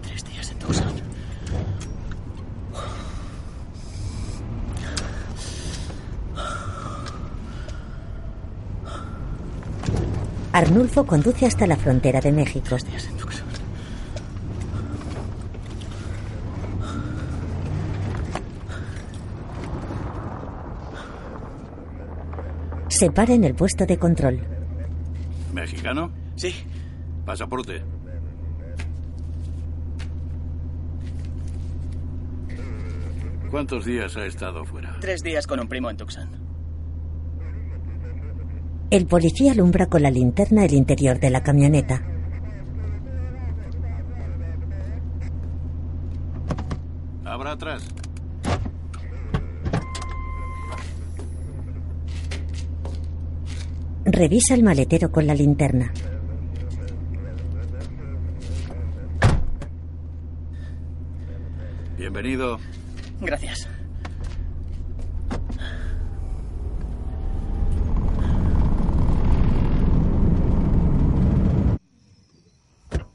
Tres 0.03 0.23
días 0.25 0.51
en 0.51 0.59
Tucson. 0.59 0.93
Arnulfo 10.69 11.03
conduce 11.03 11.47
hasta 11.47 11.65
la 11.65 11.75
frontera 11.75 12.21
de 12.21 12.31
México. 12.31 12.77
Se 22.87 23.09
para 23.09 23.33
en 23.33 23.45
el 23.45 23.55
puesto 23.55 23.87
de 23.87 23.97
control. 23.97 24.41
¿Mexicano? 25.51 26.11
Sí. 26.35 26.53
Pasaporte. 27.25 27.81
¿Cuántos 33.49 33.85
días 33.85 34.15
ha 34.17 34.27
estado 34.27 34.63
fuera? 34.65 34.97
Tres 35.01 35.23
días 35.23 35.47
con 35.47 35.59
un 35.59 35.67
primo 35.67 35.89
en 35.89 35.97
Tucson. 35.97 36.48
El 38.91 39.05
policía 39.05 39.51
alumbra 39.51 39.85
con 39.85 40.01
la 40.01 40.09
linterna 40.09 40.65
el 40.65 40.73
interior 40.73 41.19
de 41.19 41.29
la 41.29 41.43
camioneta. 41.43 42.01
Abra 47.23 47.51
atrás. 47.51 47.87
Revisa 54.05 54.55
el 54.55 54.63
maletero 54.63 55.11
con 55.11 55.27
la 55.27 55.35
linterna. 55.35 55.93
Bienvenido. 61.95 62.57
Gracias. 63.21 63.69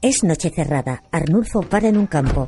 Es 0.05 0.23
noche 0.23 0.51
cerrada. 0.51 1.01
Arnulfo 1.11 1.63
para 1.63 1.87
en 1.87 1.97
un 1.97 2.05
campo. 2.05 2.47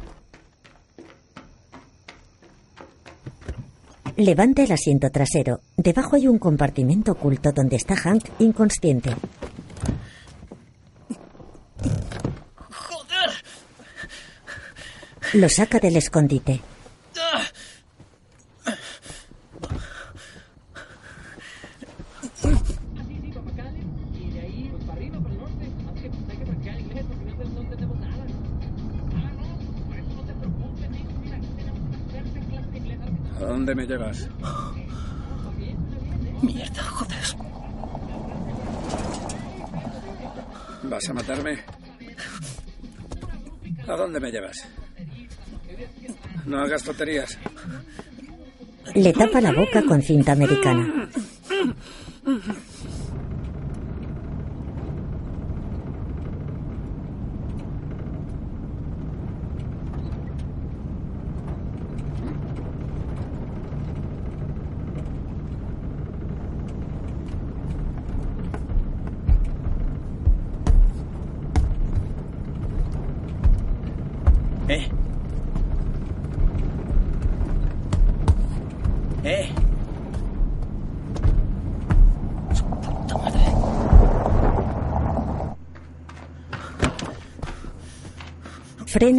Levanta 4.16 4.62
el 4.62 4.72
asiento 4.72 5.10
trasero. 5.10 5.62
Debajo 5.76 6.18
hay 6.18 6.28
un 6.28 6.38
compartimento 6.38 7.14
oculto 7.14 7.52
donde 7.52 7.78
está 7.78 7.96
Hank 7.96 8.26
inconsciente. 8.38 9.16
¡Joder! 12.70 13.32
Lo 15.34 15.50
saca 15.50 15.80
del 15.80 15.98
escondite. 15.98 16.62
Dónde 33.58 33.74
me 33.74 33.88
llevas? 33.88 34.30
Mierda, 36.44 36.84
joder. 36.84 37.26
¿Vas 40.84 41.10
a 41.10 41.14
matarme? 41.14 41.58
¿A 43.88 43.96
dónde 43.96 44.20
me 44.20 44.30
llevas? 44.30 44.64
No 46.46 46.60
hagas 46.60 46.84
tonterías. 46.84 47.40
Le 48.94 49.12
tapa 49.12 49.42
la 49.42 49.52
boca 49.52 49.82
con 49.82 50.04
cinta 50.04 50.34
americana. 50.34 51.10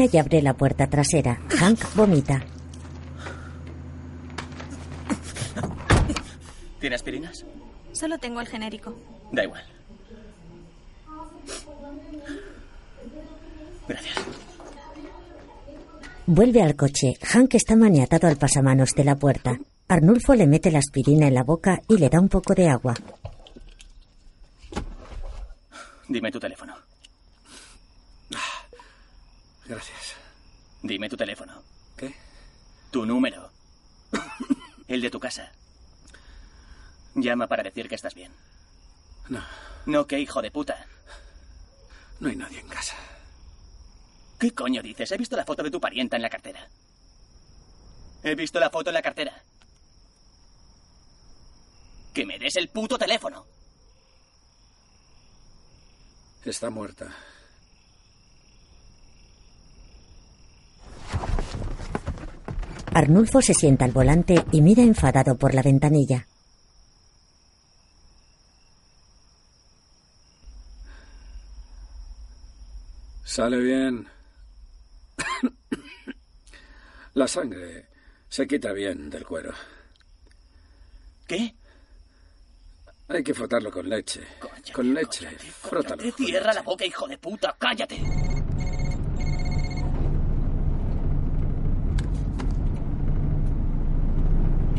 Y 0.06 0.16
abre 0.16 0.40
la 0.42 0.54
puerta 0.54 0.86
trasera. 0.86 1.40
Hank 1.58 1.94
vomita. 1.96 2.40
¿Tiene 6.78 6.94
aspirinas? 6.94 7.44
Solo 7.92 8.18
tengo 8.18 8.40
el 8.40 8.46
genérico. 8.46 8.96
Da 9.32 9.42
igual. 9.42 9.64
Gracias. 13.88 14.16
Vuelve 16.26 16.62
al 16.62 16.76
coche. 16.76 17.14
Hank 17.22 17.54
está 17.54 17.74
maniatado 17.74 18.28
al 18.28 18.36
pasamanos 18.36 18.90
de 18.94 19.02
la 19.02 19.16
puerta. 19.16 19.58
Arnulfo 19.88 20.34
le 20.34 20.46
mete 20.46 20.70
la 20.70 20.78
aspirina 20.78 21.26
en 21.26 21.34
la 21.34 21.42
boca 21.42 21.80
y 21.88 21.98
le 21.98 22.08
da 22.08 22.20
un 22.20 22.28
poco 22.28 22.54
de 22.54 22.68
agua. 22.68 22.94
Dime 26.08 26.30
tu 26.30 26.38
teléfono. 26.38 26.74
Gracias. 29.68 30.16
Dime 30.82 31.08
tu 31.08 31.16
teléfono. 31.16 31.62
¿Qué? 31.96 32.14
Tu 32.90 33.04
número. 33.04 33.50
El 34.88 35.02
de 35.02 35.10
tu 35.10 35.20
casa. 35.20 35.52
Llama 37.14 37.46
para 37.46 37.62
decir 37.62 37.88
que 37.88 37.94
estás 37.94 38.14
bien. 38.14 38.32
No. 39.28 39.44
No, 39.84 40.06
qué 40.06 40.18
hijo 40.18 40.40
de 40.40 40.50
puta. 40.50 40.86
No 42.20 42.28
hay 42.28 42.36
nadie 42.36 42.60
en 42.60 42.68
casa. 42.68 42.96
¿Qué 44.38 44.52
coño 44.52 44.82
dices? 44.82 45.12
He 45.12 45.18
visto 45.18 45.36
la 45.36 45.44
foto 45.44 45.62
de 45.62 45.70
tu 45.70 45.80
parienta 45.80 46.16
en 46.16 46.22
la 46.22 46.30
cartera. 46.30 46.66
He 48.22 48.34
visto 48.34 48.58
la 48.58 48.70
foto 48.70 48.90
en 48.90 48.94
la 48.94 49.02
cartera. 49.02 49.42
Que 52.14 52.24
me 52.24 52.38
des 52.38 52.56
el 52.56 52.68
puto 52.68 52.96
teléfono. 52.96 53.44
Está 56.44 56.70
muerta. 56.70 57.14
Arnulfo 62.92 63.40
se 63.42 63.54
sienta 63.54 63.84
al 63.84 63.92
volante 63.92 64.44
y 64.52 64.60
mira 64.62 64.82
enfadado 64.82 65.36
por 65.36 65.54
la 65.54 65.62
ventanilla. 65.62 66.26
Sale 73.24 73.58
bien. 73.58 74.06
La 77.14 77.28
sangre 77.28 77.86
se 78.28 78.46
quita 78.46 78.72
bien 78.72 79.10
del 79.10 79.24
cuero. 79.24 79.52
¿Qué? 81.26 81.54
Hay 83.08 83.22
que 83.22 83.34
frotarlo 83.34 83.70
con 83.70 83.88
leche. 83.88 84.20
con 84.72 84.92
leche. 84.92 85.28
Frótalo. 85.38 86.02
Te 86.02 86.12
cierra 86.12 86.52
la 86.52 86.62
boca, 86.62 86.84
hijo 86.84 87.06
de 87.06 87.18
puta. 87.18 87.54
Cállate. 87.58 88.00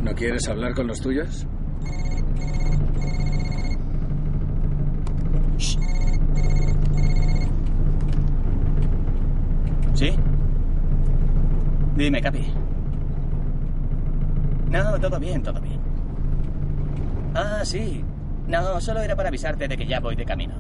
¿No 0.10 0.16
quieres 0.16 0.49
hablar 0.49 0.74
con 0.74 0.88
los 0.88 0.99
tuyos? 0.99 1.45
¿Sí? 9.93 10.16
Dime, 11.95 12.20
Capi. 12.22 12.51
No, 14.72 14.99
todo 14.99 15.20
bien, 15.20 15.43
todo 15.43 15.62
bien. 15.62 15.80
Ah, 17.36 17.62
sí. 17.64 18.03
No, 18.47 18.82
solo 18.82 19.01
era 19.01 19.16
para 19.16 19.30
avisarte 19.30 19.68
de 19.68 19.78
que 19.78 19.86
ya 19.86 19.99
voy 19.99 20.16
de 20.16 20.26
camino. 20.26 20.55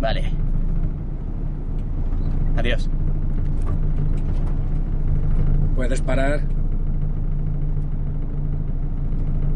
Vale. 0.00 0.30
Adiós. 2.56 2.88
¿Puedes 5.74 6.00
parar? 6.00 6.57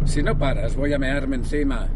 Si 0.05 0.22
no 0.22 0.36
paras, 0.36 0.76
voy 0.76 0.92
a 0.92 0.98
mearme 0.98 1.36
encima. 1.36 1.88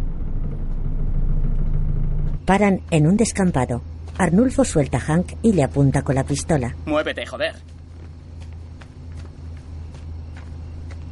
Paran 2.45 2.81
en 2.91 3.07
un 3.07 3.17
descampado. 3.17 3.83
Arnulfo 4.19 4.65
suelta 4.65 4.99
a 4.99 5.01
Hank 5.01 5.33
y 5.43 5.53
le 5.53 5.63
apunta 5.63 6.03
con 6.03 6.15
la 6.15 6.25
pistola. 6.25 6.75
Muévete, 6.87 7.27
joder. 7.27 7.55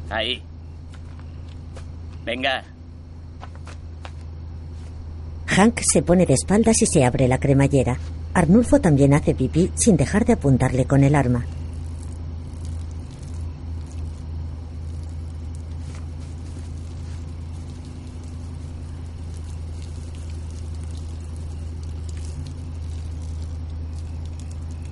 Ahí. 0.09 0.41
Venga. 2.25 2.63
Hank 5.47 5.79
se 5.81 6.01
pone 6.01 6.25
de 6.25 6.33
espaldas 6.33 6.81
y 6.81 6.85
se 6.85 7.05
abre 7.05 7.27
la 7.27 7.39
cremallera. 7.39 7.97
Arnulfo 8.33 8.79
también 8.79 9.13
hace 9.13 9.35
pipí 9.35 9.71
sin 9.75 9.97
dejar 9.97 10.25
de 10.25 10.33
apuntarle 10.33 10.85
con 10.85 11.03
el 11.03 11.15
arma. 11.15 11.45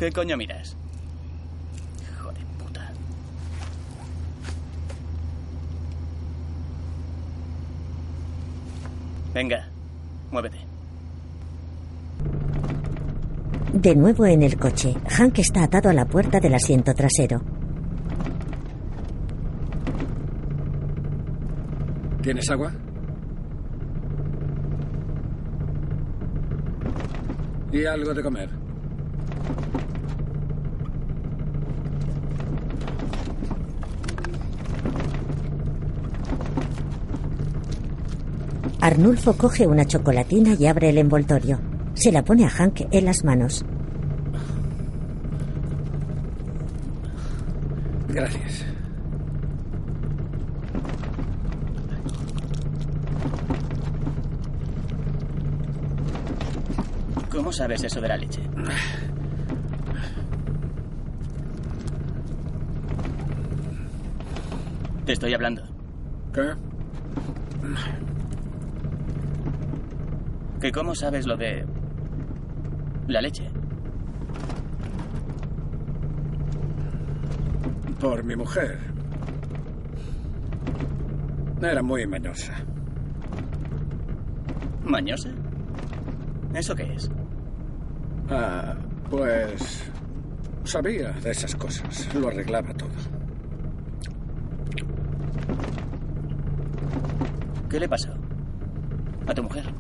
¿Qué 0.04 0.12
coño 0.12 0.36
miras? 0.36 0.76
Hijo 2.02 2.30
de 2.34 2.42
puta. 2.62 2.92
Venga, 9.34 9.66
muévete. 10.30 10.58
De 13.72 13.96
nuevo 13.96 14.26
en 14.26 14.44
el 14.44 14.58
coche, 14.58 14.94
Hank 15.08 15.40
está 15.40 15.64
atado 15.64 15.88
a 15.88 15.94
la 15.94 16.04
puerta 16.04 16.42
del 16.42 16.56
asiento 16.56 16.94
trasero. 16.94 17.42
¿Tienes 22.22 22.50
agua? 22.50 22.74
Y 27.72 27.86
algo 27.86 28.14
de 28.14 28.22
comer. 28.22 28.63
Arnulfo 38.84 39.38
coge 39.38 39.66
una 39.66 39.86
chocolatina 39.86 40.56
y 40.60 40.66
abre 40.68 40.90
el 40.90 40.98
envoltorio. 40.98 41.58
Se 41.94 42.12
la 42.12 42.22
pone 42.22 42.44
a 42.44 42.50
Hank 42.50 42.82
en 42.92 43.06
las 43.06 43.24
manos. 43.24 43.64
Gracias. 48.10 48.66
¿Cómo 57.32 57.54
sabes 57.54 57.86
eso 57.86 58.02
de 58.02 58.08
la 58.10 58.18
leche? 58.18 58.42
Te 65.06 65.14
estoy 65.14 65.34
hablando. 65.34 65.64
¿Qué? 66.34 66.63
¿Que 70.64 70.72
cómo 70.72 70.96
sabes 70.96 71.28
lo 71.28 71.36
de 71.36 71.66
la 73.10 73.20
leche? 73.20 73.44
Por 78.00 78.24
mi 78.24 78.34
mujer. 78.38 78.80
Era 81.62 81.84
muy 81.84 82.08
mañosa. 82.08 82.54
¿Mañosa? 84.86 85.32
¿Eso 86.54 86.74
qué 86.74 86.94
es? 86.94 87.12
Ah, 88.30 88.74
pues... 89.10 89.92
Sabía 90.64 91.12
de 91.12 91.32
esas 91.32 91.54
cosas. 91.58 92.16
Lo 92.16 92.30
arreglaba 92.30 92.74
todo. 92.76 92.90
¿Qué 97.70 97.82
le 97.82 97.90
pasó? 97.90 98.14
¿A 99.28 99.34
tu 99.34 99.44
mujer? 99.44 99.73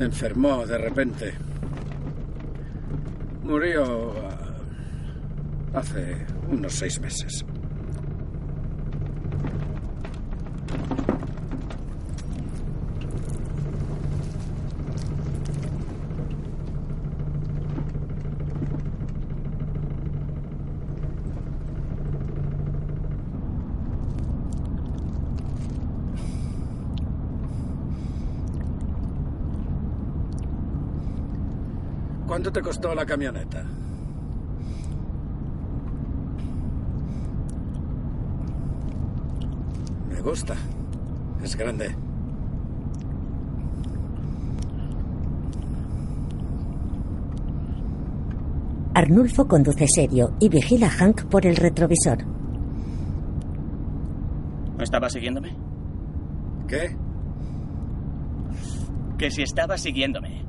Enfermó 0.00 0.64
de 0.64 0.78
repente. 0.78 1.34
Murió 3.42 4.14
ah, 4.16 5.78
hace 5.78 6.24
unos 6.48 6.72
seis 6.72 7.00
meses. 7.00 7.44
¿Cuánto 32.28 32.47
te 32.58 32.64
costó 32.64 32.92
la 32.92 33.06
camioneta? 33.06 33.62
Me 40.08 40.20
gusta. 40.20 40.56
Es 41.40 41.54
grande. 41.54 41.94
Arnulfo 48.92 49.46
conduce 49.46 49.86
serio 49.86 50.32
y 50.40 50.48
vigila 50.48 50.88
a 50.88 50.90
Hank 50.90 51.26
por 51.26 51.46
el 51.46 51.54
retrovisor. 51.54 52.18
¿Estaba 54.80 55.08
siguiéndome? 55.08 55.54
¿Qué? 56.66 56.96
Que 59.16 59.30
si 59.30 59.42
estaba 59.42 59.78
siguiéndome. 59.78 60.44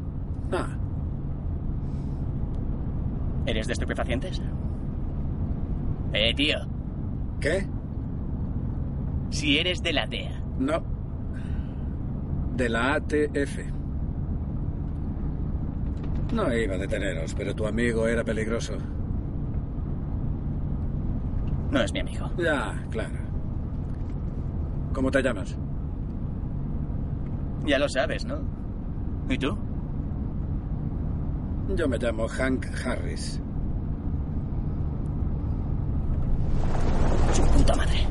Ah, 0.52 0.76
¿Eres 3.46 3.68
de 3.68 3.74
estupefacientes? 3.74 4.42
Eh, 6.14 6.34
tío. 6.36 6.58
¿Qué? 7.40 7.68
Si 9.30 9.58
eres 9.58 9.82
de 9.82 9.94
la 9.94 10.06
DEA. 10.08 10.42
No. 10.58 10.84
De 12.56 12.70
la 12.70 12.96
ATF. 12.96 13.60
No 16.34 16.54
iba 16.54 16.76
a 16.76 16.78
deteneros, 16.78 17.34
pero 17.34 17.56
tu 17.56 17.66
amigo 17.66 18.08
era 18.08 18.24
peligroso. 18.24 18.74
No 21.72 21.82
es 21.82 21.94
mi 21.94 22.00
amigo. 22.00 22.30
Ya, 22.38 22.74
claro. 22.90 23.16
¿Cómo 24.94 25.12
te 25.12 25.22
llamas? 25.22 25.58
Ya 27.66 27.78
lo 27.78 27.88
sabes, 27.88 28.26
¿no? 28.26 28.40
¿Y 29.30 29.38
tú? 29.38 29.56
Yo 31.76 31.88
me 31.88 31.98
llamo 31.98 32.28
Hank 32.28 32.66
Harris. 32.84 33.40
Su 37.34 37.44
puta 37.44 37.76
madre. 37.76 38.08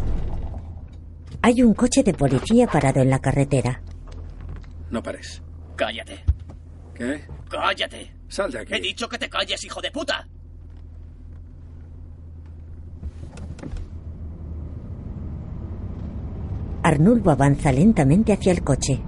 Hay 1.42 1.62
un 1.62 1.74
coche 1.74 2.02
de 2.02 2.14
policía 2.14 2.66
parado 2.66 3.00
en 3.00 3.10
la 3.10 3.18
carretera. 3.18 3.82
No 4.90 5.02
pares. 5.02 5.42
Cállate. 5.76 6.24
¿Qué? 6.94 7.24
¡Cállate! 7.50 8.12
Sal 8.28 8.50
de 8.50 8.60
aquí. 8.60 8.74
He 8.74 8.80
dicho 8.80 9.08
que 9.08 9.18
te 9.18 9.28
calles, 9.28 9.64
hijo 9.64 9.80
de 9.80 9.90
puta. 9.90 10.26
Arnulfo 16.82 17.30
avanza 17.30 17.72
lentamente 17.72 18.32
hacia 18.32 18.52
el 18.52 18.62
coche. 18.62 19.00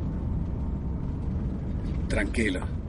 Tranquilo. 2.09 2.80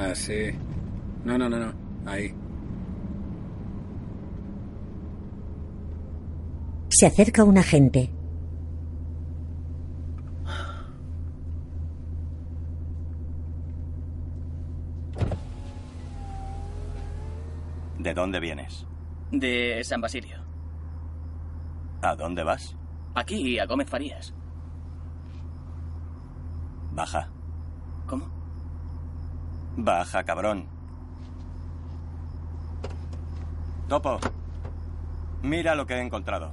Ah, 0.00 0.14
sí. 0.14 0.50
No, 1.26 1.36
no, 1.36 1.46
no, 1.50 1.58
no. 1.58 1.72
Ahí. 2.10 2.34
Se 6.88 7.06
acerca 7.06 7.44
un 7.44 7.58
agente. 7.58 8.10
¿De 17.98 18.14
dónde 18.14 18.40
vienes? 18.40 18.86
De 19.30 19.84
San 19.84 20.00
Basilio. 20.00 20.38
¿A 22.00 22.16
dónde 22.16 22.42
vas? 22.42 22.74
Aquí, 23.14 23.58
a 23.58 23.66
Gómez 23.66 23.90
Farías. 23.90 24.32
Baja. 26.92 27.28
¿Cómo? 28.06 28.39
Baja, 29.76 30.24
cabrón. 30.24 30.66
Topo. 33.88 34.18
Mira 35.42 35.74
lo 35.74 35.86
que 35.86 35.94
he 35.94 36.00
encontrado. 36.00 36.52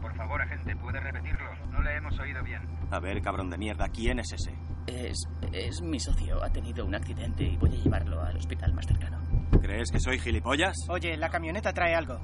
Por 0.00 0.14
favor, 0.16 0.42
agente, 0.42 0.76
¿puede 0.76 1.00
repetirlo? 1.00 1.46
No 1.70 1.80
le 1.82 1.96
hemos 1.96 2.18
oído 2.18 2.42
bien. 2.42 2.62
A 2.90 2.98
ver, 3.00 3.22
cabrón 3.22 3.50
de 3.50 3.58
mierda, 3.58 3.88
¿quién 3.88 4.18
es 4.20 4.32
ese? 4.32 4.54
Es, 4.86 5.26
es 5.52 5.80
mi 5.82 5.98
socio. 5.98 6.42
Ha 6.42 6.50
tenido 6.50 6.84
un 6.84 6.94
accidente 6.94 7.44
y 7.44 7.56
voy 7.56 7.70
a 7.70 7.82
llevarlo 7.82 8.22
al 8.22 8.36
hospital 8.36 8.72
más 8.74 8.86
cercano. 8.86 9.18
¿Crees 9.60 9.90
que 9.90 9.98
soy 10.00 10.18
gilipollas? 10.18 10.76
Oye, 10.88 11.16
la 11.16 11.28
camioneta 11.28 11.72
trae 11.72 11.94
algo. 11.94 12.18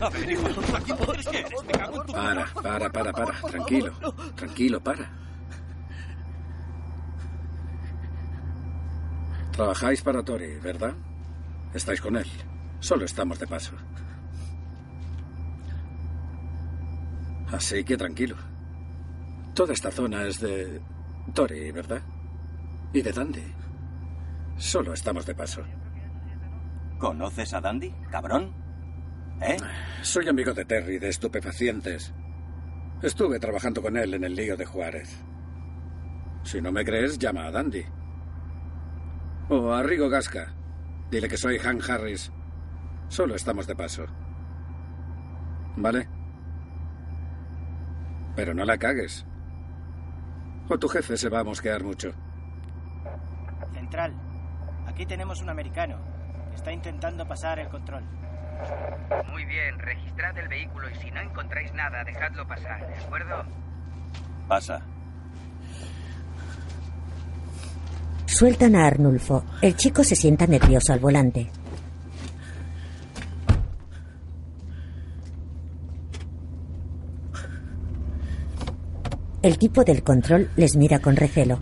A 0.00 0.08
ver, 0.08 0.30
hijo 0.30 0.42
de 0.42 0.54
puta, 0.54 0.80
¿quién 0.80 0.96
crees 0.96 1.28
que 1.28 1.38
eres? 1.38 1.64
Me 1.64 1.72
cago 1.72 2.00
en 2.00 2.06
tu... 2.06 2.12
Para, 2.12 2.46
para, 2.46 2.90
para, 2.90 3.12
para. 3.12 3.40
Tranquilo. 3.40 3.92
Tranquilo, 4.36 4.80
para. 4.82 5.10
Trabajáis 9.52 10.02
para 10.02 10.22
Tori, 10.24 10.58
¿verdad? 10.58 10.94
Estáis 11.72 12.00
con 12.00 12.16
él. 12.16 12.26
Solo 12.80 13.04
estamos 13.04 13.38
de 13.38 13.46
paso. 13.46 13.72
Así 17.52 17.84
que 17.84 17.96
tranquilo. 17.96 18.36
Toda 19.54 19.72
esta 19.72 19.90
zona 19.90 20.24
es 20.24 20.40
de 20.40 20.80
Tori, 21.32 21.70
¿verdad? 21.70 22.02
Y 22.92 23.02
de 23.02 23.12
Dandy. 23.12 23.54
Solo 24.56 24.92
estamos 24.92 25.26
de 25.26 25.34
paso. 25.34 25.62
¿Conoces 26.98 27.54
a 27.54 27.60
Dandy, 27.60 27.92
cabrón? 28.10 28.63
¿Eh? 29.40 29.56
Soy 30.02 30.28
amigo 30.28 30.52
de 30.52 30.64
Terry 30.64 30.98
de 30.98 31.08
estupefacientes. 31.08 32.12
Estuve 33.02 33.38
trabajando 33.38 33.82
con 33.82 33.96
él 33.96 34.14
en 34.14 34.24
el 34.24 34.34
lío 34.34 34.56
de 34.56 34.64
Juárez. 34.64 35.22
Si 36.42 36.60
no 36.60 36.72
me 36.72 36.84
crees, 36.84 37.18
llama 37.18 37.46
a 37.46 37.50
Dandy. 37.50 37.84
O 39.48 39.72
a 39.72 39.82
Rigo 39.82 40.08
Gasca. 40.08 40.54
Dile 41.10 41.28
que 41.28 41.36
soy 41.36 41.58
Hank 41.58 41.88
Harris. 41.88 42.32
Solo 43.08 43.34
estamos 43.34 43.66
de 43.66 43.76
paso. 43.76 44.06
¿Vale? 45.76 46.08
Pero 48.36 48.54
no 48.54 48.64
la 48.64 48.78
cagues. 48.78 49.26
O 50.68 50.78
tu 50.78 50.88
jefe 50.88 51.16
se 51.16 51.28
va 51.28 51.40
a 51.40 51.44
mosquear 51.44 51.82
mucho. 51.84 52.12
Central. 53.72 54.14
Aquí 54.86 55.04
tenemos 55.04 55.42
un 55.42 55.50
americano 55.50 55.98
que 56.50 56.56
está 56.56 56.72
intentando 56.72 57.26
pasar 57.26 57.58
el 57.58 57.68
control. 57.68 58.04
Muy 59.30 59.44
bien, 59.44 59.78
registrad 59.78 60.36
el 60.38 60.48
vehículo 60.48 60.88
y 60.90 60.94
si 60.96 61.10
no 61.10 61.20
encontráis 61.20 61.72
nada, 61.74 62.04
dejadlo 62.04 62.46
pasar, 62.46 62.86
¿de 62.86 62.96
acuerdo? 62.96 63.44
Pasa. 64.48 64.82
Sueltan 68.26 68.74
a 68.74 68.86
Arnulfo. 68.86 69.44
El 69.62 69.76
chico 69.76 70.02
se 70.02 70.16
sienta 70.16 70.46
nervioso 70.46 70.92
al 70.92 70.98
volante. 70.98 71.50
El 79.42 79.58
tipo 79.58 79.84
del 79.84 80.02
control 80.02 80.50
les 80.56 80.74
mira 80.74 81.00
con 81.00 81.16
recelo. 81.16 81.60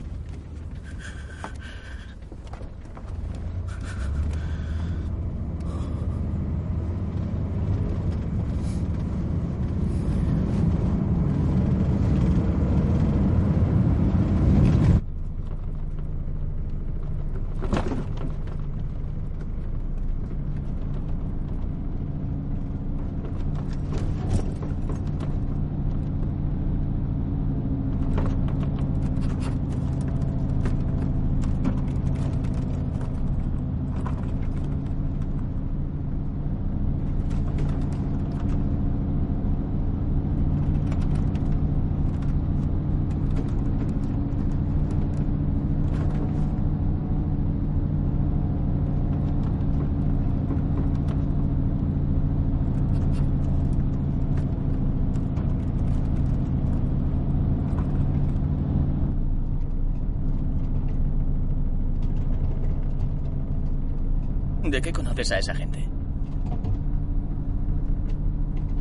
¿De 65.14 65.21
a 65.32 65.38
esa 65.38 65.54
gente? 65.54 65.88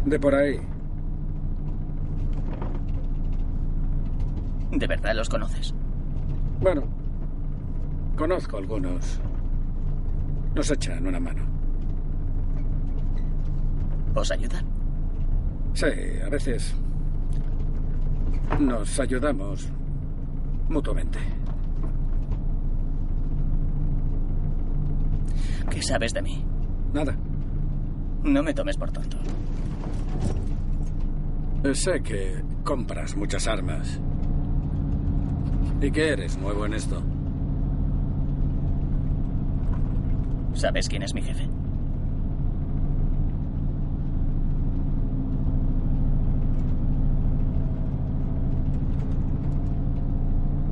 De 0.05 0.19
por 0.19 0.35
ahí. 0.35 0.59
¿De 4.71 4.87
verdad 4.87 5.15
los 5.15 5.29
conoces? 5.29 5.73
Bueno, 6.59 6.83
conozco 8.15 8.57
algunos. 8.57 9.19
Nos 10.55 10.71
echan 10.71 11.05
una 11.05 11.19
mano. 11.19 11.43
¿Os 14.15 14.31
ayudan? 14.31 14.65
Sí, 15.73 15.87
a 16.25 16.29
veces 16.29 16.75
nos 18.59 18.99
ayudamos 18.99 19.69
mutuamente. 20.69 21.19
¿Qué 25.69 25.81
sabes 25.81 26.13
de 26.13 26.21
mí? 26.21 26.43
Nada. 26.93 27.15
No 28.23 28.43
me 28.43 28.53
tomes 28.53 28.77
por 28.77 28.91
tonto. 28.91 29.17
Sé 31.73 32.01
que 32.01 32.43
compras 32.63 33.15
muchas 33.15 33.47
armas. 33.47 33.99
¿Y 35.81 35.91
que 35.91 36.09
eres 36.09 36.37
nuevo 36.37 36.65
en 36.65 36.73
esto? 36.73 37.01
¿Sabes 40.53 40.87
quién 40.89 41.03
es 41.03 41.13
mi 41.13 41.21
jefe? 41.21 41.47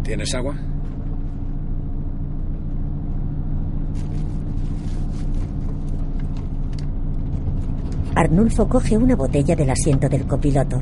¿Tienes 0.03 0.33
agua? 0.33 0.55
Arnulfo 8.19 8.67
coge 8.67 8.97
una 8.97 9.15
botella 9.15 9.55
del 9.55 9.69
asiento 9.69 10.09
del 10.09 10.27
copiloto. 10.27 10.81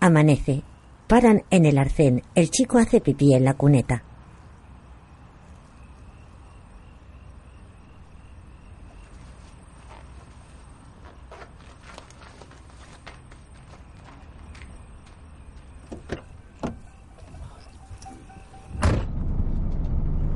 Amanece. 0.00 0.64
Paran 1.06 1.44
en 1.50 1.66
el 1.66 1.78
arcén. 1.78 2.24
El 2.34 2.50
chico 2.50 2.78
hace 2.78 3.00
pipí 3.00 3.32
en 3.32 3.44
la 3.44 3.54
cuneta. 3.54 4.02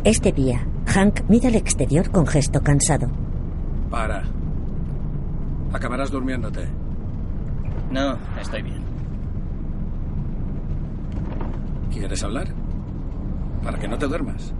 Este 0.04 0.30
día, 0.30 0.69
Hank 0.90 1.20
mira 1.28 1.48
al 1.48 1.54
exterior 1.54 2.10
con 2.10 2.26
gesto 2.26 2.60
cansado. 2.62 3.08
Para. 3.90 4.24
Acabarás 5.72 6.10
durmiéndote. 6.10 6.66
No, 7.92 8.16
estoy 8.40 8.62
bien. 8.62 8.82
¿Quieres 11.92 12.22
hablar? 12.24 12.48
Para 13.62 13.78
que 13.78 13.86
no 13.86 13.98
te 13.98 14.06
duermas. 14.06 14.52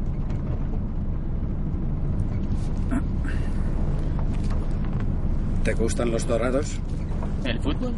¿Te 5.64 5.74
gustan 5.74 6.10
los 6.10 6.26
dorados? 6.26 6.80
¿El 7.44 7.60
fútbol? 7.60 7.92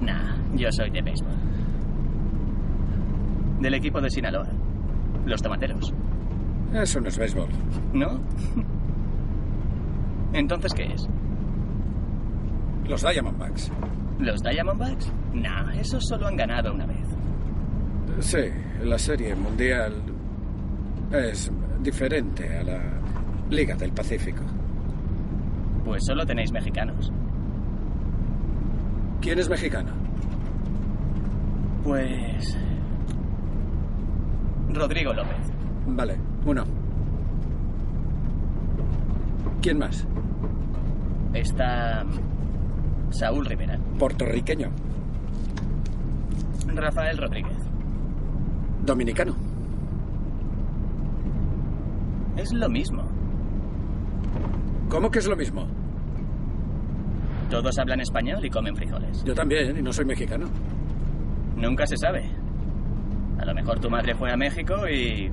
Nah, 0.00 0.36
yo 0.54 0.68
soy 0.70 0.90
de 0.90 1.02
béisbol. 1.02 1.34
Del 3.60 3.74
equipo 3.74 4.00
de 4.00 4.10
Sinaloa. 4.10 4.46
Los 5.26 5.42
tomateros. 5.42 5.92
Eso 6.74 7.00
no 7.00 7.08
es 7.08 7.18
béisbol. 7.18 7.48
¿No? 7.92 8.18
Entonces, 10.32 10.72
¿qué 10.74 10.84
es? 10.84 11.08
Los 12.86 13.02
Diamondbacks. 13.02 13.70
¿Los 14.18 14.42
Diamondbacks? 14.42 15.12
Nah, 15.34 15.72
esos 15.74 16.06
solo 16.06 16.26
han 16.26 16.36
ganado 16.36 16.72
una 16.72 16.86
vez. 16.86 17.06
Sí, 18.20 18.38
la 18.82 18.98
serie 18.98 19.34
mundial 19.34 19.94
es 21.12 21.50
diferente 21.80 22.58
a 22.58 22.62
la 22.62 22.82
Liga 23.50 23.76
del 23.76 23.92
Pacífico. 23.92 24.42
Pues 25.84 26.04
solo 26.04 26.26
tenéis 26.26 26.52
mexicanos. 26.52 27.10
¿Quién 29.20 29.38
es 29.38 29.48
mexicano? 29.48 29.90
Pues... 31.82 32.56
Rodrigo 34.70 35.14
López. 35.14 35.50
Vale, 35.86 36.16
uno. 36.48 36.64
¿Quién 39.60 39.78
más? 39.78 40.06
Está... 41.34 42.04
Saúl 43.10 43.46
Rivera. 43.46 43.78
Puertorriqueño. 43.98 44.70
Rafael 46.74 47.18
Rodríguez. 47.18 47.56
Dominicano. 48.84 49.34
Es 52.36 52.52
lo 52.52 52.68
mismo. 52.68 53.02
¿Cómo 54.88 55.10
que 55.10 55.18
es 55.18 55.26
lo 55.26 55.36
mismo? 55.36 55.66
Todos 57.50 57.78
hablan 57.78 58.00
español 58.00 58.44
y 58.44 58.50
comen 58.50 58.76
frijoles. 58.76 59.24
Yo 59.24 59.34
también, 59.34 59.76
y 59.78 59.82
no 59.82 59.92
soy 59.92 60.04
mexicano. 60.04 60.46
Nunca 61.56 61.86
se 61.86 61.96
sabe. 61.96 62.30
A 63.38 63.44
lo 63.44 63.54
mejor 63.54 63.80
tu 63.80 63.90
madre 63.90 64.14
fue 64.14 64.32
a 64.32 64.36
México 64.36 64.88
y... 64.88 65.30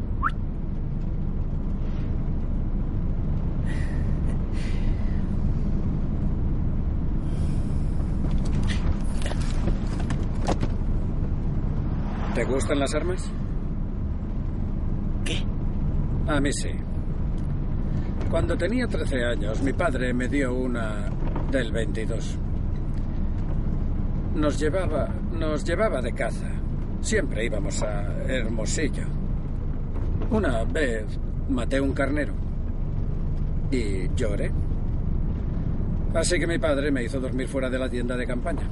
¿Te 12.36 12.44
gustan 12.44 12.80
las 12.80 12.94
armas? 12.94 13.32
¿Qué? 15.24 15.38
A 16.28 16.42
mí 16.42 16.52
sí. 16.52 16.70
Cuando 18.30 18.58
tenía 18.58 18.88
13 18.88 19.24
años, 19.24 19.62
mi 19.64 19.72
padre 19.72 20.14
me 20.14 20.28
dio 20.28 20.54
una 20.54 21.10
del 21.50 21.72
22. 21.72 22.38
Nos 24.36 24.60
llevaba, 24.60 25.08
nos 25.32 25.64
llevaba 25.64 26.02
de 26.02 26.12
caza. 26.12 26.50
Siempre 27.00 27.46
íbamos 27.46 27.82
a 27.84 28.04
Hermosillo. 28.28 29.06
Una 30.30 30.66
vez 30.66 31.18
maté 31.48 31.80
un 31.80 31.94
carnero 31.94 32.34
y 33.72 34.14
lloré. 34.14 34.52
Así 36.14 36.38
que 36.38 36.48
mi 36.48 36.60
padre 36.60 36.92
me 36.92 37.02
hizo 37.02 37.22
dormir 37.22 37.48
fuera 37.48 37.70
de 37.70 37.80
la 37.80 37.88
tienda 37.88 38.18
de 38.18 38.28
campaña. 38.28 38.68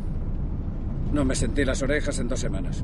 No 1.13 1.23
me 1.23 1.33
sentí 1.33 1.63
las 1.63 1.81
orejas 1.81 2.19
en 2.19 2.27
dos 2.27 2.41
semanas. 2.41 2.83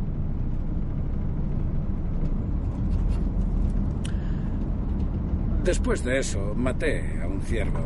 Después 5.70 6.04
de 6.04 6.18
eso, 6.18 6.56
maté 6.56 7.22
a 7.22 7.28
un 7.28 7.42
ciervo. 7.42 7.78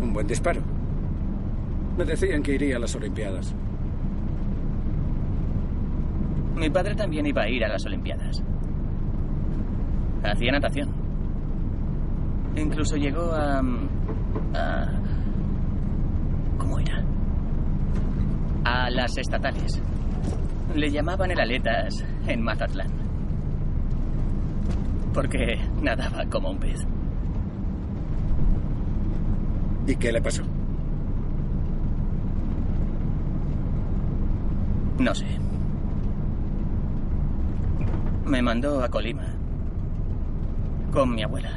Un 0.00 0.12
buen 0.12 0.24
disparo. 0.24 0.60
Me 1.96 2.04
decían 2.04 2.44
que 2.44 2.54
iría 2.54 2.76
a 2.76 2.78
las 2.78 2.94
Olimpiadas. 2.94 3.52
Mi 6.54 6.70
padre 6.70 6.94
también 6.94 7.26
iba 7.26 7.42
a 7.42 7.48
ir 7.48 7.64
a 7.64 7.68
las 7.70 7.84
Olimpiadas. 7.86 8.40
Hacía 10.22 10.52
natación. 10.52 10.90
Incluso 12.54 12.94
llegó 12.94 13.32
a... 13.32 13.58
a 13.58 14.86
¿Cómo 16.56 16.78
era? 16.78 17.02
A 18.62 18.90
las 18.90 19.18
estatales. 19.18 19.82
Le 20.76 20.88
llamaban 20.88 21.32
el 21.32 21.40
aletas 21.40 22.04
en 22.28 22.42
Mazatlán. 22.42 22.97
Porque 25.18 25.58
nadaba 25.82 26.24
como 26.26 26.50
un 26.50 26.58
pez. 26.58 26.86
¿Y 29.88 29.96
qué 29.96 30.12
le 30.12 30.22
pasó? 30.22 30.44
No 35.00 35.12
sé. 35.16 35.26
Me 38.26 38.40
mandó 38.42 38.80
a 38.80 38.88
Colima. 38.88 39.26
Con 40.92 41.16
mi 41.16 41.24
abuela. 41.24 41.50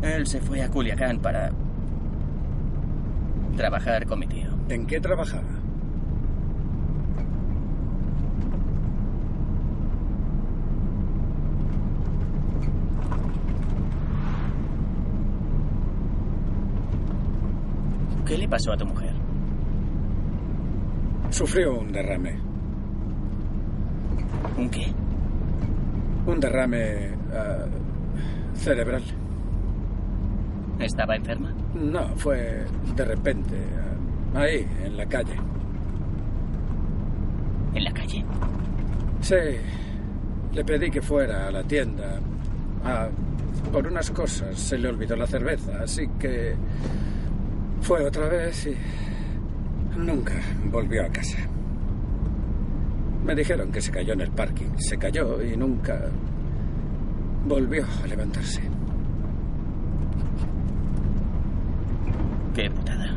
Él 0.00 0.26
se 0.26 0.40
fue 0.40 0.62
a 0.62 0.70
Culiacán 0.70 1.18
para 1.18 1.50
trabajar 3.54 4.06
con 4.06 4.20
mi 4.20 4.26
tío. 4.26 4.48
¿En 4.70 4.86
qué 4.86 4.98
trabajaba? 4.98 5.60
¿Qué 18.30 18.38
le 18.38 18.39
pasó 18.50 18.72
a 18.72 18.76
tu 18.76 18.84
mujer? 18.84 19.12
Sufrió 21.30 21.78
un 21.78 21.92
derrame. 21.92 22.36
¿Un 24.58 24.68
qué? 24.68 24.92
Un 26.26 26.40
derrame 26.40 27.14
ah, 27.32 27.64
cerebral. 28.54 29.02
¿Estaba 30.80 31.14
enferma? 31.16 31.54
No, 31.74 32.08
fue 32.16 32.64
de 32.96 33.04
repente. 33.04 33.56
ah, 34.34 34.40
ahí, 34.40 34.66
en 34.84 34.96
la 34.96 35.06
calle. 35.06 35.36
¿En 37.74 37.84
la 37.84 37.92
calle? 37.92 38.24
Sí. 39.20 39.36
Le 40.52 40.64
pedí 40.64 40.90
que 40.90 41.00
fuera 41.00 41.46
a 41.46 41.50
la 41.52 41.62
tienda. 41.62 42.18
Ah, 42.84 43.08
por 43.72 43.86
unas 43.86 44.10
cosas 44.10 44.58
se 44.58 44.78
le 44.78 44.88
olvidó 44.88 45.14
la 45.14 45.26
cerveza, 45.26 45.80
así 45.82 46.08
que 46.18 46.56
fue 47.80 48.04
otra 48.04 48.28
vez 48.28 48.66
y 48.66 48.76
nunca 49.98 50.34
volvió 50.66 51.04
a 51.04 51.08
casa. 51.08 51.38
Me 53.24 53.34
dijeron 53.34 53.70
que 53.70 53.80
se 53.80 53.90
cayó 53.90 54.12
en 54.14 54.22
el 54.22 54.30
parking. 54.30 54.76
Se 54.78 54.96
cayó 54.98 55.42
y 55.42 55.56
nunca 55.56 56.00
volvió 57.46 57.84
a 58.02 58.06
levantarse. 58.06 58.62
Qué 62.54 62.70
putada. 62.70 63.14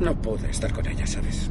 No 0.00 0.14
pude 0.14 0.50
estar 0.50 0.72
con 0.72 0.86
ella, 0.86 1.06
¿sabes? 1.06 1.50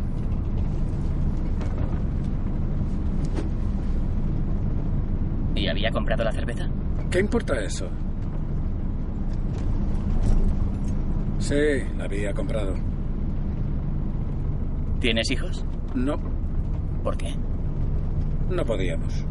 ¿Y 5.55 5.68
había 5.68 5.91
comprado 5.91 6.24
la 6.24 6.32
cerveza? 6.32 6.68
¿Qué 7.09 7.20
importa 7.20 7.59
eso? 7.64 7.89
Sí, 11.43 11.83
la 11.97 12.05
había 12.05 12.33
comprado. 12.33 12.73
¿Tienes 15.01 15.29
hijos? 15.29 15.65
No. 15.93 16.17
¿Por 17.03 17.17
qué? 17.17 17.35
No 18.49 18.63
podíamos. 18.63 19.25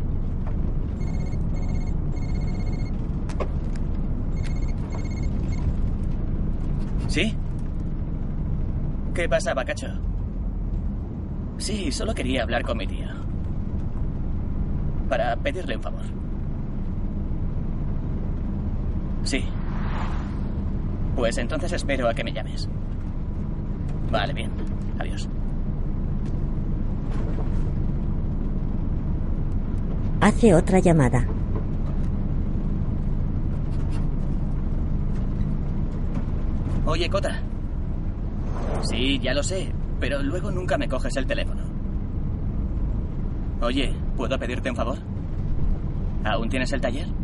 ¿Sí? 7.08 7.34
¿Qué 9.14 9.26
pasa, 9.26 9.54
Bacacho? 9.54 9.86
Sí, 11.56 11.90
solo 11.92 12.12
quería 12.12 12.42
hablar 12.42 12.62
con 12.62 12.76
mi 12.76 12.86
tío. 12.86 13.06
Para 15.08 15.34
pedirle 15.36 15.76
un 15.76 15.82
favor. 15.82 16.04
Sí. 19.22 19.42
Pues 21.22 21.38
entonces 21.38 21.72
espero 21.72 22.08
a 22.08 22.14
que 22.14 22.24
me 22.24 22.32
llames. 22.32 22.68
Vale, 24.10 24.32
bien. 24.32 24.50
Adiós. 24.98 25.28
Hace 30.20 30.52
otra 30.52 30.80
llamada. 30.80 31.24
Oye, 36.86 37.08
Cota. 37.08 37.40
Sí, 38.80 39.20
ya 39.20 39.32
lo 39.32 39.44
sé, 39.44 39.72
pero 40.00 40.20
luego 40.24 40.50
nunca 40.50 40.76
me 40.76 40.88
coges 40.88 41.16
el 41.16 41.26
teléfono. 41.28 41.62
Oye, 43.60 43.94
¿puedo 44.16 44.36
pedirte 44.40 44.70
un 44.70 44.74
favor? 44.74 44.98
¿Aún 46.24 46.48
tienes 46.48 46.72
el 46.72 46.80
taller? 46.80 47.21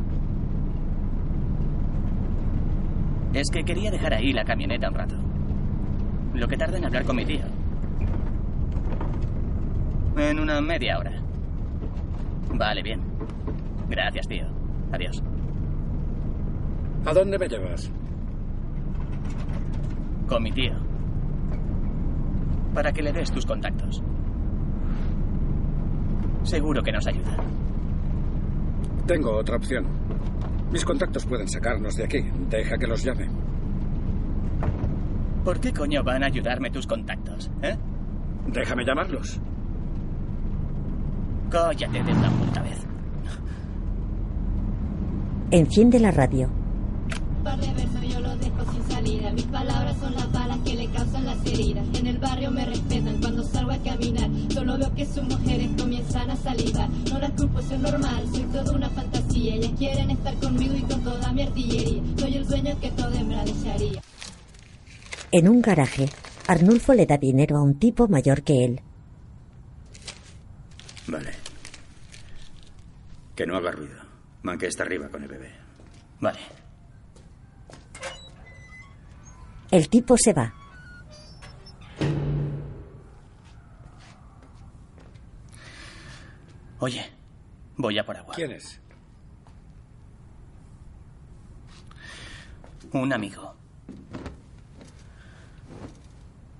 Es 3.39 3.51
que 3.53 3.63
quería 3.63 3.93
dejar 3.93 4.15
ahí 4.15 4.33
la 4.33 4.45
camioneta 4.45 4.89
un 4.89 4.95
rato. 4.97 5.15
Lo 6.35 6.49
que 6.49 6.57
tarda 6.57 6.77
en 6.77 6.87
hablar 6.87 7.05
con 7.05 7.15
mi 7.15 7.25
tío. 7.25 7.45
En 10.17 10.41
una 10.41 10.61
media 10.61 10.99
hora. 10.99 11.13
Vale, 12.53 12.83
bien. 12.83 13.01
Gracias, 13.89 14.27
tío. 14.27 14.45
Adiós. 14.91 15.23
¿A 17.07 17.15
dónde 17.15 17.39
me 17.39 17.49
llevas? 17.49 17.93
Con 20.27 20.43
mi 20.43 20.51
tío. 20.51 20.73
Para 22.75 22.93
que 22.93 23.03
le 23.03 23.13
des 23.13 23.31
tus 23.31 23.47
contactos. 23.47 24.03
Seguro 26.43 26.83
que 26.83 26.91
nos 26.91 27.07
ayuda. 27.07 27.37
Tengo 29.07 29.37
otra 29.37 29.55
opción. 29.55 29.87
Mis 30.73 30.85
contactos 30.85 31.25
pueden 31.25 31.47
sacarnos 31.47 31.95
de 31.95 32.05
aquí. 32.05 32.25
Deja 32.49 32.79
que 32.79 32.87
los 32.87 33.03
llame. 33.05 33.29
¿Por 35.45 35.61
qué 35.61 35.73
coño 35.73 36.03
van 36.03 36.23
a 36.23 36.27
ayudarme 36.27 36.71
tus 36.71 36.87
contactos? 36.87 37.51
¿Eh? 37.63 37.77
Déjame 38.49 38.85
llamarlos. 38.85 39.41
Cállate 41.51 42.03
de 42.03 42.13
una 42.13 42.31
puta 42.31 42.63
vez. 42.63 42.87
Enciende 45.51 45.99
la 45.99 46.11
radio. 46.11 46.51
par 47.43 47.59
de 47.59 47.67
versos 47.73 48.03
yo 48.09 48.21
lo 48.21 48.37
dejo 48.37 48.73
sin 48.73 48.83
salida. 48.85 49.31
Mis 49.33 49.47
palabras 49.47 49.97
son 49.99 50.15
las 50.15 50.31
balas 50.33 50.59
que 50.65 50.75
le 50.75 50.87
causan 50.89 51.25
las 51.25 51.47
heridas. 51.47 51.87
En 51.99 52.07
el 52.07 52.19
barrio 52.19 52.51
me 52.51 52.65
respetan 52.67 53.21
cuando 53.21 53.43
salgo 53.45 53.73
a 53.73 53.79
caminar. 53.79 54.31
Solo 54.53 54.77
veo 54.79 54.95
que 54.95 55.07
sus 55.07 55.23
mujeres 55.25 55.71
comienzan 55.79 56.31
a 56.31 56.37
salivar. 56.37 56.89
No 57.11 57.19
las 57.19 57.31
culpo, 57.33 57.61
es 57.61 57.79
normal, 57.79 58.25
soy 58.33 58.43
toda 58.45 58.73
una 58.73 58.89
fantasía. 59.39 59.55
Ellas 59.55 59.73
quieren 59.79 60.11
estar 60.11 60.35
conmigo 60.37 60.75
y 60.75 60.83
con 60.83 61.03
toda 61.03 61.33
mi 61.33 61.43
artillería. 61.43 62.03
Soy 62.19 62.37
el 62.37 62.47
sueño 62.47 62.81
que 62.81 62.91
toda 62.91 63.21
hembra 63.21 63.45
desearía. 63.45 64.03
En 65.31 65.49
un 65.49 65.61
garaje, 65.61 66.09
Arnulfo 66.47 66.95
le 66.95 67.07
da 67.07 67.19
dinero 67.19 67.59
a 67.59 67.63
un 67.63 67.79
tipo 67.79 68.09
mayor 68.09 68.43
que 68.43 68.65
él. 68.65 68.81
Vale. 71.07 71.33
Que 73.37 73.47
no 73.47 73.57
haga 73.57 73.71
ruido. 73.73 73.97
Manque 74.43 74.67
está 74.67 74.85
arriba 74.85 75.09
con 75.09 75.23
el 75.23 75.29
bebé. 75.29 75.53
Vale. 76.21 76.39
El 79.71 79.89
tipo 79.89 80.17
se 80.17 80.33
va. 80.33 80.55
Oye, 86.81 87.05
voy 87.77 87.99
a 87.99 88.07
por 88.07 88.17
agua. 88.17 88.35
¿Quién 88.37 88.53
es? 88.53 88.81
Un 92.93 93.13
amigo. 93.13 93.55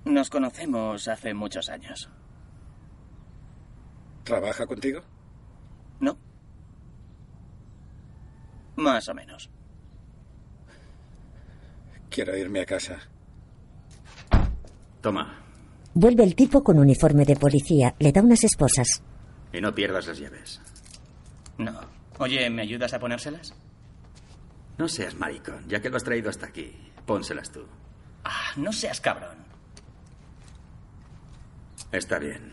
Nos 0.05 0.31
conocemos 0.31 1.09
hace 1.09 1.35
muchos 1.35 1.69
años. 1.69 2.09
¿Trabaja 4.25 4.67
contigo? 4.67 5.01
¿No? 6.01 6.17
Más 8.77 9.09
o 9.09 9.15
menos. 9.15 9.51
Quiero 12.11 12.37
irme 12.37 12.61
a 12.61 12.67
casa. 12.67 12.99
Toma. 15.01 15.45
Vuelve 15.95 16.25
el 16.25 16.35
tipo 16.35 16.63
con 16.63 16.79
uniforme 16.79 17.25
de 17.25 17.37
policía. 17.37 17.95
Le 17.99 18.13
da 18.13 18.23
unas 18.23 18.45
esposas. 18.45 19.03
Y 19.53 19.61
no 19.61 19.75
pierdas 19.75 20.07
las 20.07 20.19
llaves. 20.19 20.61
No. 21.57 21.81
Oye, 22.19 22.49
¿me 22.51 22.63
ayudas 22.63 22.93
a 22.95 22.99
ponérselas? 22.99 23.55
No 24.79 24.89
seas 24.89 25.15
maricón, 25.17 25.69
ya 25.69 25.81
que 25.81 25.91
lo 25.91 25.97
has 25.97 26.05
traído 26.05 26.31
hasta 26.31 26.47
aquí. 26.47 26.73
Pónselas 27.05 27.51
tú. 27.51 27.65
Ah, 28.25 28.53
no 28.57 28.73
seas 28.73 29.01
cabrón. 29.01 29.37
Está 31.91 32.19
bien. 32.19 32.53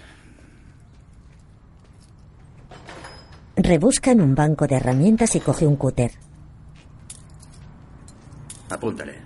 Rebusca 3.56 4.12
en 4.12 4.22
un 4.22 4.34
banco 4.34 4.66
de 4.68 4.76
herramientas 4.76 5.36
y 5.36 5.40
coge 5.40 5.68
un 5.68 5.76
cúter. 5.76 6.12
Apúntale. 8.70 9.20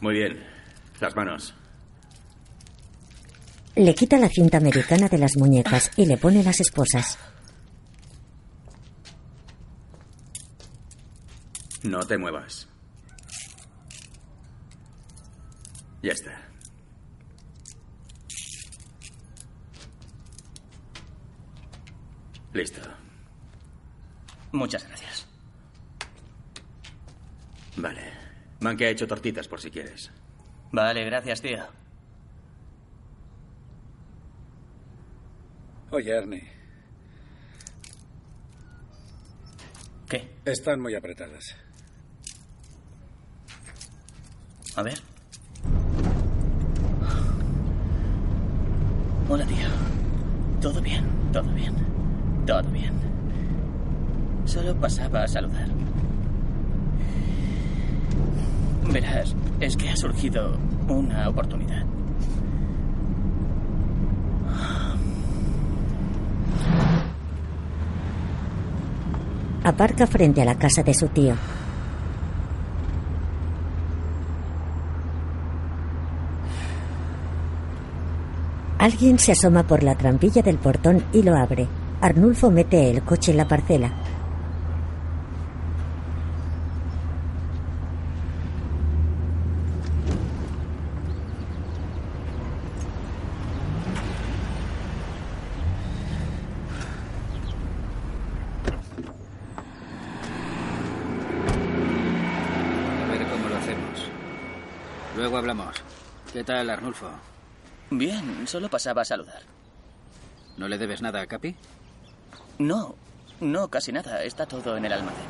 Muy 0.00 0.14
bien. 0.14 0.44
Las 1.00 1.16
manos. 1.16 1.54
Le 3.74 3.94
quita 3.94 4.16
la 4.18 4.28
cinta 4.28 4.58
americana 4.58 5.08
de 5.08 5.18
las 5.18 5.36
muñecas 5.36 5.90
y 5.96 6.06
le 6.06 6.16
pone 6.16 6.44
las 6.44 6.60
esposas. 6.60 7.18
No 11.84 12.00
te 12.00 12.16
muevas. 12.16 12.66
Ya 16.02 16.12
está. 16.12 16.40
Listo. 22.54 22.80
Muchas 24.52 24.86
gracias. 24.88 25.26
Vale. 27.76 28.12
Manque 28.60 28.86
ha 28.86 28.90
hecho 28.90 29.06
tortitas 29.06 29.46
por 29.46 29.60
si 29.60 29.70
quieres. 29.70 30.10
Vale, 30.72 31.04
gracias, 31.04 31.42
tío. 31.42 31.66
Oye, 35.90 36.16
Ernie. 36.16 36.50
¿Qué? 40.08 40.38
Están 40.46 40.80
muy 40.80 40.94
apretadas. 40.94 41.63
A 44.76 44.82
ver. 44.82 44.98
Hola, 49.28 49.46
tío. 49.46 49.68
Todo 50.60 50.80
bien, 50.80 51.04
todo 51.32 51.48
bien. 51.52 51.74
Todo 52.46 52.62
bien. 52.70 52.92
Solo 54.44 54.74
pasaba 54.74 55.22
a 55.22 55.28
saludar. 55.28 55.68
Verás, 58.92 59.34
es 59.60 59.76
que 59.76 59.90
ha 59.90 59.96
surgido 59.96 60.56
una 60.88 61.28
oportunidad. 61.28 61.84
Aparca 69.62 70.06
frente 70.06 70.42
a 70.42 70.44
la 70.44 70.56
casa 70.56 70.82
de 70.82 70.92
su 70.92 71.08
tío. 71.08 71.34
Alguien 78.84 79.18
se 79.18 79.32
asoma 79.32 79.66
por 79.66 79.82
la 79.82 79.94
trampilla 79.94 80.42
del 80.42 80.58
portón 80.58 81.02
y 81.10 81.22
lo 81.22 81.34
abre. 81.34 81.66
Arnulfo 82.02 82.50
mete 82.50 82.90
el 82.90 83.02
coche 83.02 83.30
en 83.30 83.38
la 83.38 83.48
parcela. 83.48 83.86
A 103.02 103.10
ver 103.10 103.26
cómo 103.28 103.48
lo 103.48 103.56
hacemos. 103.56 104.10
Luego 105.16 105.38
hablamos. 105.38 105.74
¿Qué 106.34 106.44
tal, 106.44 106.68
Arnulfo? 106.68 107.08
Bien, 107.90 108.46
solo 108.46 108.68
pasaba 108.68 109.02
a 109.02 109.04
saludar. 109.04 109.42
¿No 110.56 110.68
le 110.68 110.78
debes 110.78 111.02
nada 111.02 111.20
a 111.20 111.26
Capi? 111.26 111.56
No, 112.58 112.94
no, 113.40 113.68
casi 113.68 113.92
nada. 113.92 114.22
Está 114.22 114.46
todo 114.46 114.76
en 114.76 114.84
el 114.84 114.92
almacén. 114.92 115.26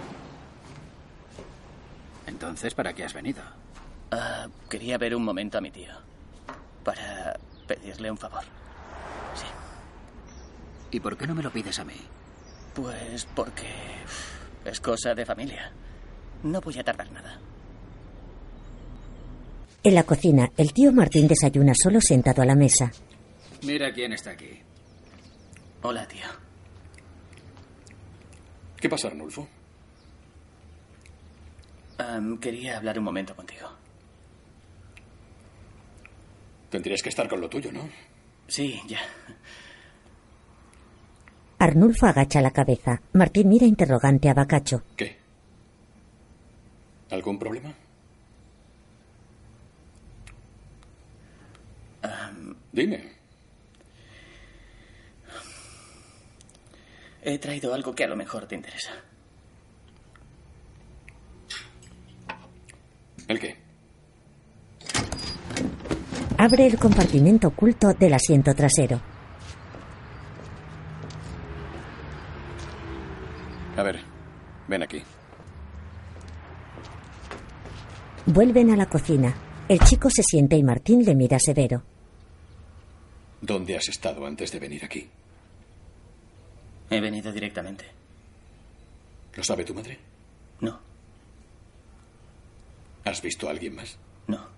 Entonces, 2.26 2.74
¿para 2.74 2.92
qué 2.92 3.04
has 3.04 3.14
venido? 3.14 3.42
Ah, 4.10 4.48
quería 4.68 4.98
ver 4.98 5.14
un 5.14 5.24
momento 5.24 5.58
a 5.58 5.60
mi 5.60 5.70
tío. 5.70 5.92
Para 6.84 7.38
pedirle 7.66 8.10
un 8.10 8.18
favor. 8.18 8.44
¿Y 10.90 11.00
por 11.00 11.16
qué 11.16 11.26
no 11.26 11.34
me 11.34 11.42
lo 11.42 11.50
pides 11.50 11.78
a 11.78 11.84
mí? 11.84 11.96
Pues 12.74 13.26
porque 13.34 13.66
es 14.64 14.80
cosa 14.80 15.14
de 15.14 15.26
familia. 15.26 15.72
No 16.42 16.60
voy 16.60 16.78
a 16.78 16.84
tardar 16.84 17.10
nada. 17.10 17.38
En 19.86 19.94
la 19.94 20.04
cocina, 20.04 20.50
el 20.56 20.72
tío 20.72 20.92
Martín 20.92 21.28
desayuna 21.28 21.74
solo 21.74 22.00
sentado 22.00 22.40
a 22.40 22.46
la 22.46 22.54
mesa. 22.54 22.90
Mira 23.64 23.92
quién 23.92 24.14
está 24.14 24.30
aquí. 24.30 24.48
Hola, 25.82 26.08
tío. 26.08 26.26
¿Qué 28.80 28.88
pasa, 28.88 29.08
Arnulfo? 29.08 29.46
Quería 32.40 32.78
hablar 32.78 32.98
un 32.98 33.04
momento 33.04 33.36
contigo. 33.36 33.68
Tendrías 36.70 37.02
que 37.02 37.10
estar 37.10 37.28
con 37.28 37.42
lo 37.42 37.50
tuyo, 37.50 37.70
¿no? 37.70 37.86
Sí, 38.48 38.80
ya. 38.88 39.00
Arnulfo 41.58 42.06
agacha 42.06 42.40
la 42.40 42.50
cabeza. 42.52 43.02
Martín 43.12 43.50
mira 43.50 43.66
interrogante 43.66 44.30
a 44.30 44.34
Bacacho. 44.34 44.82
¿Qué? 44.96 45.18
¿Algún 47.10 47.38
problema? 47.38 47.74
Dime. 52.74 53.14
he 57.22 57.38
traído 57.38 57.72
algo 57.72 57.94
que 57.94 58.04
a 58.04 58.08
lo 58.08 58.16
mejor 58.16 58.46
te 58.46 58.56
interesa. 58.56 58.92
¿El 63.28 63.38
qué? 63.38 63.56
Abre 66.36 66.66
el 66.66 66.76
compartimento 66.76 67.48
oculto 67.48 67.94
del 67.94 68.12
asiento 68.12 68.52
trasero. 68.54 69.00
A 73.76 73.82
ver, 73.84 74.00
ven 74.68 74.82
aquí. 74.82 75.02
Vuelven 78.26 78.72
a 78.72 78.76
la 78.76 78.86
cocina. 78.86 79.32
El 79.68 79.78
chico 79.78 80.10
se 80.10 80.22
sienta 80.22 80.56
y 80.56 80.62
Martín 80.64 81.04
le 81.04 81.14
mira 81.14 81.38
severo. 81.38 81.93
¿Dónde 83.44 83.76
has 83.76 83.88
estado 83.88 84.24
antes 84.24 84.50
de 84.52 84.58
venir 84.58 84.82
aquí? 84.82 85.06
He 86.88 86.98
venido 86.98 87.30
directamente. 87.30 87.84
¿Lo 89.34 89.44
sabe 89.44 89.64
tu 89.64 89.74
madre? 89.74 89.98
No. 90.60 90.80
¿Has 93.04 93.20
visto 93.20 93.46
a 93.46 93.50
alguien 93.50 93.74
más? 93.74 93.98
No. 94.28 94.48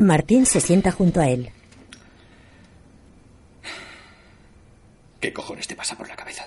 Martín 0.00 0.44
se 0.44 0.60
sienta 0.60 0.92
junto 0.92 1.22
a 1.22 1.30
él. 1.30 1.50
¿Qué 5.18 5.32
cojones 5.32 5.66
te 5.66 5.74
pasa 5.74 5.96
por 5.96 6.08
la 6.08 6.16
cabeza? 6.16 6.46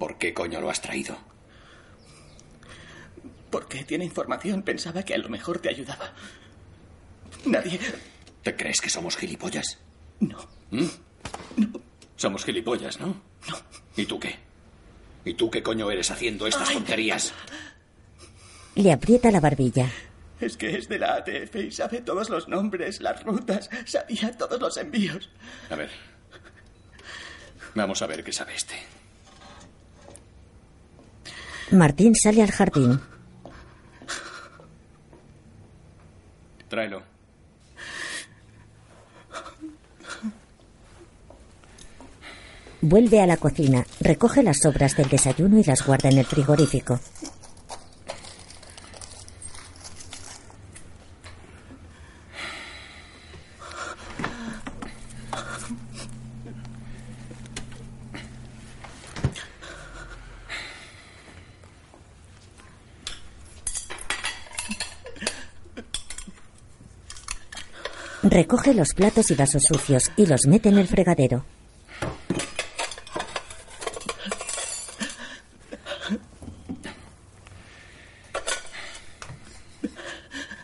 ¿Por 0.00 0.18
qué 0.18 0.34
coño 0.34 0.60
lo 0.60 0.68
has 0.68 0.80
traído? 0.80 1.33
Porque 3.74 3.86
tiene 3.86 4.04
información. 4.04 4.62
Pensaba 4.62 5.02
que 5.02 5.14
a 5.14 5.18
lo 5.18 5.28
mejor 5.28 5.58
te 5.58 5.68
ayudaba. 5.68 6.12
Nadie. 7.44 7.80
¿Te 8.44 8.54
crees 8.54 8.80
que 8.80 8.88
somos 8.88 9.16
gilipollas? 9.16 9.78
No. 10.20 10.38
¿Mm? 10.70 10.86
Somos 12.14 12.44
gilipollas, 12.44 13.00
¿no? 13.00 13.08
No. 13.08 13.56
¿Y 13.96 14.06
tú 14.06 14.20
qué? 14.20 14.36
¿Y 15.24 15.34
tú 15.34 15.50
qué 15.50 15.60
coño 15.60 15.90
eres 15.90 16.12
haciendo 16.12 16.46
estas 16.46 16.68
Ay. 16.68 16.76
tonterías? 16.76 17.32
Le 18.76 18.92
aprieta 18.92 19.32
la 19.32 19.40
barbilla. 19.40 19.90
Es 20.40 20.56
que 20.56 20.76
es 20.76 20.88
de 20.88 21.00
la 21.00 21.16
ATF 21.16 21.56
y 21.56 21.72
sabe 21.72 22.00
todos 22.00 22.30
los 22.30 22.46
nombres, 22.46 23.00
las 23.00 23.24
rutas, 23.24 23.68
sabía 23.86 24.30
todos 24.38 24.60
los 24.60 24.76
envíos. 24.76 25.30
A 25.68 25.74
ver. 25.74 25.90
Vamos 27.74 28.00
a 28.02 28.06
ver 28.06 28.22
qué 28.22 28.32
sabe 28.32 28.54
este. 28.54 28.76
Martín 31.72 32.14
sale 32.14 32.40
al 32.40 32.52
jardín. 32.52 33.00
Tráelo. 36.68 37.02
Vuelve 42.80 43.22
a 43.22 43.26
la 43.26 43.38
cocina, 43.38 43.86
recoge 44.00 44.42
las 44.42 44.58
sobras 44.58 44.94
del 44.94 45.08
desayuno 45.08 45.58
y 45.58 45.64
las 45.64 45.86
guarda 45.86 46.10
en 46.10 46.18
el 46.18 46.26
frigorífico. 46.26 47.00
Recoge 68.54 68.74
los 68.74 68.94
platos 68.94 69.32
y 69.32 69.34
vasos 69.34 69.64
sucios 69.64 70.12
y 70.16 70.26
los 70.26 70.46
mete 70.46 70.68
en 70.68 70.78
el 70.78 70.86
fregadero. 70.86 71.44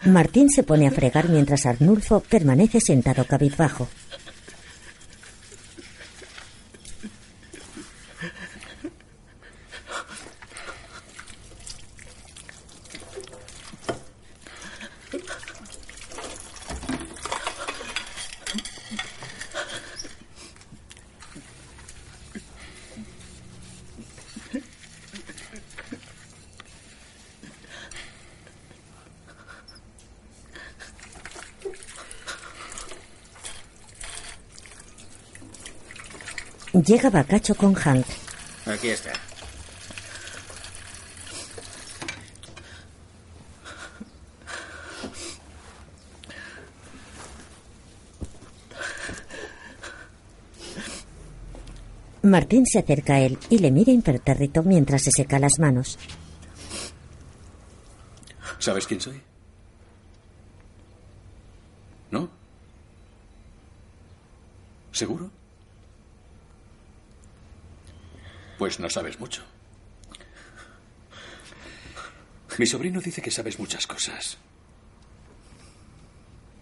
Martín 0.04 0.50
se 0.50 0.62
pone 0.62 0.86
a 0.86 0.92
fregar 0.92 1.28
mientras 1.30 1.66
Arnulfo 1.66 2.20
permanece 2.20 2.80
sentado 2.80 3.24
cabizbajo. 3.24 3.88
Llega 36.86 37.10
Bacacho 37.10 37.54
con 37.54 37.74
Hank. 37.74 38.06
Aquí 38.64 38.88
está. 38.88 39.12
Martín 52.22 52.64
se 52.66 52.78
acerca 52.78 53.14
a 53.14 53.20
él 53.20 53.38
y 53.50 53.58
le 53.58 53.70
mira 53.70 53.92
impertérrito 53.92 54.62
mientras 54.62 55.02
se 55.02 55.10
seca 55.10 55.38
las 55.38 55.58
manos. 55.58 55.98
¿Sabes 58.58 58.86
quién 58.86 59.00
soy? 59.00 59.20
¿No? 62.10 62.28
¿Seguro? 64.92 65.39
Pues 68.60 68.78
no 68.78 68.90
sabes 68.90 69.18
mucho. 69.18 69.42
Mi 72.58 72.66
sobrino 72.66 73.00
dice 73.00 73.22
que 73.22 73.30
sabes 73.30 73.58
muchas 73.58 73.86
cosas. 73.86 74.36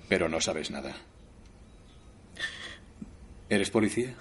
Pero 0.08 0.28
no 0.28 0.40
sabes 0.40 0.70
nada. 0.70 0.94
¿Eres 3.48 3.70
policía? 3.70 4.14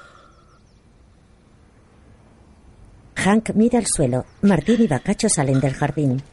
Hank 3.14 3.52
mira 3.54 3.78
al 3.78 3.86
suelo. 3.86 4.26
Martín 4.42 4.82
y 4.82 4.88
Bacacho 4.88 5.30
salen 5.30 5.60
del 5.60 5.76
jardín. 5.76 6.24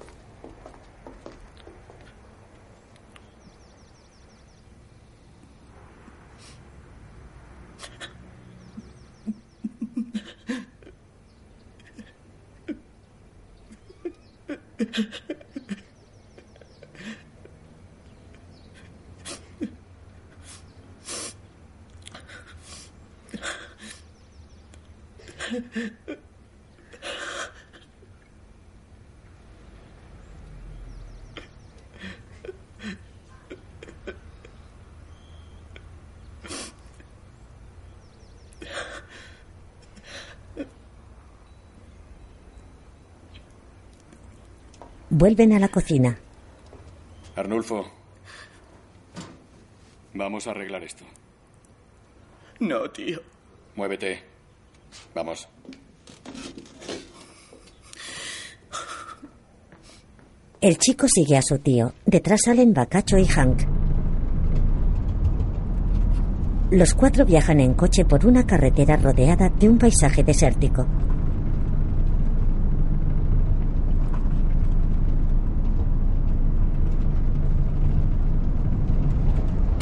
Vuelven 45.25 45.55
a 45.55 45.59
la 45.59 45.69
cocina. 45.69 46.19
Arnulfo. 47.35 47.91
Vamos 50.13 50.47
a 50.47 50.51
arreglar 50.51 50.85
esto. 50.85 51.03
No, 52.61 52.91
tío. 52.91 53.23
Muévete. 53.75 54.23
Vamos. 55.15 55.49
El 60.61 60.77
chico 60.77 61.09
sigue 61.09 61.39
a 61.39 61.43
su 61.43 61.59
tío. 61.59 61.95
Detrás 62.05 62.43
salen 62.45 62.75
Bacacho 62.75 63.17
y 63.17 63.25
Hank. 63.25 63.63
Los 66.71 66.93
cuatro 66.93 67.25
viajan 67.25 67.61
en 67.61 67.73
coche 67.73 68.05
por 68.05 68.27
una 68.27 68.47
carretera 68.47 68.99
rodeada 68.99 69.49
de 69.49 69.71
un 69.71 69.79
paisaje 69.79 70.23
desértico. 70.23 70.87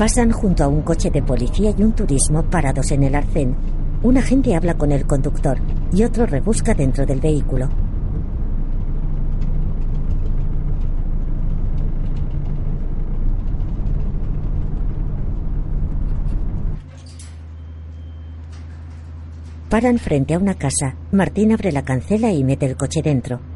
Pasan 0.03 0.33
junto 0.33 0.65
a 0.65 0.67
un 0.67 0.83
coche 0.83 1.13
de 1.13 1.23
policía 1.23 1.73
y 1.79 1.81
un 1.81 1.93
turismo 1.93 2.43
parados 2.43 2.91
en 2.91 3.05
el 3.05 3.15
arcén. 3.15 3.55
Un 4.03 4.19
agente 4.19 4.57
habla 4.57 4.75
con 4.75 4.91
el 4.91 5.07
conductor 5.07 5.59
y 5.93 6.03
otro 6.03 6.27
rebusca 6.27 6.75
dentro 6.75 7.07
del 7.07 7.21
vehículo. 7.21 7.69
Paran 19.69 20.01
frente 20.01 20.35
a 20.35 20.39
una 20.41 20.55
casa. 20.55 20.97
Martín 21.13 21.53
abre 21.53 21.71
la 21.71 21.85
cancela 21.85 22.33
y 22.33 22.43
mete 22.43 22.67
el 22.67 22.77
coche 22.77 23.03
dentro. 23.03 23.52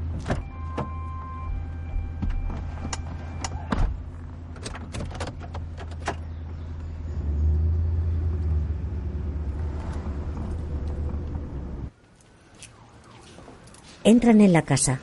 Entran 14.07 14.41
en 14.41 14.53
la 14.53 14.63
casa. 14.63 15.01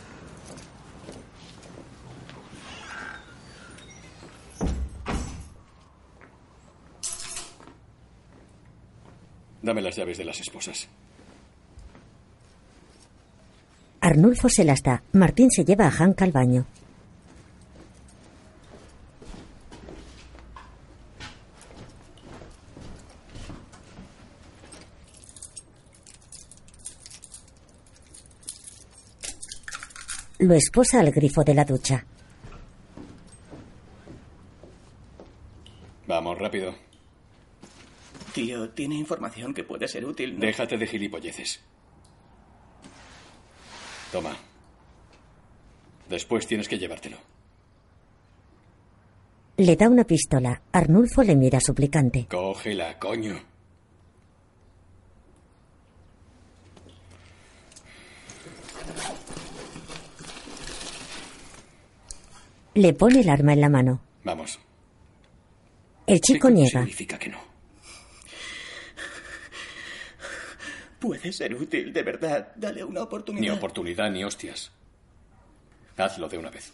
Dame 9.61 9.81
las 9.81 9.97
llaves 9.97 10.17
de 10.17 10.23
las 10.23 10.39
esposas. 10.39 10.87
Arnulfo 13.99 14.47
se 14.47 14.63
las 14.63 14.81
da. 14.81 15.03
Martín 15.11 15.51
se 15.51 15.65
lleva 15.65 15.87
a 15.87 15.91
Hank 15.91 16.21
al 16.21 16.31
baño. 16.31 16.65
Lo 30.43 30.55
esposa 30.55 30.99
al 30.99 31.09
grifo 31.09 31.41
de 31.41 31.53
la 31.53 31.63
ducha. 31.63 32.05
Vamos, 36.05 36.37
rápido. 36.37 36.75
Tío, 38.33 38.69
tiene 38.71 38.95
información 38.95 39.53
que 39.53 39.63
puede 39.63 39.87
ser 39.87 40.03
útil. 40.03 40.33
¿no? 40.33 40.41
Déjate 40.41 40.77
de 40.77 40.85
gilipolleces. 40.85 41.61
Toma. 44.11 44.35
Después 46.09 46.45
tienes 46.45 46.67
que 46.67 46.77
llevártelo. 46.77 47.15
Le 49.55 49.77
da 49.77 49.87
una 49.87 50.03
pistola. 50.03 50.61
Arnulfo 50.73 51.23
le 51.23 51.37
mira 51.37 51.61
suplicante. 51.61 52.27
Cógela, 52.29 52.99
coño. 52.99 53.39
Le 62.75 62.93
pone 62.93 63.19
el 63.21 63.29
arma 63.29 63.53
en 63.53 63.61
la 63.61 63.69
mano. 63.69 64.01
Vamos. 64.23 64.59
El 66.07 66.19
chico 66.21 66.35
¿Qué 66.35 66.39
coño 66.53 66.55
niega. 66.63 66.79
significa 66.81 67.17
que 67.19 67.29
no? 67.29 67.39
Puede 70.99 71.31
ser 71.33 71.53
útil, 71.55 71.91
de 71.93 72.01
verdad. 72.03 72.53
Dale 72.55 72.83
una 72.83 73.01
Ni 73.01 73.05
oportunidad. 73.05 73.55
oportunidad 73.57 74.09
ni 74.09 74.23
hostias. 74.23 74.71
Hazlo 75.97 76.27
de 76.29 76.37
una 76.37 76.49
vez. 76.49 76.73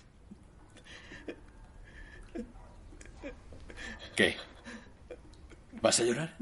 ¿Qué? 4.15 4.35
¿Vas 5.81 5.99
a 5.99 6.03
llorar? 6.03 6.35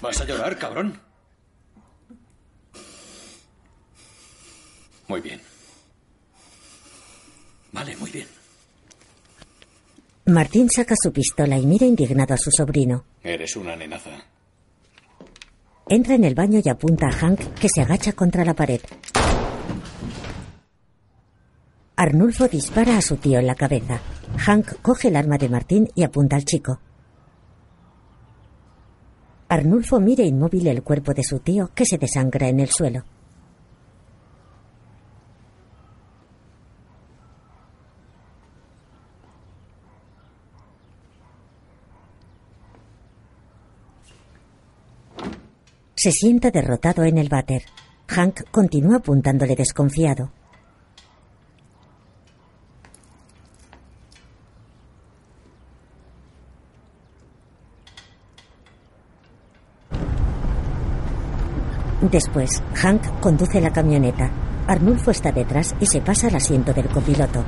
¿Vas 0.00 0.20
a 0.20 0.24
llorar, 0.24 0.58
cabrón? 0.58 1.00
Muy 5.06 5.20
bien. 5.20 5.40
Vale, 7.74 7.96
muy 7.96 8.10
bien. 8.10 8.28
Martín 10.26 10.70
saca 10.70 10.94
su 10.96 11.12
pistola 11.12 11.58
y 11.58 11.66
mira 11.66 11.84
indignado 11.84 12.32
a 12.34 12.38
su 12.38 12.50
sobrino. 12.50 13.04
Eres 13.22 13.56
una 13.56 13.74
nenaza. 13.74 14.10
Entra 15.88 16.14
en 16.14 16.24
el 16.24 16.36
baño 16.36 16.60
y 16.64 16.68
apunta 16.68 17.08
a 17.08 17.12
Hank, 17.12 17.40
que 17.60 17.68
se 17.68 17.82
agacha 17.82 18.12
contra 18.12 18.44
la 18.44 18.54
pared. 18.54 18.80
Arnulfo 21.96 22.46
dispara 22.46 22.96
a 22.96 23.02
su 23.02 23.16
tío 23.16 23.40
en 23.40 23.46
la 23.46 23.56
cabeza. 23.56 24.00
Hank 24.38 24.80
coge 24.80 25.08
el 25.08 25.16
arma 25.16 25.36
de 25.36 25.48
Martín 25.48 25.88
y 25.96 26.04
apunta 26.04 26.36
al 26.36 26.44
chico. 26.44 26.80
Arnulfo 29.48 30.00
mira 30.00 30.24
inmóvil 30.24 30.68
el 30.68 30.82
cuerpo 30.82 31.12
de 31.12 31.24
su 31.24 31.40
tío, 31.40 31.70
que 31.74 31.84
se 31.84 31.98
desangra 31.98 32.48
en 32.48 32.60
el 32.60 32.70
suelo. 32.70 33.04
Se 46.04 46.12
sienta 46.12 46.50
derrotado 46.50 47.02
en 47.04 47.16
el 47.16 47.30
váter. 47.30 47.62
Hank 48.08 48.50
continúa 48.50 48.96
apuntándole 48.96 49.56
desconfiado. 49.56 50.30
Después, 62.02 62.62
Hank 62.74 63.20
conduce 63.20 63.62
la 63.62 63.72
camioneta. 63.72 64.30
Arnulfo 64.66 65.10
está 65.10 65.32
detrás 65.32 65.74
y 65.80 65.86
se 65.86 66.02
pasa 66.02 66.26
al 66.26 66.34
asiento 66.34 66.74
del 66.74 66.90
copiloto. 66.90 67.42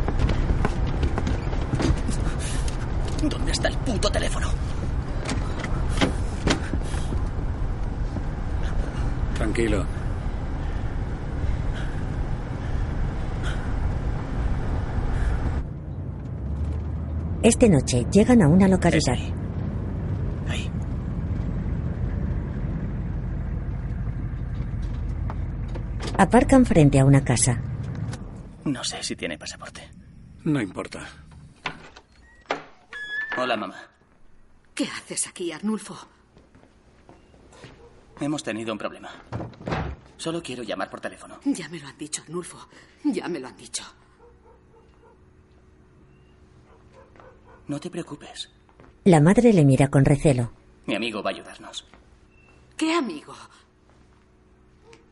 ¿Dónde 3.29 3.53
está 3.53 3.69
el 3.69 3.77
puto 3.77 4.11
teléfono? 4.11 4.46
tranquilo. 9.57 9.87
Esta 17.43 17.69
noche 17.69 18.07
llegan 18.13 18.43
a 18.43 18.49
una 18.49 18.69
localidad. 18.69 19.15
Eh, 19.15 20.71
Aparcan 26.19 26.67
frente 26.67 26.99
a 26.99 27.05
una 27.05 27.23
casa. 27.25 27.61
No 28.65 28.83
sé 28.85 29.03
si 29.03 29.17
tiene 29.17 29.39
pasaporte. 29.39 29.89
No 30.45 30.61
importa. 30.61 31.07
Hola, 33.39 33.57
mamá. 33.57 33.77
¿Qué 34.75 34.85
haces 34.85 35.27
aquí, 35.29 35.53
Arnulfo? 35.53 36.16
Hemos 38.21 38.43
tenido 38.43 38.73
un 38.73 38.79
problema. 38.79 39.11
Solo 40.17 40.43
quiero 40.43 40.63
llamar 40.63 40.89
por 40.91 41.01
teléfono. 41.01 41.39
Ya 41.45 41.69
me 41.69 41.79
lo 41.79 41.87
han 41.89 41.99
dicho, 41.99 42.23
Arnulfo. 42.23 42.69
Ya 43.05 43.29
me 43.29 43.39
lo 43.41 43.49
han 43.49 43.57
dicho. 43.57 43.85
No 47.69 47.79
te 47.81 47.91
preocupes. 47.91 48.51
La 49.05 49.21
madre 49.21 49.53
le 49.53 49.65
mira 49.65 49.89
con 49.89 50.05
recelo. 50.05 50.51
Mi 50.87 50.95
amigo 50.95 51.23
va 51.23 51.31
a 51.31 51.35
ayudarnos. 51.35 51.87
¿Qué 52.77 52.93
amigo? 52.95 53.35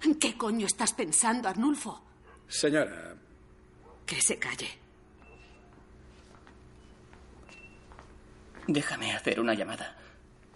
¿En 0.03 0.15
qué 0.17 0.37
coño 0.37 0.67
estás 0.67 0.93
pensando, 0.93 1.49
Arnulfo? 1.49 2.03
Señora, 2.49 3.15
Que 4.07 4.21
se 4.21 4.39
calle. 4.39 4.69
Déjame 8.67 9.13
hacer 9.15 9.41
una 9.41 9.55
llamada 9.55 9.97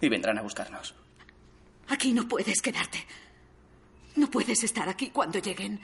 y 0.01 0.09
vendrán 0.09 0.37
a 0.37 0.41
buscarnos. 0.41 0.95
Aquí 1.89 2.13
no 2.13 2.27
puedes 2.27 2.61
quedarte. 2.61 3.05
No 4.15 4.29
puedes 4.29 4.63
estar 4.63 4.87
aquí 4.89 5.09
cuando 5.09 5.39
lleguen. 5.39 5.79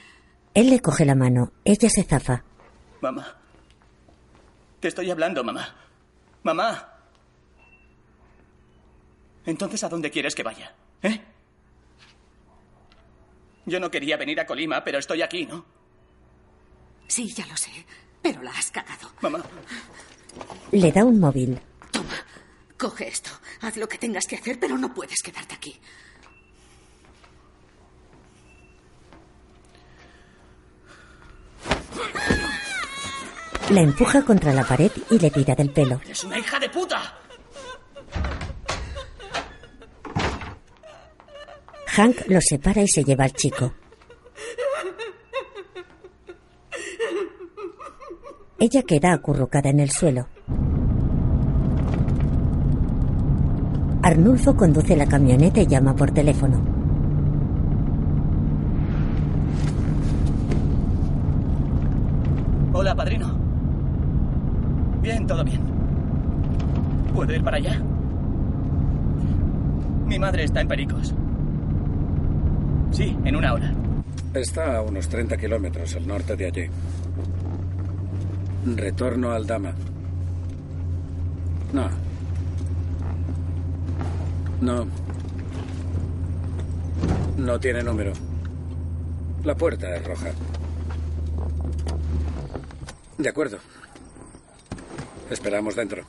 Él 0.54 0.70
le 0.70 0.80
coge 0.80 1.06
la 1.06 1.16
mano. 1.16 1.52
Ella 1.64 1.90
se 1.90 2.04
zafa. 2.04 2.44
Mamá. 3.02 3.38
Te 4.80 4.88
estoy 4.88 5.10
hablando, 5.12 5.44
mamá. 5.44 5.76
Mamá. 6.44 6.90
Entonces, 9.46 9.84
¿a 9.84 9.90
dónde 9.90 10.12
quieres 10.12 10.36
que 10.36 10.44
vaya? 10.44 10.76
¿Eh? 11.02 11.22
Yo 13.66 13.80
no 13.80 13.90
quería 13.90 14.18
venir 14.18 14.40
a 14.40 14.46
Colima, 14.46 14.84
pero 14.84 15.00
estoy 15.00 15.22
aquí, 15.22 15.46
¿no? 15.46 15.66
Sí, 17.08 17.28
ya 17.34 17.46
lo 17.48 17.58
sé. 17.58 17.72
Pero 18.22 18.42
la 18.42 18.52
has 18.52 18.72
cagado. 18.72 19.10
Mamá. 19.22 19.40
Le 20.72 20.92
da 20.92 21.04
un 21.04 21.20
móvil. 21.20 21.60
Coge 22.78 23.08
esto. 23.08 23.30
Haz 23.62 23.78
lo 23.78 23.88
que 23.88 23.98
tengas 23.98 24.26
que 24.28 24.36
hacer, 24.36 24.60
pero 24.60 24.78
no 24.78 24.94
puedes 24.94 25.22
quedarte 25.22 25.56
aquí. 25.56 25.80
La 33.70 33.82
empuja 33.82 34.24
contra 34.24 34.54
la 34.54 34.64
pared 34.64 34.92
y 35.10 35.18
le 35.18 35.32
tira 35.32 35.56
del 35.56 35.72
pelo. 35.72 36.00
¡Es 36.08 36.24
una 36.24 36.38
hija 36.38 36.60
de 36.60 36.70
puta! 36.70 37.18
Hank 41.88 42.28
lo 42.28 42.40
separa 42.42 42.82
y 42.82 42.88
se 42.88 43.04
lleva 43.04 43.24
al 43.24 43.34
chico. 43.34 43.74
Ella 48.60 48.84
queda 48.84 49.14
acurrucada 49.14 49.70
en 49.70 49.80
el 49.80 49.92
suelo. 49.92 50.28
Arnulfo 54.06 54.56
conduce 54.56 54.96
la 54.96 55.08
camioneta 55.08 55.62
y 55.62 55.66
llama 55.66 55.96
por 55.96 56.12
teléfono. 56.12 56.62
Hola, 62.72 62.94
padrino. 62.94 63.36
Bien, 65.02 65.26
todo 65.26 65.44
bien. 65.44 65.60
¿Puedo 67.16 67.34
ir 67.34 67.44
para 67.44 67.58
allá? 67.58 67.82
Mi 70.06 70.20
madre 70.20 70.44
está 70.44 70.62
en 70.62 70.68
Pericos. 70.68 71.16
Sí, 72.92 73.18
en 73.26 73.36
una 73.36 73.54
hora. 73.54 73.74
Está 74.36 74.78
a 74.78 74.82
unos 74.84 75.10
30 75.10 75.36
kilómetros 75.36 75.96
al 75.96 76.06
norte 76.06 76.36
de 76.36 76.46
allí. 76.46 76.66
Retorno 78.76 79.32
al 79.32 79.48
Dama. 79.48 79.74
No. 81.74 82.15
No. 84.62 84.88
No 87.38 87.60
tiene 87.60 87.84
número. 87.84 88.14
La 89.44 89.56
puerta 89.56 89.96
es 89.96 90.04
roja. 90.06 90.32
De 93.18 93.30
acuerdo. 93.30 93.58
Esperamos 95.30 95.76
dentro. 95.76 96.04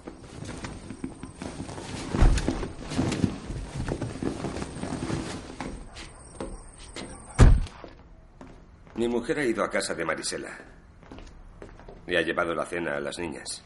Mi 8.94 9.08
mujer 9.08 9.40
ha 9.40 9.44
ido 9.44 9.62
a 9.62 9.70
casa 9.70 9.94
de 9.94 10.04
Marisela. 10.04 10.56
Le 12.06 12.16
ha 12.16 12.22
llevado 12.22 12.54
la 12.54 12.64
cena 12.64 12.96
a 12.96 13.00
las 13.00 13.18
niñas. 13.18 13.65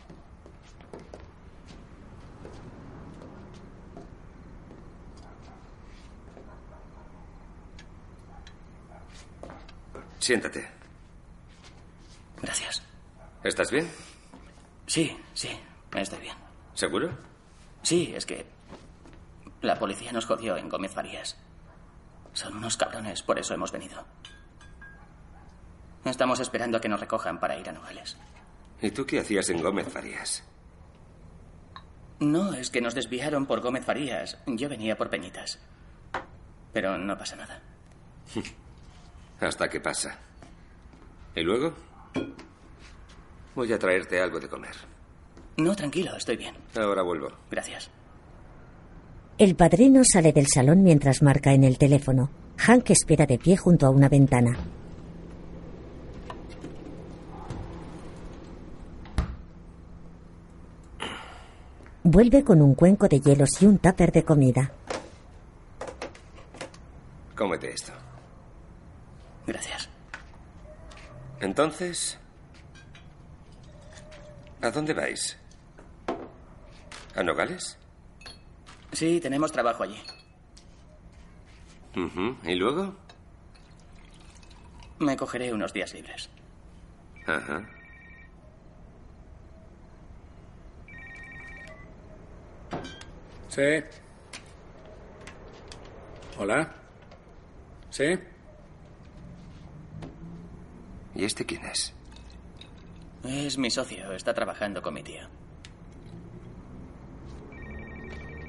Siéntate. 10.30 10.64
Gracias. 12.40 12.84
¿Estás 13.42 13.68
bien? 13.72 13.90
Sí, 14.86 15.18
sí, 15.34 15.50
estoy 15.92 16.20
bien. 16.20 16.36
¿Seguro? 16.72 17.10
Sí, 17.82 18.12
es 18.14 18.26
que 18.26 18.46
la 19.60 19.76
policía 19.76 20.12
nos 20.12 20.26
jodió 20.26 20.56
en 20.56 20.68
Gómez 20.68 20.92
Farías. 20.92 21.36
Son 22.32 22.56
unos 22.56 22.76
cabrones, 22.76 23.24
por 23.24 23.40
eso 23.40 23.54
hemos 23.54 23.72
venido. 23.72 24.04
Estamos 26.04 26.38
esperando 26.38 26.78
a 26.78 26.80
que 26.80 26.88
nos 26.88 27.00
recojan 27.00 27.40
para 27.40 27.58
ir 27.58 27.68
a 27.68 27.72
Nogales. 27.72 28.16
¿Y 28.80 28.92
tú 28.92 29.04
qué 29.04 29.18
hacías 29.18 29.50
en 29.50 29.60
Gómez 29.60 29.88
Farías? 29.88 30.44
No, 32.20 32.54
es 32.54 32.70
que 32.70 32.80
nos 32.80 32.94
desviaron 32.94 33.46
por 33.46 33.62
Gómez 33.62 33.84
Farías. 33.84 34.38
Yo 34.46 34.68
venía 34.68 34.96
por 34.96 35.10
Peñitas. 35.10 35.58
Pero 36.72 36.98
no 36.98 37.18
pasa 37.18 37.34
nada. 37.34 37.60
Hasta 39.40 39.68
que 39.68 39.80
pasa. 39.80 40.18
¿Y 41.34 41.42
luego? 41.42 41.72
Voy 43.54 43.72
a 43.72 43.78
traerte 43.78 44.20
algo 44.20 44.38
de 44.38 44.48
comer. 44.48 44.74
No, 45.56 45.74
tranquilo, 45.74 46.16
estoy 46.16 46.36
bien. 46.36 46.54
Ahora 46.76 47.02
vuelvo. 47.02 47.28
Gracias. 47.50 47.90
El 49.38 49.56
padrino 49.56 50.04
sale 50.04 50.32
del 50.32 50.46
salón 50.46 50.82
mientras 50.82 51.22
marca 51.22 51.52
en 51.52 51.64
el 51.64 51.78
teléfono. 51.78 52.30
Hank 52.58 52.90
espera 52.90 53.26
de 53.26 53.38
pie 53.38 53.56
junto 53.56 53.86
a 53.86 53.90
una 53.90 54.08
ventana. 54.08 54.56
Vuelve 62.02 62.44
con 62.44 62.60
un 62.60 62.74
cuenco 62.74 63.08
de 63.08 63.20
hielos 63.20 63.62
y 63.62 63.66
un 63.66 63.78
tupper 63.78 64.12
de 64.12 64.24
comida. 64.24 64.72
Cómete 67.34 67.70
esto. 67.72 67.92
Gracias. 69.50 69.88
Entonces, 71.40 72.16
¿a 74.62 74.70
dónde 74.70 74.94
vais? 74.94 75.36
¿A 77.16 77.22
Nogales? 77.24 77.76
Sí, 78.92 79.18
tenemos 79.20 79.50
trabajo 79.50 79.82
allí. 79.82 80.00
¿Y 82.44 82.54
luego? 82.54 82.94
Me 85.00 85.16
cogeré 85.16 85.52
unos 85.52 85.72
días 85.72 85.92
libres. 85.94 86.30
Ajá. 87.26 87.68
Sí. 93.48 93.82
Hola. 96.38 96.72
¿Sí? 97.90 98.16
¿Y 101.14 101.24
este 101.24 101.44
quién 101.44 101.64
es? 101.64 101.92
Es 103.24 103.58
mi 103.58 103.70
socio, 103.70 104.12
está 104.12 104.32
trabajando 104.32 104.80
con 104.80 104.94
mi 104.94 105.02
tío. 105.02 105.22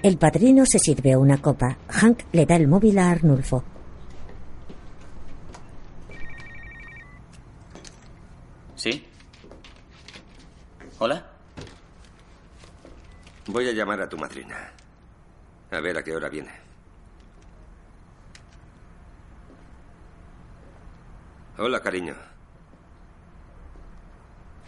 El 0.04 0.18
padrino 0.18 0.66
se 0.66 0.80
sirve 0.80 1.16
una 1.16 1.40
copa. 1.40 1.78
Hank 1.90 2.24
le 2.32 2.46
da 2.46 2.56
el 2.56 2.68
móvil 2.68 2.98
a 2.98 3.12
Arnulfo. 3.12 3.64
¿Sí? 8.76 9.06
¿Hola? 10.98 11.28
Voy 13.46 13.68
a 13.68 13.74
llamar 13.74 14.02
a 14.02 14.10
tu 14.10 14.18
madrina. 14.18 14.72
A 15.70 15.80
ver 15.80 15.98
a 15.98 16.04
qué 16.04 16.16
hora 16.16 16.30
viene. 16.30 16.52
Hola, 21.60 21.80
cariño. 21.80 22.31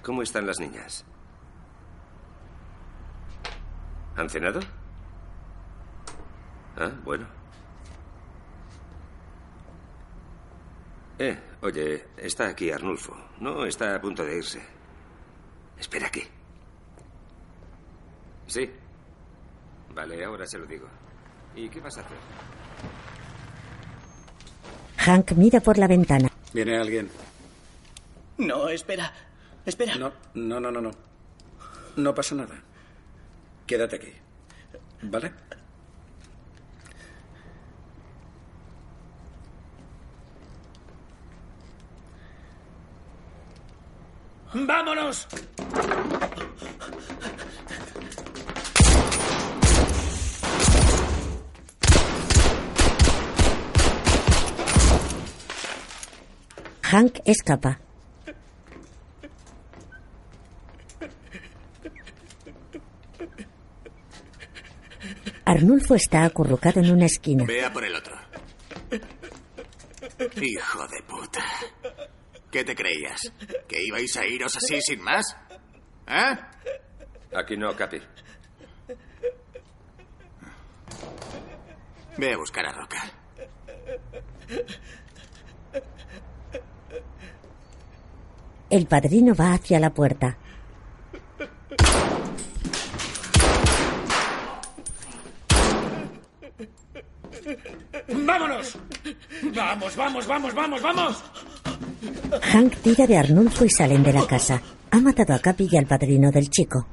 ¿Cómo 0.03 0.21
están 0.21 0.45
las 0.45 0.59
niñas? 0.59 1.05
¿Han 4.17 4.29
cenado? 4.29 4.59
Ah, 6.77 6.91
bueno. 7.03 7.25
Eh, 11.19 11.39
oye, 11.61 12.07
está 12.17 12.49
aquí 12.49 12.69
Arnulfo. 12.69 13.15
No 13.39 13.65
está 13.65 13.95
a 13.95 14.01
punto 14.01 14.25
de 14.25 14.37
irse. 14.37 14.61
Espera 15.79 16.07
aquí. 16.07 16.23
Sí. 18.47 18.69
Vale, 19.95 20.25
ahora 20.25 20.45
se 20.45 20.57
lo 20.57 20.65
digo. 20.65 20.87
¿Y 21.55 21.69
qué 21.69 21.79
vas 21.79 21.97
a 21.97 22.01
hacer? 22.01 22.17
Hank 24.97 25.31
mira 25.33 25.59
por 25.61 25.77
la 25.77 25.87
ventana. 25.87 26.29
¿Viene 26.53 26.77
alguien? 26.77 27.09
No, 28.37 28.67
espera. 28.69 29.13
Espera. 29.65 29.95
No, 29.95 30.11
no, 30.33 30.59
no, 30.59 30.71
no, 30.71 30.81
no. 30.81 30.91
No 31.95 32.13
pasa 32.13 32.35
nada. 32.35 32.55
Quédate 33.65 33.95
aquí. 33.95 34.13
¿Vale? 35.03 35.31
¡Vámonos! 44.53 45.27
Hank 56.83 57.21
escapa. 57.25 57.79
Arnulfo 65.63 65.95
está 65.95 66.25
acurrucado 66.25 66.81
en 66.81 66.91
una 66.91 67.05
esquina. 67.05 67.45
Vea 67.45 67.71
por 67.71 67.85
el 67.85 67.95
otro. 67.95 68.13
Hijo 70.41 70.87
de 70.89 71.01
puta. 71.03 71.41
¿Qué 72.51 72.65
te 72.65 72.75
creías? 72.75 73.31
¿Que 73.65 73.81
ibais 73.81 74.17
a 74.17 74.25
iros 74.25 74.57
así 74.57 74.81
sin 74.81 75.01
más? 75.01 75.37
¿Eh? 76.05 76.35
Aquí 77.33 77.55
no, 77.55 77.73
Capi. 77.77 77.97
Ve 82.17 82.33
a 82.33 82.37
buscar 82.37 82.65
a 82.65 82.73
Roca. 82.73 83.09
El 88.69 88.85
padrino 88.85 89.33
va 89.33 89.53
hacia 89.53 89.79
la 89.79 89.93
puerta. 89.93 90.37
¡Vámonos! 98.33 98.75
¡Vamos, 99.55 99.95
vamos, 99.95 100.25
vamos, 100.25 100.55
vamos, 100.55 100.81
vamos! 100.81 101.23
Hank 102.41 102.77
tira 102.77 103.05
de 103.05 103.15
Arnulfo 103.15 103.63
y 103.63 103.69
salen 103.69 104.01
de 104.01 104.11
la 104.11 104.25
casa. 104.25 104.59
Ha 104.89 104.99
matado 104.99 105.35
a 105.35 105.39
Capi 105.39 105.69
y 105.71 105.77
al 105.77 105.85
padrino 105.85 106.31
del 106.31 106.49
chico. 106.49 106.83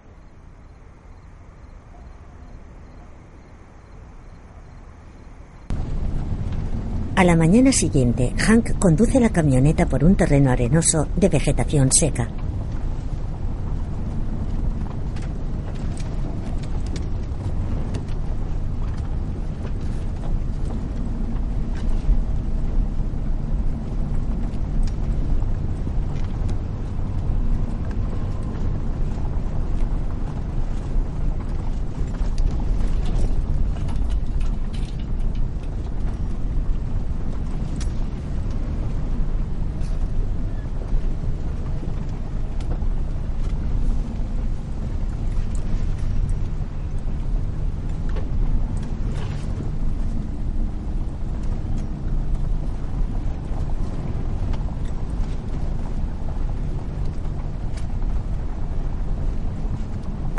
A 7.17 7.25
la 7.25 7.37
mañana 7.37 7.73
siguiente, 7.73 8.35
Hank 8.37 8.79
conduce 8.79 9.19
la 9.19 9.31
camioneta 9.31 9.87
por 9.87 10.05
un 10.05 10.17
terreno 10.17 10.51
arenoso 10.51 11.09
de 11.17 11.31
vegetación 11.31 11.91
seca. 11.91 12.29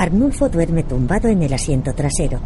Arnulfo 0.01 0.49
duerme 0.49 0.81
tumbado 0.81 1.27
en 1.27 1.43
el 1.43 1.53
asiento 1.53 1.93
trasero. 1.93 2.39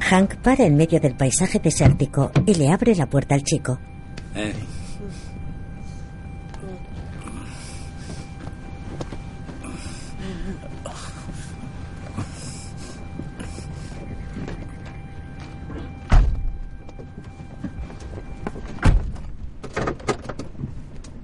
Hank 0.00 0.33
para 0.44 0.64
en 0.66 0.76
medio 0.76 1.00
del 1.00 1.14
paisaje 1.14 1.58
desértico 1.58 2.30
y 2.44 2.54
le 2.54 2.68
abre 2.68 2.94
la 2.94 3.06
puerta 3.06 3.34
al 3.34 3.42
chico. 3.42 3.78
Eh, 4.36 4.52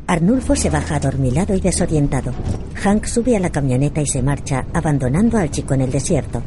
Arnulfo 0.07 0.57
se 0.57 0.71
baja 0.71 0.97
adormilado 0.97 1.55
y 1.55 1.61
desorientado. 1.61 2.33
Hank 2.83 3.05
sube 3.05 3.37
a 3.37 3.41
la 3.41 3.51
camioneta 3.51 4.01
y 4.01 4.07
se 4.07 4.23
marcha, 4.23 4.65
abandonando 4.73 5.39
al 5.39 5.51
chico 5.51 5.75
en 5.75 5.83
el 5.83 5.91
desierto. 5.93 6.43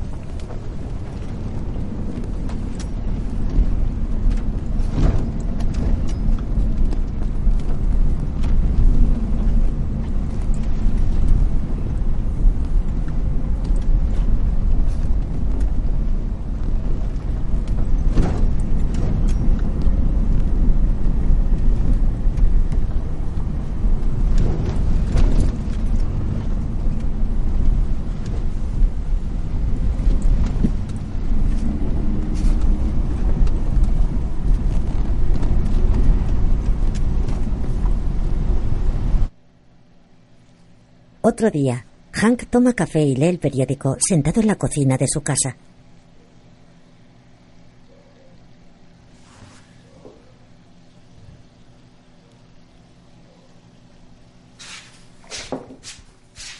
Otro 41.43 41.59
día, 41.59 41.85
Hank 42.13 42.45
toma 42.49 42.71
café 42.71 43.01
y 43.01 43.17
lee 43.17 43.25
el 43.25 43.37
periódico 43.37 43.97
sentado 43.99 44.39
en 44.39 44.47
la 44.47 44.55
cocina 44.55 44.97
de 44.97 45.09
su 45.09 45.19
casa. 45.19 45.57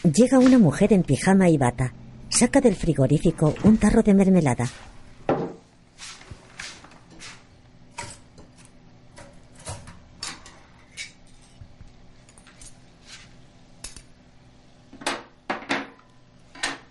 Llega 0.02 0.38
una 0.38 0.58
mujer 0.58 0.92
en 0.92 1.02
pijama 1.02 1.48
y 1.48 1.56
bata. 1.56 1.94
Saca 2.28 2.60
del 2.60 2.74
frigorífico 2.74 3.54
un 3.64 3.78
tarro 3.78 4.02
de 4.02 4.12
mermelada. 4.12 4.68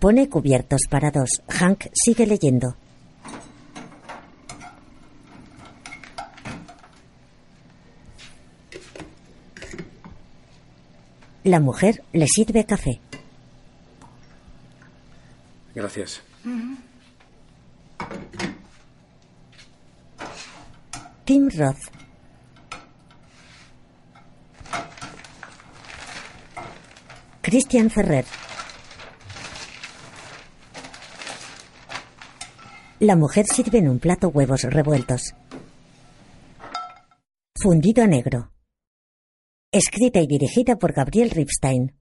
Pone 0.04 0.28
cubiertos 0.28 0.82
para 0.90 1.10
dos. 1.10 1.40
Hank 1.48 1.86
sigue 1.94 2.26
leyendo. 2.26 2.76
La 11.44 11.58
mujer 11.58 12.04
le 12.12 12.28
sirve 12.28 12.66
café. 12.66 13.00
Gracias. 15.74 16.20
Tim 21.24 21.48
Roth. 21.48 21.78
Christian 27.40 27.88
Ferrer. 27.88 28.43
La 33.04 33.16
mujer 33.16 33.44
sirve 33.44 33.80
en 33.80 33.90
un 33.90 33.98
plato 33.98 34.28
huevos 34.28 34.62
revueltos. 34.62 35.34
Fundido 37.54 38.02
a 38.02 38.06
negro. 38.06 38.50
Escrita 39.70 40.20
y 40.20 40.26
dirigida 40.26 40.76
por 40.76 40.94
Gabriel 40.94 41.28
Ripstein. 41.28 41.92